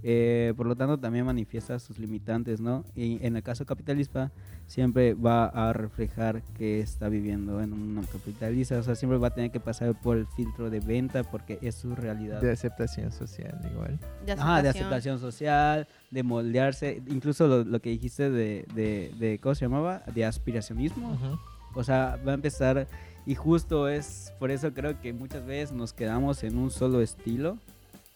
eh, 0.03 0.53
por 0.55 0.67
lo 0.67 0.75
tanto 0.75 0.97
también 0.97 1.25
manifiesta 1.25 1.79
sus 1.79 1.99
limitantes, 1.99 2.61
¿no? 2.61 2.85
Y 2.95 3.19
en 3.25 3.35
el 3.35 3.43
caso 3.43 3.65
capitalista 3.65 4.31
siempre 4.65 5.15
va 5.15 5.47
a 5.47 5.73
reflejar 5.73 6.43
que 6.57 6.79
está 6.79 7.09
viviendo 7.09 7.61
en 7.61 7.73
una 7.73 8.03
capitalista, 8.03 8.77
o 8.77 8.83
sea, 8.83 8.95
siempre 8.95 9.17
va 9.17 9.27
a 9.27 9.33
tener 9.33 9.51
que 9.51 9.59
pasar 9.59 9.99
por 9.99 10.17
el 10.17 10.27
filtro 10.27 10.69
de 10.69 10.79
venta 10.79 11.23
porque 11.23 11.59
es 11.61 11.75
su 11.75 11.95
realidad. 11.95 12.39
De 12.39 12.51
aceptación 12.51 13.11
social, 13.11 13.59
igual. 13.69 13.99
De 14.25 14.31
Ajá, 14.33 14.61
de 14.61 14.69
aceptación 14.69 15.19
social, 15.19 15.87
de 16.11 16.23
moldearse, 16.23 17.01
incluso 17.07 17.47
lo, 17.47 17.63
lo 17.65 17.81
que 17.81 17.89
dijiste 17.89 18.29
de, 18.29 18.65
de, 18.75 19.11
de, 19.19 19.39
¿cómo 19.39 19.55
se 19.55 19.65
llamaba? 19.65 20.03
De 20.13 20.23
aspiracionismo. 20.23 21.13
Ujú. 21.13 21.37
O 21.77 21.83
sea, 21.83 22.19
va 22.27 22.31
a 22.31 22.35
empezar 22.35 22.87
y 23.25 23.35
justo 23.35 23.87
es 23.87 24.33
por 24.39 24.49
eso 24.51 24.73
creo 24.73 24.99
que 24.99 25.13
muchas 25.13 25.45
veces 25.45 25.71
nos 25.71 25.93
quedamos 25.93 26.43
en 26.43 26.57
un 26.57 26.71
solo 26.71 27.01
estilo 27.01 27.57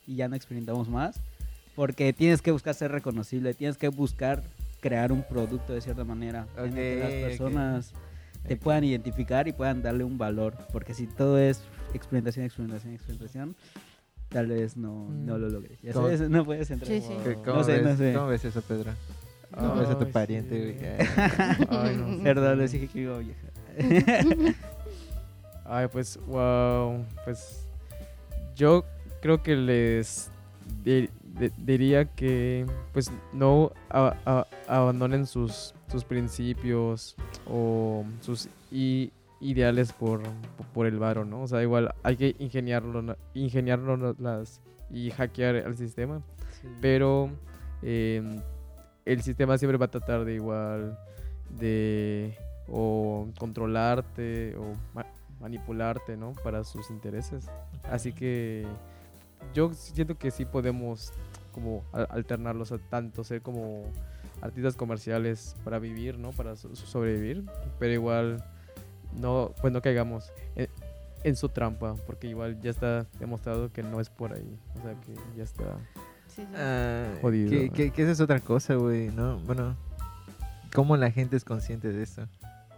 y 0.08 0.15
ya 0.15 0.28
no 0.28 0.36
experimentamos 0.36 0.89
más, 0.89 1.19
porque 1.76 2.12
tienes 2.12 2.41
que 2.41 2.52
buscar 2.52 2.74
ser 2.74 2.91
reconocible, 2.91 3.54
tienes 3.54 3.78
que 3.78 3.89
buscar 3.89 4.41
crear 4.80 5.12
un 5.12 5.21
producto 5.21 5.74
de 5.74 5.82
cierta 5.82 6.04
manera 6.04 6.47
en 6.58 6.65
el 6.65 6.74
que 6.74 7.00
las 7.00 7.30
personas 7.30 7.93
te 8.47 8.58
puedan 8.58 8.84
identificar 8.84 9.47
y 9.47 9.52
puedan 9.54 9.84
darle 9.84 10.04
un 10.04 10.17
valor, 10.17 10.56
porque 10.74 10.95
si 10.95 11.06
todo 11.06 11.38
es 11.38 11.62
experimentación, 11.93 12.45
experimentación, 12.45 12.93
experimentación, 12.95 13.56
tal 14.30 14.47
vez 14.47 14.76
no, 14.76 15.08
no 15.12 15.38
lo 15.38 15.50
logres. 15.50 15.80
Ya 15.84 15.93
¿Cómo? 15.93 16.08
sabes, 16.08 16.28
no 16.30 16.43
puedes 16.45 16.71
entrar. 16.71 16.89
Sí, 16.91 17.02
sí. 17.02 17.13
¿Qué- 17.24 17.36
¿Cómo, 17.36 17.58
No 17.58 17.63
sé, 17.63 17.74
ves, 17.74 17.84
no 17.84 17.95
sé. 17.97 18.13
¿Cómo 18.13 18.28
ves 18.28 18.43
eso, 18.45 18.62
Pedro? 18.63 18.92
¿Cómo 19.54 19.75
ves 19.75 19.90
a 19.90 20.00
tu 20.00 20.10
pariente, 20.10 20.56
sí. 20.56 20.77
güey? 20.79 21.67
Ay, 21.69 21.98
no. 21.98 22.23
Perdón, 22.23 22.58
les 22.60 22.71
dije 22.71 22.88
que 22.88 23.02
iba 23.02 23.15
a 23.17 23.19
viajar. 23.19 23.50
Ay, 25.65 25.88
pues, 25.92 26.19
wow. 26.28 27.06
Pues 27.24 27.65
yo 28.56 28.84
creo 29.22 29.42
que 29.42 29.56
les 29.56 30.30
di- 30.84 31.10
di- 31.24 31.52
diría 31.58 32.06
que, 32.06 32.65
pues, 32.94 33.12
no 33.34 33.72
abandonen 34.67 35.26
sus, 35.26 35.74
sus 35.90 36.04
principios 36.04 37.15
o 37.50 38.04
sus 38.22 38.50
i- 38.72 39.12
ideales 39.40 39.94
por, 39.94 40.22
por 40.74 40.88
el 40.88 41.00
varo, 41.00 41.24
¿no? 41.26 41.44
O 41.44 41.48
sea, 41.48 41.62
igual 41.62 41.94
hay 42.04 42.17
que 42.17 42.36
ingeniarlo, 42.40 43.02
las, 44.19 44.62
y 44.90 45.10
hackear 45.12 45.56
el 45.56 45.78
sistema, 45.78 46.22
pero 46.82 47.30
eh, 47.82 48.22
el 49.06 49.22
sistema 49.24 49.58
siempre 49.58 49.78
va 49.78 49.86
a 49.86 49.92
tratar 49.92 50.26
de 50.26 50.36
igual 50.36 51.00
de 51.60 52.38
o 52.72 53.28
controlarte 53.38 54.56
o 54.58 54.74
ma- 54.94 55.06
manipularte, 55.40 56.15
¿no? 56.17 56.32
Para 56.44 56.63
sus 56.63 56.90
intereses. 56.90 57.48
Así 57.84 58.13
que 58.13 58.65
yo 59.54 59.74
siento 59.74 60.17
que 60.17 60.32
sí 60.32 60.46
podemos 60.46 61.12
como 61.52 61.84
alternarlos 61.92 62.72
a 62.72 62.78
tanto 62.78 63.24
ser 63.24 63.42
como 63.42 63.84
artistas 64.42 64.76
comerciales 64.76 65.56
para 65.63 65.80
vivir, 65.80 66.17
¿no? 66.17 66.32
Para 66.32 66.56
so- 66.56 66.76
sobrevivir, 66.76 67.44
pero 67.78 67.92
igual 67.94 68.44
no, 69.19 69.52
pues 69.62 69.74
no 69.74 69.82
caigamos 69.82 70.32
en, 70.56 70.69
en 71.24 71.36
su 71.36 71.50
trampa, 71.50 71.96
porque 72.08 72.28
igual 72.28 72.60
ya 72.62 72.69
está 72.72 73.06
demostrado 73.19 73.72
que 73.72 73.84
no 73.84 74.00
es 74.00 74.10
por 74.10 74.34
ahí, 74.34 74.58
o 74.80 74.82
sea 74.82 74.94
que 75.02 75.13
ya 75.36 75.44
está. 75.44 75.63
Sí, 76.28 76.44
sí. 76.44 76.48
Ah, 76.56 77.08
Jodido, 77.22 77.50
que, 77.50 77.67
¿no? 77.67 77.74
que- 77.74 77.92
que 77.92 78.02
esa 78.04 78.12
es 78.13 78.22
otra 78.22 78.40
cosa, 78.40 78.76
güey, 78.76 79.10
¿no? 79.10 79.38
Bueno, 79.42 79.76
¿cómo 80.74 80.96
la 80.96 81.12
gente 81.12 81.36
es 81.36 81.44
consciente 81.44 81.92
de 81.92 82.04
eso? 82.04 82.26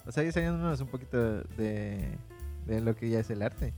O 0.05 0.11
sea, 0.11 0.23
ya 0.23 0.31
saliéndonos 0.31 0.79
un 0.81 0.87
poquito 0.87 1.41
de, 1.57 2.17
de 2.65 2.81
lo 2.81 2.95
que 2.95 3.09
ya 3.09 3.19
es 3.19 3.29
el 3.29 3.41
arte. 3.41 3.73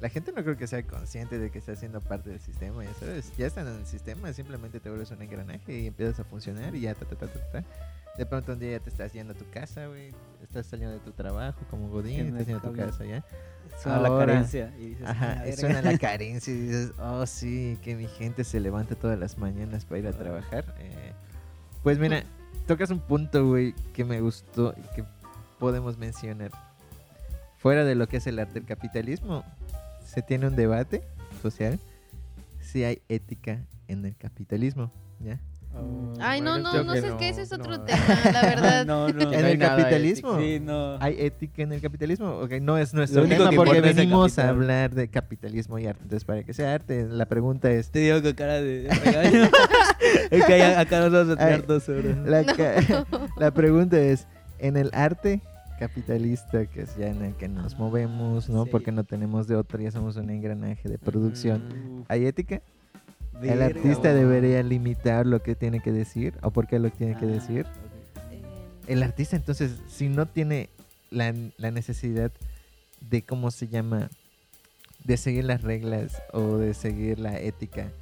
La 0.00 0.08
gente 0.10 0.30
no 0.32 0.42
creo 0.42 0.56
que 0.58 0.66
sea 0.66 0.82
consciente 0.82 1.38
de 1.38 1.50
que 1.50 1.58
está 1.58 1.74
siendo 1.74 2.00
parte 2.02 2.28
del 2.30 2.40
sistema, 2.40 2.84
ya 2.84 2.92
sabes. 2.94 3.32
Ya 3.38 3.46
están 3.46 3.66
en 3.66 3.76
el 3.76 3.86
sistema, 3.86 4.32
simplemente 4.32 4.78
te 4.78 4.90
vuelves 4.90 5.10
un 5.10 5.22
engranaje 5.22 5.78
y 5.80 5.86
empiezas 5.86 6.20
a 6.20 6.24
funcionar 6.24 6.74
y 6.74 6.80
ya, 6.82 6.94
ta, 6.94 7.06
ta, 7.06 7.16
ta, 7.16 7.26
ta, 7.26 7.40
ta. 7.50 7.64
De 8.18 8.24
pronto 8.26 8.52
un 8.52 8.58
día 8.58 8.72
ya 8.72 8.80
te 8.80 8.90
estás 8.90 9.12
yendo 9.12 9.32
a 9.32 9.36
tu 9.36 9.48
casa, 9.50 9.86
güey. 9.86 10.12
Estás 10.42 10.66
saliendo 10.66 10.94
de 10.94 11.00
tu 11.00 11.12
trabajo 11.12 11.60
como 11.70 11.88
Godín, 11.88 12.26
estás 12.28 12.46
yendo 12.46 12.66
a 12.66 12.70
tu 12.70 12.76
casa, 12.76 13.04
¿ya? 13.04 13.24
Suena 13.82 14.00
la 14.00 14.08
Ahora- 14.08 14.26
carencia. 14.26 14.72
Y 14.78 14.86
dices, 14.90 15.06
Ajá, 15.06 15.44
suena 15.56 15.82
la 15.82 15.98
carencia 15.98 16.52
y 16.54 16.60
dices, 16.60 16.92
oh 16.98 17.26
sí, 17.26 17.78
que 17.82 17.94
mi 17.96 18.06
gente 18.06 18.44
se 18.44 18.60
levanta 18.60 18.94
todas 18.94 19.18
las 19.18 19.36
mañanas 19.38 19.84
para 19.86 19.98
ir 19.98 20.06
a 20.06 20.10
Ah. 20.10 20.12
trabajar. 20.12 20.74
Eh, 20.78 21.12
pues 21.82 21.98
mira, 21.98 22.22
tocas 22.66 22.90
un 22.90 23.00
punto, 23.00 23.46
güey, 23.48 23.74
que 23.94 24.04
me 24.04 24.20
gustó 24.20 24.74
que 24.94 25.04
podemos 25.58 25.98
mencionar. 25.98 26.50
Fuera 27.58 27.84
de 27.84 27.94
lo 27.94 28.06
que 28.06 28.18
es 28.18 28.26
el 28.26 28.38
arte 28.38 28.54
del 28.54 28.64
capitalismo, 28.64 29.44
se 30.04 30.22
tiene 30.22 30.46
un 30.46 30.56
debate 30.56 31.02
social 31.42 31.78
si 32.60 32.84
hay 32.84 33.02
ética 33.08 33.64
en 33.88 34.04
el 34.04 34.16
capitalismo, 34.16 34.90
¿ya? 35.20 35.40
Ay, 36.18 36.40
no, 36.40 36.52
Bueno, 36.52 36.72
no, 36.72 36.84
no 36.84 36.92
sé, 36.94 37.08
es 37.08 37.14
que 37.14 37.28
ese 37.28 37.42
es 37.42 37.50
no, 37.50 37.56
otro 37.58 37.76
no. 37.76 37.84
tema, 37.84 38.00
la 38.32 38.42
verdad. 38.42 38.86
no, 38.86 39.08
no. 39.08 39.32
En 39.32 39.42
no 39.42 39.46
el 39.46 39.58
capitalismo. 39.58 40.38
Sí, 40.38 40.58
no. 40.60 40.96
¿Hay 41.00 41.16
ética 41.18 41.62
en 41.62 41.72
el 41.72 41.80
capitalismo? 41.82 42.38
Ok, 42.38 42.52
no 42.62 42.78
es 42.78 42.94
nuestro 42.94 43.20
Lo 43.20 43.26
único 43.26 43.40
tema 43.40 43.50
que 43.50 43.56
porque 43.56 43.80
venimos 43.82 44.38
a 44.38 44.48
hablar 44.48 44.94
de 44.94 45.08
capitalismo 45.08 45.78
y 45.78 45.86
arte. 45.86 46.02
Entonces, 46.02 46.24
para 46.24 46.42
que 46.42 46.54
sea 46.54 46.74
arte, 46.74 47.06
la 47.06 47.26
pregunta 47.26 47.70
es, 47.70 47.90
Te 47.90 47.98
digo 47.98 48.22
con 48.22 48.32
cara 48.32 48.54
de 48.62 48.86
es 50.30 50.44
que 50.44 50.64
acá 50.64 51.00
nos 51.00 51.12
vamos 51.12 51.38
a 51.38 51.46
Ay. 51.46 51.64
dos 51.66 51.88
horas. 51.88 52.16
La, 52.24 53.06
la 53.36 53.50
pregunta 53.50 53.98
es, 53.98 54.26
en 54.58 54.76
el 54.76 54.90
arte 54.92 55.40
capitalista, 55.78 56.66
que 56.66 56.82
es 56.82 56.96
ya 56.96 57.08
en 57.08 57.22
el 57.22 57.34
que 57.34 57.48
nos 57.48 57.78
movemos, 57.78 58.48
¿no? 58.48 58.64
Sí. 58.64 58.70
Porque 58.70 58.92
no 58.92 59.04
tenemos 59.04 59.46
de 59.46 59.56
otra, 59.56 59.80
ya 59.82 59.90
somos 59.90 60.16
un 60.16 60.30
engranaje 60.30 60.88
de 60.88 60.98
producción. 60.98 61.68
Mm. 61.68 62.04
¿Hay 62.08 62.26
ética? 62.26 62.62
¿El 63.42 63.60
artista 63.60 64.14
debería 64.14 64.62
limitar 64.62 65.26
lo 65.26 65.42
que 65.42 65.54
tiene 65.54 65.80
que 65.80 65.92
decir? 65.92 66.34
¿O 66.42 66.50
por 66.50 66.66
qué 66.66 66.78
lo 66.78 66.90
tiene 66.90 67.16
que 67.18 67.26
Ah, 67.26 67.28
decir? 67.28 67.66
Eh, 68.30 68.42
El 68.86 69.02
artista, 69.02 69.36
entonces, 69.36 69.78
si 69.88 70.08
no 70.08 70.24
tiene 70.26 70.70
la, 71.10 71.34
la 71.58 71.70
necesidad 71.70 72.32
de, 73.02 73.22
¿cómo 73.22 73.50
se 73.50 73.68
llama? 73.68 74.08
De 75.04 75.18
seguir 75.18 75.44
las 75.44 75.62
reglas 75.62 76.22
o 76.32 76.56
de 76.56 76.72
seguir 76.72 77.18
la 77.18 77.38
ética, 77.38 77.92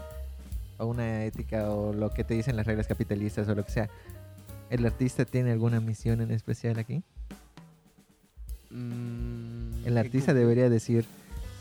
o 0.79 0.87
una 0.87 1.25
ética, 1.25 1.69
o 1.71 1.93
lo 1.93 2.11
que 2.11 2.23
te 2.23 2.35
dicen 2.35 2.55
las 2.57 2.67
reglas 2.67 2.87
capitalistas, 2.87 3.49
o 3.49 3.55
lo 3.57 3.65
que 3.65 3.73
sea. 3.73 3.91
¿El 4.71 4.85
artista 4.87 5.25
tiene 5.25 5.53
alguna 5.53 5.81
misión 5.81 6.21
en 6.21 6.31
especial 6.31 6.79
aquí? 6.79 7.03
Mm, 8.71 9.85
El 9.87 9.95
¿qué 9.95 9.99
artista 10.01 10.35
debería 10.35 10.69
decir, 10.69 11.05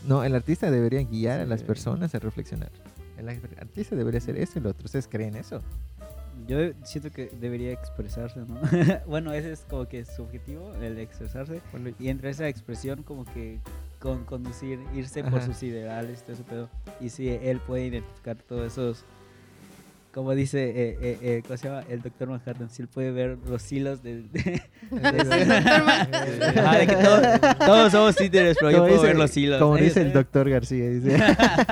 no, 0.08 0.24
el 0.24 0.36
artista 0.36 0.72
debería 0.72 1.04
guiar 1.04 1.40
a 1.42 1.46
las 1.46 1.64
personas 1.64 2.16
a 2.16 2.20
reflexionar. 2.20 2.72
El 3.18 3.30
ar- 3.30 3.40
artista 3.60 3.96
debería 3.96 4.18
hacer 4.20 4.38
eso 4.38 4.60
y 4.60 4.62
lo 4.62 4.70
otro. 4.72 4.86
¿Ustedes 4.86 5.08
creen 5.08 5.36
eso? 5.36 5.62
Yo 6.48 6.58
siento 6.84 7.12
que 7.12 7.28
debería 7.40 7.72
expresarse, 7.72 8.40
¿no? 8.40 8.60
bueno, 9.08 9.32
ese 9.34 9.52
es 9.52 9.62
como 9.70 9.88
que 9.88 10.04
su 10.06 10.24
objetivo, 10.24 10.74
el 10.82 10.98
expresarse. 10.98 11.62
Bueno, 11.72 11.92
y- 12.00 12.08
entre 12.10 12.32
esa 12.32 12.48
expresión, 12.48 13.04
como 13.04 13.26
que 13.26 13.60
con 14.00 14.26
conducir, 14.26 14.80
irse 14.94 15.24
por 15.24 15.42
sus 15.44 15.62
ideales, 15.64 16.24
todo 16.24 16.34
ese 16.34 16.44
pedo. 16.44 16.70
Y 17.00 17.10
si 17.10 17.30
él 17.30 17.60
puede 17.60 17.86
identificar 17.86 18.36
todos 18.38 18.74
esos. 18.74 19.06
Como 20.14 20.36
dice, 20.36 20.70
eh, 20.70 20.98
eh, 21.02 21.18
eh, 21.24 21.42
¿cómo 21.46 21.58
se 21.58 21.68
llama? 21.68 21.84
El 21.90 22.04
doctor 22.04 22.28
Manhattan. 22.30 22.70
Si 22.70 22.84
él 22.84 22.88
puede 22.88 23.10
ver 23.12 23.36
los 23.48 23.72
hilos 23.72 24.04
del. 24.04 24.32
de- 24.32 24.62
que 26.88 26.96
todos, 26.96 27.58
todos 27.58 27.92
somos 27.92 28.16
títeres, 28.16 28.56
pero 28.60 28.70
yo 28.72 28.78
puedo 28.80 28.94
dice- 28.94 29.08
ver 29.08 29.16
los 29.18 29.36
hilos. 29.36 29.60
Como 29.60 29.76
dice 29.78 30.02
el 30.02 30.14
doctor 30.14 30.48
García, 30.50 30.88
dice. 30.90 31.18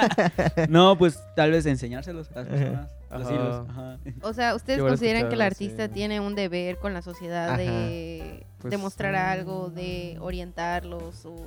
No, 0.70 0.98
pues 0.98 1.20
tal 1.36 1.52
vez 1.52 1.68
enseñárselos 1.68 2.32
a 2.32 2.40
las 2.42 2.48
Ajá. 2.48 2.56
personas. 2.58 2.90
Los 3.12 3.22
Ajá. 3.22 3.34
hilos. 3.36 3.70
Ajá. 3.70 3.98
O 4.24 4.34
sea, 4.34 4.56
¿ustedes 4.56 4.80
consideran 4.82 5.30
que 5.30 5.36
el 5.36 5.42
artista 5.42 5.86
sí. 5.88 5.94
tiene 5.94 6.20
un 6.20 6.34
deber 6.34 6.78
con 6.78 6.94
la 6.96 7.04
sociedad 7.04 7.50
Ajá. 7.50 7.58
de 7.58 8.46
Pues, 8.60 8.72
demostrar 8.72 9.14
mm. 9.14 9.18
algo, 9.40 9.70
de 9.70 10.18
orientarlos 10.20 11.26
o... 11.26 11.46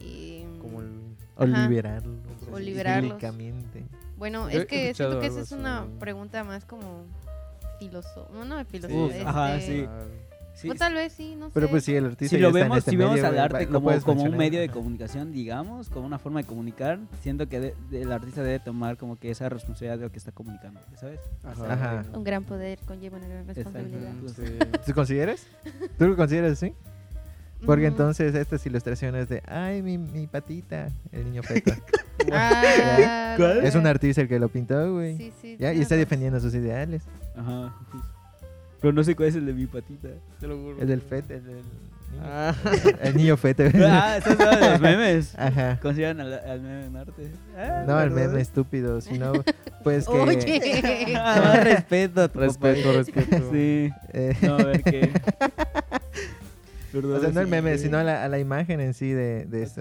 y, 0.00 0.42
como 0.60 0.80
el- 0.80 1.14
O 1.36 1.46
liberarlos. 1.46 2.16
Bueno, 4.20 4.48
Yo 4.50 4.60
es 4.60 4.66
que 4.66 4.94
siento 4.94 5.18
que 5.18 5.26
esa 5.26 5.40
es 5.40 5.50
una 5.50 5.80
así. 5.80 5.90
pregunta 5.98 6.44
más 6.44 6.64
como 6.66 7.06
filosófica. 7.78 8.26
No, 8.32 8.44
no 8.44 8.56
de 8.58 8.64
Sí, 8.64 8.70
filosofía. 8.70 9.28
ajá, 9.28 9.56
este, 9.56 9.82
sí. 9.82 9.88
Sí, 10.52 10.68
o 10.68 10.74
tal 10.74 10.92
vez 10.92 11.12
sí, 11.14 11.36
no 11.36 11.46
sé. 11.46 11.52
Pero 11.54 11.68
pues 11.70 11.84
sí, 11.84 11.94
el 11.96 12.04
artista 12.04 12.36
si 12.36 12.42
lo 12.42 12.52
vemos, 12.52 12.76
este 12.78 12.90
si 12.90 12.96
vemos 12.98 13.18
al 13.22 13.38
arte 13.38 13.66
como, 13.66 13.98
como 14.02 14.22
un 14.24 14.36
medio 14.36 14.60
de 14.60 14.68
comunicación, 14.68 15.32
digamos, 15.32 15.88
como 15.88 16.04
una 16.06 16.18
forma 16.18 16.42
de 16.42 16.46
comunicar, 16.46 16.98
siento 17.22 17.48
que 17.48 17.60
de- 17.60 17.74
de- 17.88 18.02
el 18.02 18.12
artista 18.12 18.42
debe 18.42 18.58
tomar 18.58 18.98
como 18.98 19.16
que 19.16 19.30
esa 19.30 19.48
responsabilidad 19.48 19.96
de 19.96 20.04
lo 20.04 20.12
que 20.12 20.18
está 20.18 20.32
comunicando, 20.32 20.78
¿sabes? 20.96 21.18
Ajá. 21.44 21.72
Ajá. 21.72 22.04
Un 22.12 22.24
gran 22.24 22.44
poder 22.44 22.78
conlleva 22.80 23.16
una 23.16 23.28
gran 23.28 23.46
responsabilidad. 23.46 24.12
Sí. 24.36 24.42
¿Tú 24.84 24.92
consideras? 24.92 25.46
¿Tú 25.96 26.08
lo 26.08 26.16
consideras 26.16 26.52
así? 26.52 26.74
Porque 27.66 27.84
Mm. 27.84 27.92
entonces 27.92 28.34
estas 28.34 28.64
ilustraciones 28.66 29.28
de, 29.28 29.42
ay, 29.46 29.82
mi, 29.82 29.98
mi 29.98 30.26
patita, 30.26 30.88
el 31.12 31.24
niño 31.24 31.42
feto. 31.42 31.72
Ah, 32.32 33.34
es 33.62 33.74
un 33.74 33.86
artista 33.86 34.20
el 34.20 34.28
que 34.28 34.38
lo 34.38 34.50
pintó, 34.50 34.92
güey. 34.92 35.16
Sí, 35.16 35.32
sí. 35.40 35.56
Ya, 35.58 35.72
y 35.72 35.80
está 35.80 35.96
defendiendo 35.96 36.38
sus 36.38 36.54
ideales. 36.54 37.02
Ajá. 37.34 37.74
Pero 38.80 38.92
no 38.92 39.02
sé 39.02 39.16
cuál 39.16 39.28
es 39.30 39.36
el 39.36 39.46
de 39.46 39.54
mi 39.54 39.66
patita. 39.66 40.08
Te 40.38 40.46
lo 40.46 40.56
juro. 40.58 40.76
Es 40.82 40.86
del 40.86 41.00
feto, 41.00 41.32
el 41.32 41.44
del 41.44 41.54
niño. 41.56 41.64
Ah. 42.22 42.52
El 43.02 43.16
niño 43.16 43.36
feto. 43.36 43.62
ah, 43.86 44.16
eso 44.18 44.30
es 44.30 44.36
uno 44.38 44.50
de 44.50 44.70
los 44.70 44.80
memes. 44.80 45.38
Ajá. 45.38 45.78
Consideran 45.80 46.20
al, 46.20 46.32
al 46.34 46.60
meme 46.60 46.86
en 46.86 46.96
arte. 46.96 47.30
Ah, 47.56 47.84
No, 47.86 48.00
el 48.00 48.10
¿verdad? 48.10 48.28
meme 48.30 48.40
estúpido, 48.42 49.00
sino 49.00 49.32
pues 49.84 50.06
que... 50.06 50.12
Oye. 50.12 51.14
Ah, 51.16 51.60
respeto 51.62 52.28
Respeto, 52.34 52.92
respeto. 52.92 53.36
Sí. 53.52 53.90
eh, 54.12 54.34
No, 54.42 54.54
a 54.54 54.64
ver 54.64 54.82
qué. 54.82 55.10
O 56.94 57.20
sea, 57.20 57.30
no 57.30 57.40
el 57.40 57.46
meme, 57.46 57.78
sino 57.78 57.98
a 57.98 58.04
la, 58.04 58.24
a 58.24 58.28
la 58.28 58.38
imagen 58.38 58.80
en 58.80 58.94
sí 58.94 59.10
de, 59.12 59.46
de 59.46 59.62
esto. 59.62 59.80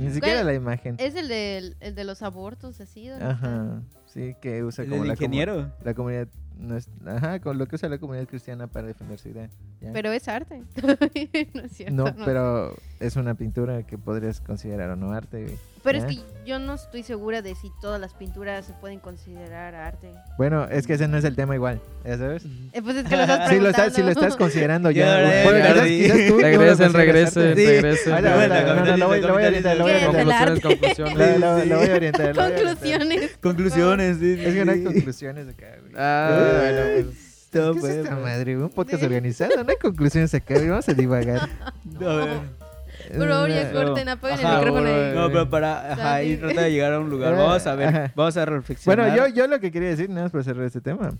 Ni 0.00 0.10
siquiera 0.10 0.42
la 0.44 0.54
imagen. 0.54 0.96
Es 0.98 1.14
el, 1.14 1.28
del, 1.28 1.76
el 1.80 1.94
de 1.94 2.04
los 2.04 2.22
abortos, 2.22 2.80
así. 2.80 3.08
Ajá. 3.10 3.82
Sí, 4.06 4.34
que 4.40 4.64
usa 4.64 4.84
como 4.86 5.04
la, 5.04 5.12
ingeniero. 5.12 5.70
la 5.84 5.94
comunidad... 5.94 6.28
no 6.58 6.76
es- 6.76 6.88
ajá, 7.06 7.38
con 7.40 7.58
lo 7.58 7.66
que 7.66 7.76
usa 7.76 7.88
la 7.88 7.98
comunidad 7.98 8.26
cristiana 8.26 8.66
para 8.66 8.88
defender 8.88 9.18
su 9.18 9.28
idea. 9.28 9.48
¿ya? 9.80 9.92
Pero 9.92 10.10
es 10.10 10.26
arte. 10.26 10.64
no 11.54 11.62
es 11.62 11.72
cierto. 11.72 11.94
no, 11.94 12.04
no 12.06 12.24
pero 12.24 12.76
es 13.00 13.16
una 13.16 13.34
pintura 13.34 13.82
que 13.82 13.98
podrías 13.98 14.40
considerar 14.40 14.90
o 14.90 14.96
no 14.96 15.12
arte. 15.12 15.42
güey. 15.44 15.58
Pero 15.82 15.98
es 15.98 16.04
que 16.04 16.18
yo 16.44 16.58
no 16.58 16.74
estoy 16.74 17.02
segura 17.02 17.40
de 17.40 17.54
si 17.54 17.70
todas 17.80 17.98
las 17.98 18.12
pinturas 18.12 18.66
se 18.66 18.74
pueden 18.74 19.00
considerar 19.00 19.74
arte. 19.74 20.12
Bueno, 20.36 20.66
es 20.66 20.86
que 20.86 20.92
ese 20.92 21.08
no 21.08 21.16
es 21.16 21.24
el 21.24 21.34
tema 21.34 21.54
igual, 21.54 21.80
¿ya 22.04 22.18
sabes? 22.18 22.44
Eh, 22.72 22.82
pues 22.82 22.96
es 22.96 23.04
que 23.08 23.16
lo 23.16 23.22
estás 23.22 23.48
Si 23.48 23.58
lo 23.58 23.68
estás, 23.70 23.94
si 23.94 24.02
lo 24.02 24.10
estás 24.10 24.36
considerando 24.36 24.90
Ya, 25.00 25.16
Regresen, 25.16 26.92
regresen, 26.92 27.56
regresen. 27.56 28.22
No, 28.22 28.86
no, 28.86 28.96
lo 28.98 29.08
voy, 29.08 29.24
a 29.24 29.32
orientar, 29.48 30.60
conclusiones, 30.60 31.40
Lo, 31.40 31.46
conclusiones. 31.56 31.68
voy 31.78 31.88
a 31.88 31.94
orientar. 31.94 32.34
Conclusiones. 32.34 33.38
Conclusiones, 33.40 34.18
sí, 34.18 34.36
sí, 34.36 34.44
Es 34.44 34.54
que 34.54 34.64
no 34.66 34.72
hay 34.72 34.84
conclusiones 34.84 35.48
acá, 35.48 35.66
güey. 35.80 35.92
Ah, 35.96 36.60
bueno, 36.60 37.04
pues. 37.06 37.30
¿Qué 37.50 37.58
es 37.70 37.84
esta 37.84 38.10
pues. 38.10 38.22
madre? 38.22 38.56
Un 38.58 38.68
podcast 38.68 39.02
organizado, 39.02 39.64
no 39.64 39.70
hay 39.70 39.76
conclusiones 39.76 40.34
acá. 40.34 40.54
Vamos 40.54 40.88
a 40.88 40.94
divagar. 40.94 41.48
A 42.00 42.69
ahora 43.14 43.48
ya 43.48 43.72
No. 43.72 43.84
corten, 43.84 44.08
apaguen 44.08 44.38
el 44.46 44.54
micrófono 44.56 44.86
ahí. 44.88 45.14
No, 45.14 45.26
pero 45.28 45.50
para 45.50 45.92
ajá, 45.92 46.22
y 46.22 46.36
trata 46.36 46.62
de 46.62 46.70
llegar 46.72 46.92
a 46.92 46.98
un 47.00 47.10
lugar. 47.10 47.34
Eh, 47.34 47.36
Vamos 47.36 47.66
a 47.66 47.74
ver, 47.74 47.88
ajá. 47.88 48.12
vamos 48.14 48.36
a 48.36 48.44
reflexionar. 48.44 48.98
Bueno, 49.10 49.16
yo, 49.16 49.34
yo 49.34 49.46
lo 49.46 49.60
que 49.60 49.70
quería 49.72 49.88
decir, 49.90 50.08
nada 50.10 50.22
más 50.22 50.32
para 50.32 50.44
cerrar 50.44 50.64
este 50.64 50.80
tema, 50.80 51.10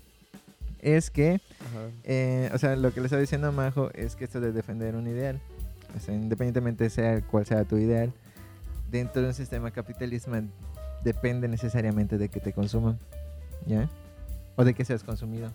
es 0.79 1.11
que, 1.11 1.39
eh, 2.03 2.49
o 2.53 2.57
sea, 2.57 2.75
lo 2.75 2.93
que 2.93 2.99
le 3.01 3.05
estaba 3.07 3.19
diciendo 3.21 3.47
a 3.47 3.51
Majo 3.51 3.91
es 3.93 4.15
que 4.15 4.23
esto 4.25 4.39
de 4.41 4.51
defender 4.51 4.95
un 4.95 5.07
ideal, 5.07 5.39
o 5.95 5.99
sea, 5.99 6.13
independientemente 6.15 6.89
sea 6.89 7.21
cuál 7.21 7.45
sea 7.45 7.63
tu 7.65 7.77
ideal, 7.77 8.11
dentro 8.89 9.21
de 9.21 9.27
un 9.29 9.33
sistema 9.33 9.71
capitalista 9.71 10.31
depende 11.03 11.47
necesariamente 11.47 12.17
de 12.17 12.29
que 12.29 12.39
te 12.39 12.51
consuman, 12.53 12.97
¿ya? 13.65 13.89
O 14.55 14.63
de 14.63 14.73
que 14.73 14.83
seas 14.85 15.03
consumido. 15.03 15.51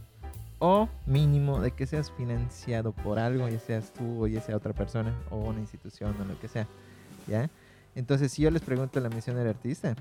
O 0.59 0.89
mínimo 1.07 1.61
de 1.61 1.73
que 1.73 1.87
seas 1.87 2.11
financiado 2.11 2.93
por 2.93 3.19
algo, 3.19 3.49
ya 3.49 3.59
seas 3.59 3.93
tú 3.93 4.25
o 4.25 4.27
ya 4.27 4.41
sea 4.41 4.57
otra 4.57 4.73
persona 4.73 5.15
o 5.31 5.37
una 5.37 5.61
institución 5.61 6.17
o 6.21 6.25
lo 6.25 6.39
que 6.41 6.49
sea. 6.49 6.67
¿ya? 7.27 7.51
Entonces, 7.95 8.33
si 8.33 8.43
yo 8.43 8.51
les 8.51 8.63
pregunto 8.63 9.01
la 9.01 9.09
misión 9.09 9.37
del 9.37 9.49
artista, 9.49 9.95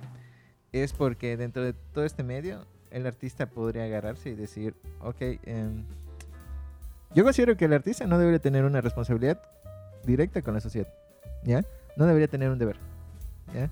es 0.72 0.94
porque 0.94 1.38
dentro 1.38 1.64
de 1.64 1.74
todo 1.74 2.06
este 2.06 2.24
medio, 2.24 2.66
el 2.92 3.06
artista 3.08 3.46
podría 3.48 3.86
agarrarse 3.86 4.30
y 4.30 4.36
decir, 4.36 4.76
ok, 5.02 5.22
em, 5.44 5.84
yo 7.14 7.24
considero 7.24 7.56
que 7.56 7.66
el 7.66 7.74
artista 7.74 8.06
no 8.06 8.18
debería 8.18 8.40
tener 8.40 8.66
una 8.66 8.82
responsabilidad 8.82 9.42
directa 10.06 10.42
con 10.42 10.54
la 10.54 10.60
sociedad, 10.60 10.88
¿ya? 11.44 11.64
No 11.96 12.06
debería 12.06 12.28
tener 12.28 12.50
un 12.50 12.60
deber, 12.60 12.78
¿ya? 13.54 13.70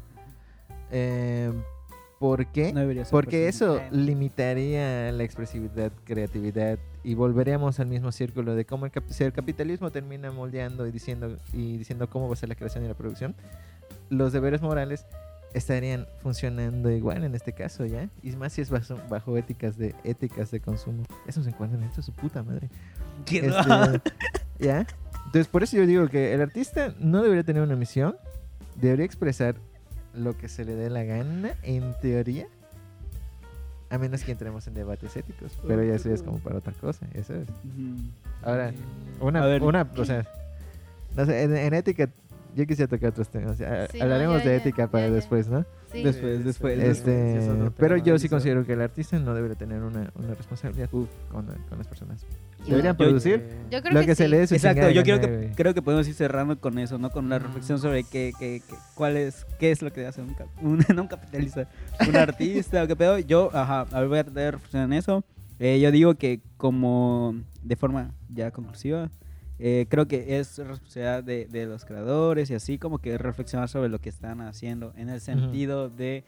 Em, 0.91 1.63
¿Por 2.24 2.45
qué? 2.45 2.71
No 2.71 2.80
debería 2.80 3.03
ser 3.03 3.11
Porque 3.11 3.49
eso 3.49 3.82
limitaría 3.91 5.11
la 5.11 5.24
expresividad, 5.26 5.91
creatividad 6.05 6.80
y 7.03 7.15
volveríamos 7.15 7.82
al 7.82 7.88
mismo 7.88 8.13
círculo 8.13 8.55
de 8.55 8.63
cómo 8.63 8.86
el, 8.86 8.93
cap- 8.93 9.03
si 9.09 9.26
el 9.26 9.34
capitalismo 9.34 9.91
termina 9.91 10.32
moldeando 10.32 10.88
y 10.88 10.91
diciendo 10.91 11.36
y 11.51 11.76
diciendo 11.78 12.09
cómo 12.09 12.30
va 12.30 12.34
a 12.34 12.38
ser 12.38 12.47
la 12.47 12.55
creación 12.55 12.86
y 12.86 12.88
la 12.88 12.93
producción, 12.93 13.36
los 14.09 14.32
deberes 14.32 14.61
morales 14.61 15.05
estarían 15.53 16.07
funcionando 16.21 16.89
igual 16.91 17.26
en 17.26 17.36
este 17.36 17.51
caso, 17.51 17.86
¿ya? 17.86 18.07
Y 18.21 18.32
más 18.38 18.53
si 18.53 18.61
es 18.61 18.69
bajo, 18.69 18.97
bajo 19.09 19.38
éticas 19.38 19.78
de 19.78 19.93
éticas 20.05 20.49
de 20.49 20.61
consumo. 20.61 21.03
Eso 21.28 21.43
se 21.43 21.49
encuentra 21.49 21.78
en 21.78 21.84
esto 21.84 22.01
su 22.01 22.13
puta 22.13 22.41
madre. 22.41 22.69
¿Qué 23.26 23.39
Este? 23.47 24.01
¿Ya? 24.59 24.88
Entonces, 25.26 25.49
por 25.49 25.61
eso 25.61 25.76
yo 25.76 25.86
digo 25.86 26.07
que 26.07 26.34
el 26.34 26.39
artista 26.41 26.95
no 26.99 27.21
debería 27.21 27.43
tener 27.43 27.61
una 27.63 27.76
misión, 27.76 28.15
debería 28.80 29.03
expresar 29.05 29.55
lo 30.14 30.38
que 30.38 30.47
se 30.47 30.66
le 30.66 30.76
dé 30.76 30.89
la 30.89 31.03
gana, 31.03 31.55
en 31.64 31.93
teoría, 32.01 32.47
a 33.89 33.97
menos 33.97 34.24
que 34.24 34.32
entremos 34.32 34.66
en 34.68 34.74
debates 34.74 35.16
éticos, 35.16 35.51
pero 35.68 35.84
ya 35.84 35.95
eso 35.95 36.09
es 36.11 36.24
como 36.24 36.39
para 36.39 36.57
otra 36.57 36.74
cosa, 36.74 37.05
eso 37.14 37.36
es. 37.36 37.47
Ahora, 38.43 38.74
una, 39.20 39.45
una, 39.57 39.88
o 39.95 40.05
sea, 40.05 40.26
no 41.16 41.26
sé, 41.26 41.43
en, 41.43 41.55
en 41.55 41.74
ética, 41.74 42.09
yo 42.56 42.66
quisiera 42.68 42.88
tocar 42.89 43.10
otros 43.10 43.30
temas, 43.30 43.60
no, 43.60 43.66
hablaremos 44.01 44.43
ya, 44.43 44.49
de 44.49 44.56
ya, 44.58 44.62
ética 44.62 44.88
para 44.89 45.08
ya, 45.08 45.14
después, 45.14 45.47
¿no? 45.47 45.66
Sí. 45.91 46.04
Después, 46.04 46.43
después. 46.43 46.80
Este, 46.80 47.38
es 47.38 47.49
pero 47.78 47.97
yo 47.97 48.18
sí 48.18 48.28
considero 48.30 48.66
que 48.66 48.74
el 48.74 48.82
artista 48.82 49.20
no 49.20 49.34
debería 49.34 49.56
tener 49.56 49.82
una, 49.84 50.12
una 50.16 50.34
responsabilidad 50.36 50.89
Uf. 50.91 51.08
con, 51.32 51.45
con 51.70 51.78
las 51.78 51.88
personas. 51.88 52.26
Deberían 52.68 52.93
yo- 52.93 52.97
producir 52.97 53.43
Yo 53.70 53.82
creo 53.82 53.93
lo 53.93 53.99
que, 54.01 54.06
que, 54.08 54.16
se 54.16 54.24
sí. 54.26 54.30
le 54.30 54.38
dé 54.39 54.47
su 54.47 54.56
Exacto, 54.56 54.89
yo 54.89 55.04
creo 55.04 55.20
que 55.20 55.28
güey. 55.28 55.51
creo 55.51 55.74
que 55.74 55.82
podemos 55.82 56.08
ir 56.08 56.14
cerrando 56.14 56.60
con 56.60 56.80
eso, 56.80 56.97
¿no? 56.97 57.10
Con 57.12 57.30
la 57.30 57.38
reflexión 57.39 57.78
sobre 57.80 58.04
qué, 58.04 58.32
qué, 58.39 58.62
qué- 58.68 58.76
cuál 58.95 59.18
es, 59.18 59.45
qué 59.60 59.72
es 59.72 59.82
lo 59.82 59.91
que 59.91 60.06
hace 60.06 60.22
un, 60.22 60.36
un, 60.62 60.86
no 60.95 61.01
un 61.04 61.08
capitalista, 61.08 61.68
un 62.08 62.16
artista, 62.16 62.84
o 62.84 62.88
qué 62.88 62.95
pedo. 62.95 63.20
Yo, 63.20 63.49
ajá, 63.54 63.86
a 63.91 63.99
ver, 63.99 64.10
voy 64.10 64.20
a 64.20 64.24
tratar 64.24 64.43
de 64.43 64.51
reflexionar 64.51 64.88
en 64.88 64.93
eso. 64.93 65.24
Eh, 65.60 65.80
yo 65.80 65.91
digo 65.91 66.16
que 66.16 66.41
como, 66.58 67.36
de 67.62 67.76
forma 67.76 68.12
ya 68.34 68.49
conclusiva, 68.51 69.10
eh, 69.60 69.86
creo 69.89 70.08
que 70.08 70.39
es 70.39 70.58
responsabilidad 70.58 71.24
de, 71.24 71.45
de 71.45 71.66
los 71.66 71.86
creadores 71.86 72.49
y 72.49 72.56
así 72.56 72.78
como 72.78 72.99
que 72.99 73.18
reflexionar 73.18 73.70
sobre 73.70 73.89
lo 73.89 73.99
que 73.99 74.10
están 74.10 74.41
haciendo 74.41 74.93
en 74.97 75.10
el 75.10 75.22
sentido 75.22 75.89
de 75.89 76.24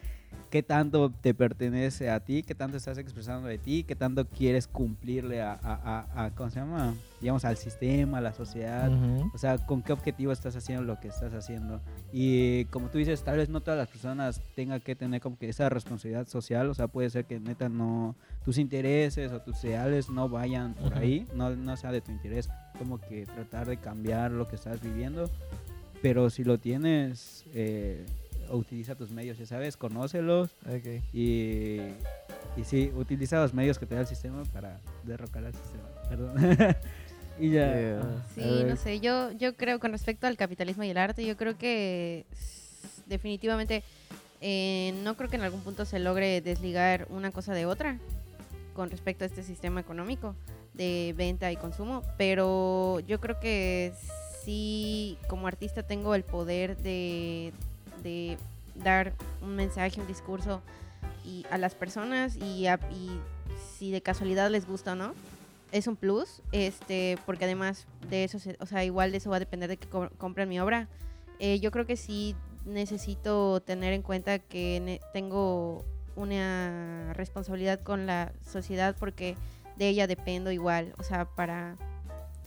qué 0.49 0.63
tanto 0.63 1.09
te 1.09 1.33
pertenece 1.33 2.09
a 2.09 2.19
ti, 2.19 2.43
qué 2.43 2.55
tanto 2.55 2.77
estás 2.77 2.97
expresando 2.97 3.47
de 3.47 3.57
ti, 3.57 3.83
qué 3.83 3.95
tanto 3.95 4.25
quieres 4.25 4.67
cumplirle 4.67 5.41
a, 5.41 5.53
a, 5.53 6.05
a- 6.13 6.25
a- 6.25 6.31
¿cómo 6.31 6.49
se 6.49 6.59
llama? 6.59 6.93
Digamos, 7.19 7.43
al 7.45 7.57
sistema, 7.57 8.19
a 8.19 8.21
la 8.21 8.33
sociedad. 8.33 8.89
Ujú. 8.91 9.31
O 9.33 9.37
sea, 9.37 9.57
con 9.57 9.81
qué 9.81 9.93
objetivo 9.93 10.31
estás 10.31 10.55
haciendo 10.55 10.83
lo 10.83 10.99
que 10.99 11.07
estás 11.07 11.33
haciendo. 11.33 11.81
Y 12.13 12.65
como 12.65 12.89
tú 12.89 12.97
dices, 12.97 13.23
tal 13.23 13.37
vez 13.37 13.49
no 13.49 13.61
todas 13.61 13.77
las 13.79 13.87
personas 13.89 14.41
tengan 14.55 14.79
que 14.81 14.95
tener 14.95 15.21
como 15.21 15.37
que 15.37 15.49
esa 15.49 15.67
responsabilidad 15.69 16.27
social. 16.27 16.69
O 16.69 16.73
sea, 16.73 16.87
puede 16.87 17.09
ser 17.09 17.25
que 17.25 17.39
neta 17.39 17.67
no 17.67 18.15
tus 18.43 18.57
intereses 18.57 19.31
o 19.31 19.41
tus 19.41 19.63
ideales 19.63 20.09
no 20.09 20.29
vayan 20.29 20.73
por 20.75 20.91
Ujú. 20.93 20.99
ahí, 20.99 21.27
no, 21.33 21.49
no 21.55 21.75
sea 21.77 21.91
de 21.91 22.01
tu 22.01 22.11
interés. 22.11 22.49
Como 22.77 22.99
que 22.99 23.25
tratar 23.25 23.67
de 23.67 23.77
cambiar 23.77 24.31
lo 24.31 24.47
que 24.47 24.55
estás 24.55 24.81
viviendo. 24.81 25.29
Pero 26.01 26.29
si 26.29 26.43
lo 26.43 26.59
tienes, 26.59 27.45
eh, 27.53 28.05
utiliza 28.51 28.95
tus 28.95 29.11
medios, 29.11 29.37
ya 29.37 29.45
sabes, 29.45 29.77
conócelos 29.77 30.55
y, 31.13 31.77
y 32.57 32.63
sí, 32.63 32.91
utiliza 32.95 33.41
los 33.41 33.53
medios 33.53 33.79
que 33.79 33.85
te 33.85 33.95
da 33.95 34.01
el 34.01 34.07
sistema 34.07 34.43
para 34.45 34.79
derrocar 35.03 35.45
al 35.45 35.53
sistema. 35.53 35.83
Perdón. 36.09 36.35
y 37.39 37.51
ya. 37.51 37.73
Yeah. 37.73 38.01
ah, 38.01 38.25
Sí, 38.33 38.63
no 38.67 38.75
sé, 38.75 38.99
yo, 38.99 39.31
yo 39.31 39.55
creo 39.55 39.79
con 39.79 39.91
respecto 39.91 40.27
al 40.27 40.37
capitalismo 40.37 40.83
y 40.83 40.89
el 40.89 40.97
arte, 40.97 41.25
yo 41.25 41.37
creo 41.37 41.57
que 41.57 42.25
definitivamente 43.07 43.83
eh, 44.41 44.93
no 45.03 45.15
creo 45.15 45.29
que 45.29 45.37
en 45.37 45.43
algún 45.43 45.61
punto 45.61 45.85
se 45.85 45.99
logre 45.99 46.41
desligar 46.41 47.07
una 47.09 47.31
cosa 47.31 47.53
de 47.53 47.65
otra 47.65 47.97
con 48.73 48.89
respecto 48.89 49.23
a 49.23 49.27
este 49.27 49.43
sistema 49.43 49.79
económico 49.79 50.35
de 50.73 51.13
venta 51.17 51.51
y 51.51 51.55
consumo, 51.55 52.03
pero 52.17 52.99
yo 53.01 53.19
creo 53.21 53.39
que 53.39 53.93
sí 54.43 55.17
como 55.27 55.47
artista 55.47 55.83
tengo 55.83 56.13
el 56.15 56.23
poder 56.23 56.77
de, 56.77 57.53
de 58.05 58.37
dar 58.75 59.13
un 59.41 59.55
mensaje, 59.55 59.99
un 59.99 60.07
discurso 60.07 60.61
y 61.25 61.45
a 61.49 61.57
las 61.57 61.73
personas 61.75 62.37
y, 62.37 62.67
a- 62.67 62.79
y 62.91 63.09
si 63.77 63.91
de 63.91 64.01
casualidad 64.01 64.49
les 64.51 64.67
gusta 64.67 64.93
o 64.93 64.95
no, 64.95 65.13
es 65.71 65.87
un 65.87 65.95
plus, 65.95 66.41
este, 66.51 67.17
porque 67.25 67.45
además 67.45 67.87
de 68.09 68.23
eso, 68.23 68.37
se- 68.39 68.57
o 68.61 68.65
sea, 68.67 68.85
igual 68.85 69.11
de 69.11 69.17
eso 69.17 69.29
va 69.31 69.37
a 69.37 69.39
depender 69.39 69.67
de 69.69 69.77
que 69.77 69.87
co- 69.89 70.09
compren 70.17 70.47
mi 70.47 70.59
obra. 70.59 70.87
Eh, 71.39 71.59
yo 71.59 71.71
creo 71.71 71.85
que 71.85 71.97
sí 71.97 72.35
necesito 72.65 73.59
tener 73.61 73.91
en 73.93 74.01
cuenta 74.03 74.39
que 74.39 75.01
tengo 75.13 75.83
una 76.15 77.11
responsabilidad 77.13 77.79
con 77.81 78.05
la 78.05 78.31
sociedad 78.49 78.95
porque 78.99 79.35
de 79.77 79.89
ella 79.89 80.07
dependo 80.07 80.51
igual, 80.51 80.93
o 80.97 81.03
sea, 81.03 81.25
para 81.25 81.75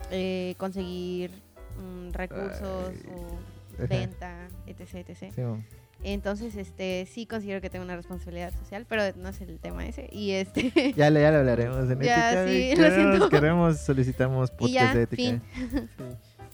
eh, 0.09 0.55
conseguir 0.57 1.31
mm, 1.77 2.11
recursos 2.13 2.93
Ay. 2.95 3.03
o. 3.13 3.48
venta, 3.87 4.47
etc, 4.65 4.95
etc. 5.09 5.33
Sí, 5.33 5.41
mo. 5.41 5.63
Entonces, 6.01 6.55
este, 6.55 7.05
sí 7.11 7.25
considero 7.25 7.59
que 7.59 7.69
tengo 7.69 7.83
una 7.83 7.95
responsabilidad 7.97 8.53
social, 8.57 8.85
pero 8.87 9.03
no 9.17 9.27
es 9.29 9.41
el 9.41 9.59
tema 9.59 9.85
ese. 9.85 10.07
Y 10.13 10.31
este, 10.31 10.71
Ya 10.95 11.09
le, 11.09 11.21
ya 11.21 11.31
le 11.31 11.37
hablaremos 11.37 11.89
en 11.91 11.99
Ya, 12.01 12.43
ética. 12.45 12.47
sí, 12.47 12.69
lo 12.69 12.83
queremos, 12.83 13.09
siento. 13.17 13.29
queremos, 13.29 13.77
solicitamos 13.79 14.51
podcast 14.51 14.73
ya, 14.73 14.95
de 14.95 15.01
ética. 15.03 15.21
fin. 15.23 15.41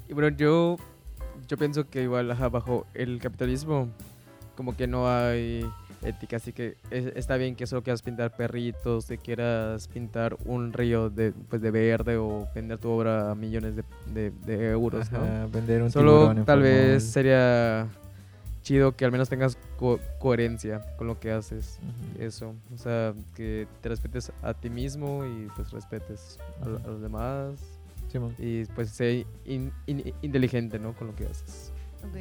Y 0.10 0.14
bueno, 0.14 0.36
yo, 0.36 0.78
yo 1.48 1.58
pienso 1.58 1.88
que 1.90 2.02
igual 2.04 2.30
ajá, 2.32 2.50
bajo 2.50 2.88
el 2.96 3.20
capitalismo 3.20 3.90
como 4.56 4.76
que 4.76 4.88
no 4.88 5.08
hay 5.08 5.64
ética, 6.02 6.38
así 6.38 6.52
que 6.54 6.78
es- 6.92 7.08
está 7.16 7.38
bien 7.38 7.56
que 7.56 7.66
solo 7.68 7.84
quieras 7.84 8.02
pintar 8.02 8.36
perritos, 8.36 9.06
que 9.08 9.18
quieras 9.18 9.88
pintar 9.88 10.38
un 10.46 10.74
río 10.74 11.10
de, 11.10 11.32
pues, 11.50 11.62
de 11.62 11.72
verde 11.72 12.18
o 12.18 12.48
vender 12.54 12.78
tu 12.78 12.90
obra 12.90 13.32
a 13.32 13.36
millones 13.36 13.76
de, 13.76 13.84
de- 14.14 14.32
de 14.46 14.70
euros, 14.72 15.12
¿no? 15.12 15.50
Vender 15.50 15.82
un 15.84 15.92
Solo 15.92 16.34
tal 16.46 16.62
vez 16.62 17.04
sería 17.04 17.88
chido 18.62 18.96
que 18.96 19.06
al 19.06 19.12
menos 19.12 19.30
tengas 19.30 19.58
co- 19.78 20.00
coherencia 20.20 20.82
con 20.98 21.06
lo 21.08 21.20
que 21.20 21.32
haces. 21.32 21.80
Eso, 22.20 22.56
o 22.74 22.78
sea, 22.78 23.14
que 23.36 23.68
te 23.82 23.90
respetes 23.90 24.32
a 24.42 24.54
ti 24.56 24.70
mismo 24.72 25.24
y 25.26 25.48
pues 25.56 25.72
respetes 25.72 26.40
a, 26.64 26.68
lo- 26.70 26.78
a 26.80 26.88
los 26.88 27.02
demás 27.02 27.60
Sí, 28.12 28.18
mo. 28.20 28.32
y 28.40 28.66
pues 28.66 28.90
sé 28.90 29.26
in- 29.46 29.72
in- 29.86 30.14
inteligente, 30.24 30.80
¿no? 30.80 30.94
Con 30.96 31.08
lo 31.08 31.16
que 31.16 31.26
haces. 31.26 31.72
Ok. 32.04 32.16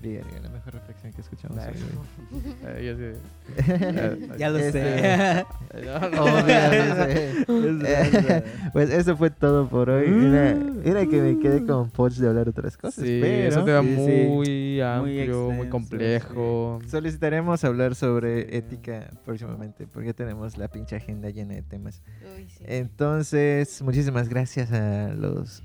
Diga, 0.00 0.22
la 0.42 0.48
mejor 0.48 0.74
reflexión 0.74 1.12
que 1.12 1.20
escuchamos. 1.22 1.56
Nah. 1.56 1.66
hoy, 1.66 2.94
güey. 2.94 3.12
Eh, 3.56 4.28
ya 4.38 4.52
sé. 4.52 5.44
Ya 5.84 5.98
lo 5.98 7.84
sé. 7.84 8.44
Pues 8.72 8.90
eso 8.90 9.16
fue 9.16 9.30
todo 9.30 9.68
por 9.68 9.90
hoy. 9.90 10.08
Mira, 10.08 10.54
mira 10.54 11.06
que 11.06 11.20
me 11.20 11.38
quedé 11.40 11.66
con 11.66 11.90
Poch 11.90 12.14
de 12.14 12.28
hablar 12.28 12.48
otras 12.48 12.76
cosas. 12.76 13.04
Sí, 13.04 13.18
pero 13.20 13.48
eso 13.48 13.64
te 13.64 13.72
va 13.72 13.82
Sí, 13.82 13.88
sí. 13.88 14.26
muy 14.28 14.80
amplio, 14.80 15.00
muy, 15.02 15.18
extenso, 15.18 15.70
complejo. 15.70 16.78
solicitaremos 16.86 17.64
hablar 17.64 17.94
sobre 17.94 18.56
ética 18.56 19.10
próximamente, 19.24 19.86
porque 19.86 20.14
tenemos 20.14 20.56
la 20.58 20.68
pinche 20.68 20.96
agenda 20.96 21.30
llena 21.30 21.54
de 21.54 21.62
temas. 21.62 22.02
Uy, 22.36 22.48
sí. 22.48 22.64
Entonces, 22.66 23.82
muchísimas 23.82 24.28
gracias 24.28 24.70
a 24.72 25.08
los 25.14 25.62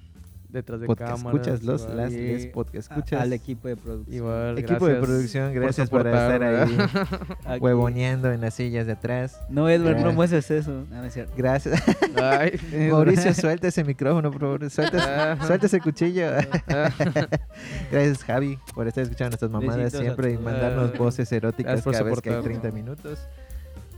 Detrás 0.53 0.79
de 0.79 0.87
podcast 0.87 1.11
cámaras. 1.23 1.41
escuchas, 1.47 1.63
los 1.63 1.81
igual. 1.81 1.97
las 1.97 2.11
les 2.13 2.47
podcast 2.47 2.91
a- 2.91 2.95
escuchas. 2.95 3.21
al 3.21 3.33
equipo 3.33 3.67
de 3.67 3.75
producción. 3.75 4.15
Igual, 4.15 4.57
Equipo 4.59 4.85
de 4.87 4.93
gracias 4.93 5.09
producción, 5.09 5.51
por 5.53 5.61
gracias 5.61 5.89
por, 5.89 6.07
estar 6.07 6.43
ahí 6.43 7.59
huevoneando 7.59 8.31
en 8.31 8.41
las 8.41 8.53
sillas 8.53 8.85
de 8.85 8.91
atrás. 8.93 9.39
No, 9.49 9.67
Edward, 9.69 9.97
no 9.99 10.13
muestres 10.13 10.49
eso. 10.51 10.85
No, 10.89 10.97
no 10.97 11.03
es 11.05 11.13
cierto. 11.13 11.33
Gracias. 11.35 11.81
Ay. 12.15 12.59
Mauricio, 12.91 13.33
suelta 13.33 13.67
ese 13.67 13.83
micrófono, 13.83 14.31
por 14.31 14.41
favor. 14.41 14.69
Suelta, 14.69 15.33
Ajá. 15.33 15.45
suelta 15.47 15.65
ese 15.65 15.79
cuchillo. 15.81 16.27
Gracias, 17.91 18.23
Javi, 18.23 18.57
por 18.73 18.87
estar 18.87 19.03
escuchando 19.03 19.31
nuestras 19.31 19.51
mamadas 19.51 19.77
Besitos 19.77 19.99
a 19.99 20.03
siempre 20.03 20.31
y 20.33 20.37
mandarnos 20.37 20.97
voces 20.97 21.31
eróticas 21.31 21.81
por 21.81 21.93
cada 21.93 22.03
vez 22.05 22.21
que 22.21 22.29
hay 22.29 22.35
soportarme. 22.35 22.59
30 22.59 22.75
minutos. 22.75 23.19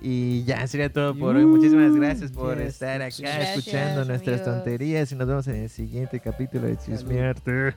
Y 0.07 0.43
ya 0.43 0.67
sería 0.67 0.93
todo 0.93 1.17
por 1.17 1.35
hoy. 1.35 1.47
Muchísimas 1.47 1.95
gracias 1.95 2.31
por 2.31 2.59
Yes. 2.59 2.67
estar 2.75 3.01
acá 3.01 3.15
Gracias, 3.17 3.57
escuchando 3.57 4.05
nuestras 4.05 4.41
amigos. 4.41 4.55
tonterías 4.55 5.11
y 5.11 5.15
nos 5.15 5.27
vemos 5.27 5.47
en 5.47 5.55
el 5.55 5.69
siguiente 5.71 6.19
capítulo 6.19 6.67
de 6.67 6.77
Chismearte. 6.77 7.73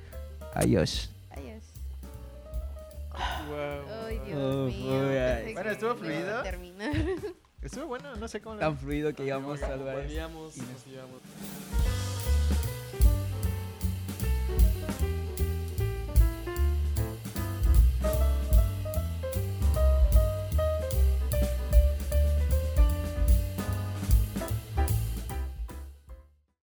Adiós. 0.54 1.10
Adiós. 1.30 1.62
Wow. 3.48 4.06
Ay, 4.06 4.20
Dios 4.26 4.38
Oh, 4.38 4.66
mío. 4.66 5.08
ay. 5.08 5.54
Bueno, 5.54 5.70
¿estuvo 5.70 5.94
fluido? 5.94 6.42
terminar. 6.42 6.92
Estuvo 7.62 7.86
bueno, 7.86 8.14
no 8.16 8.28
sé 8.28 8.40
cómo. 8.42 8.56
Tan 8.56 8.76
fluido 8.76 9.12
que 9.14 9.22
llegamos 9.24 9.62
a 9.62 9.74
lugares. 9.74 10.04
Volvíamos 10.04 10.56
nos 10.58 10.86
íbamos. 10.86 11.22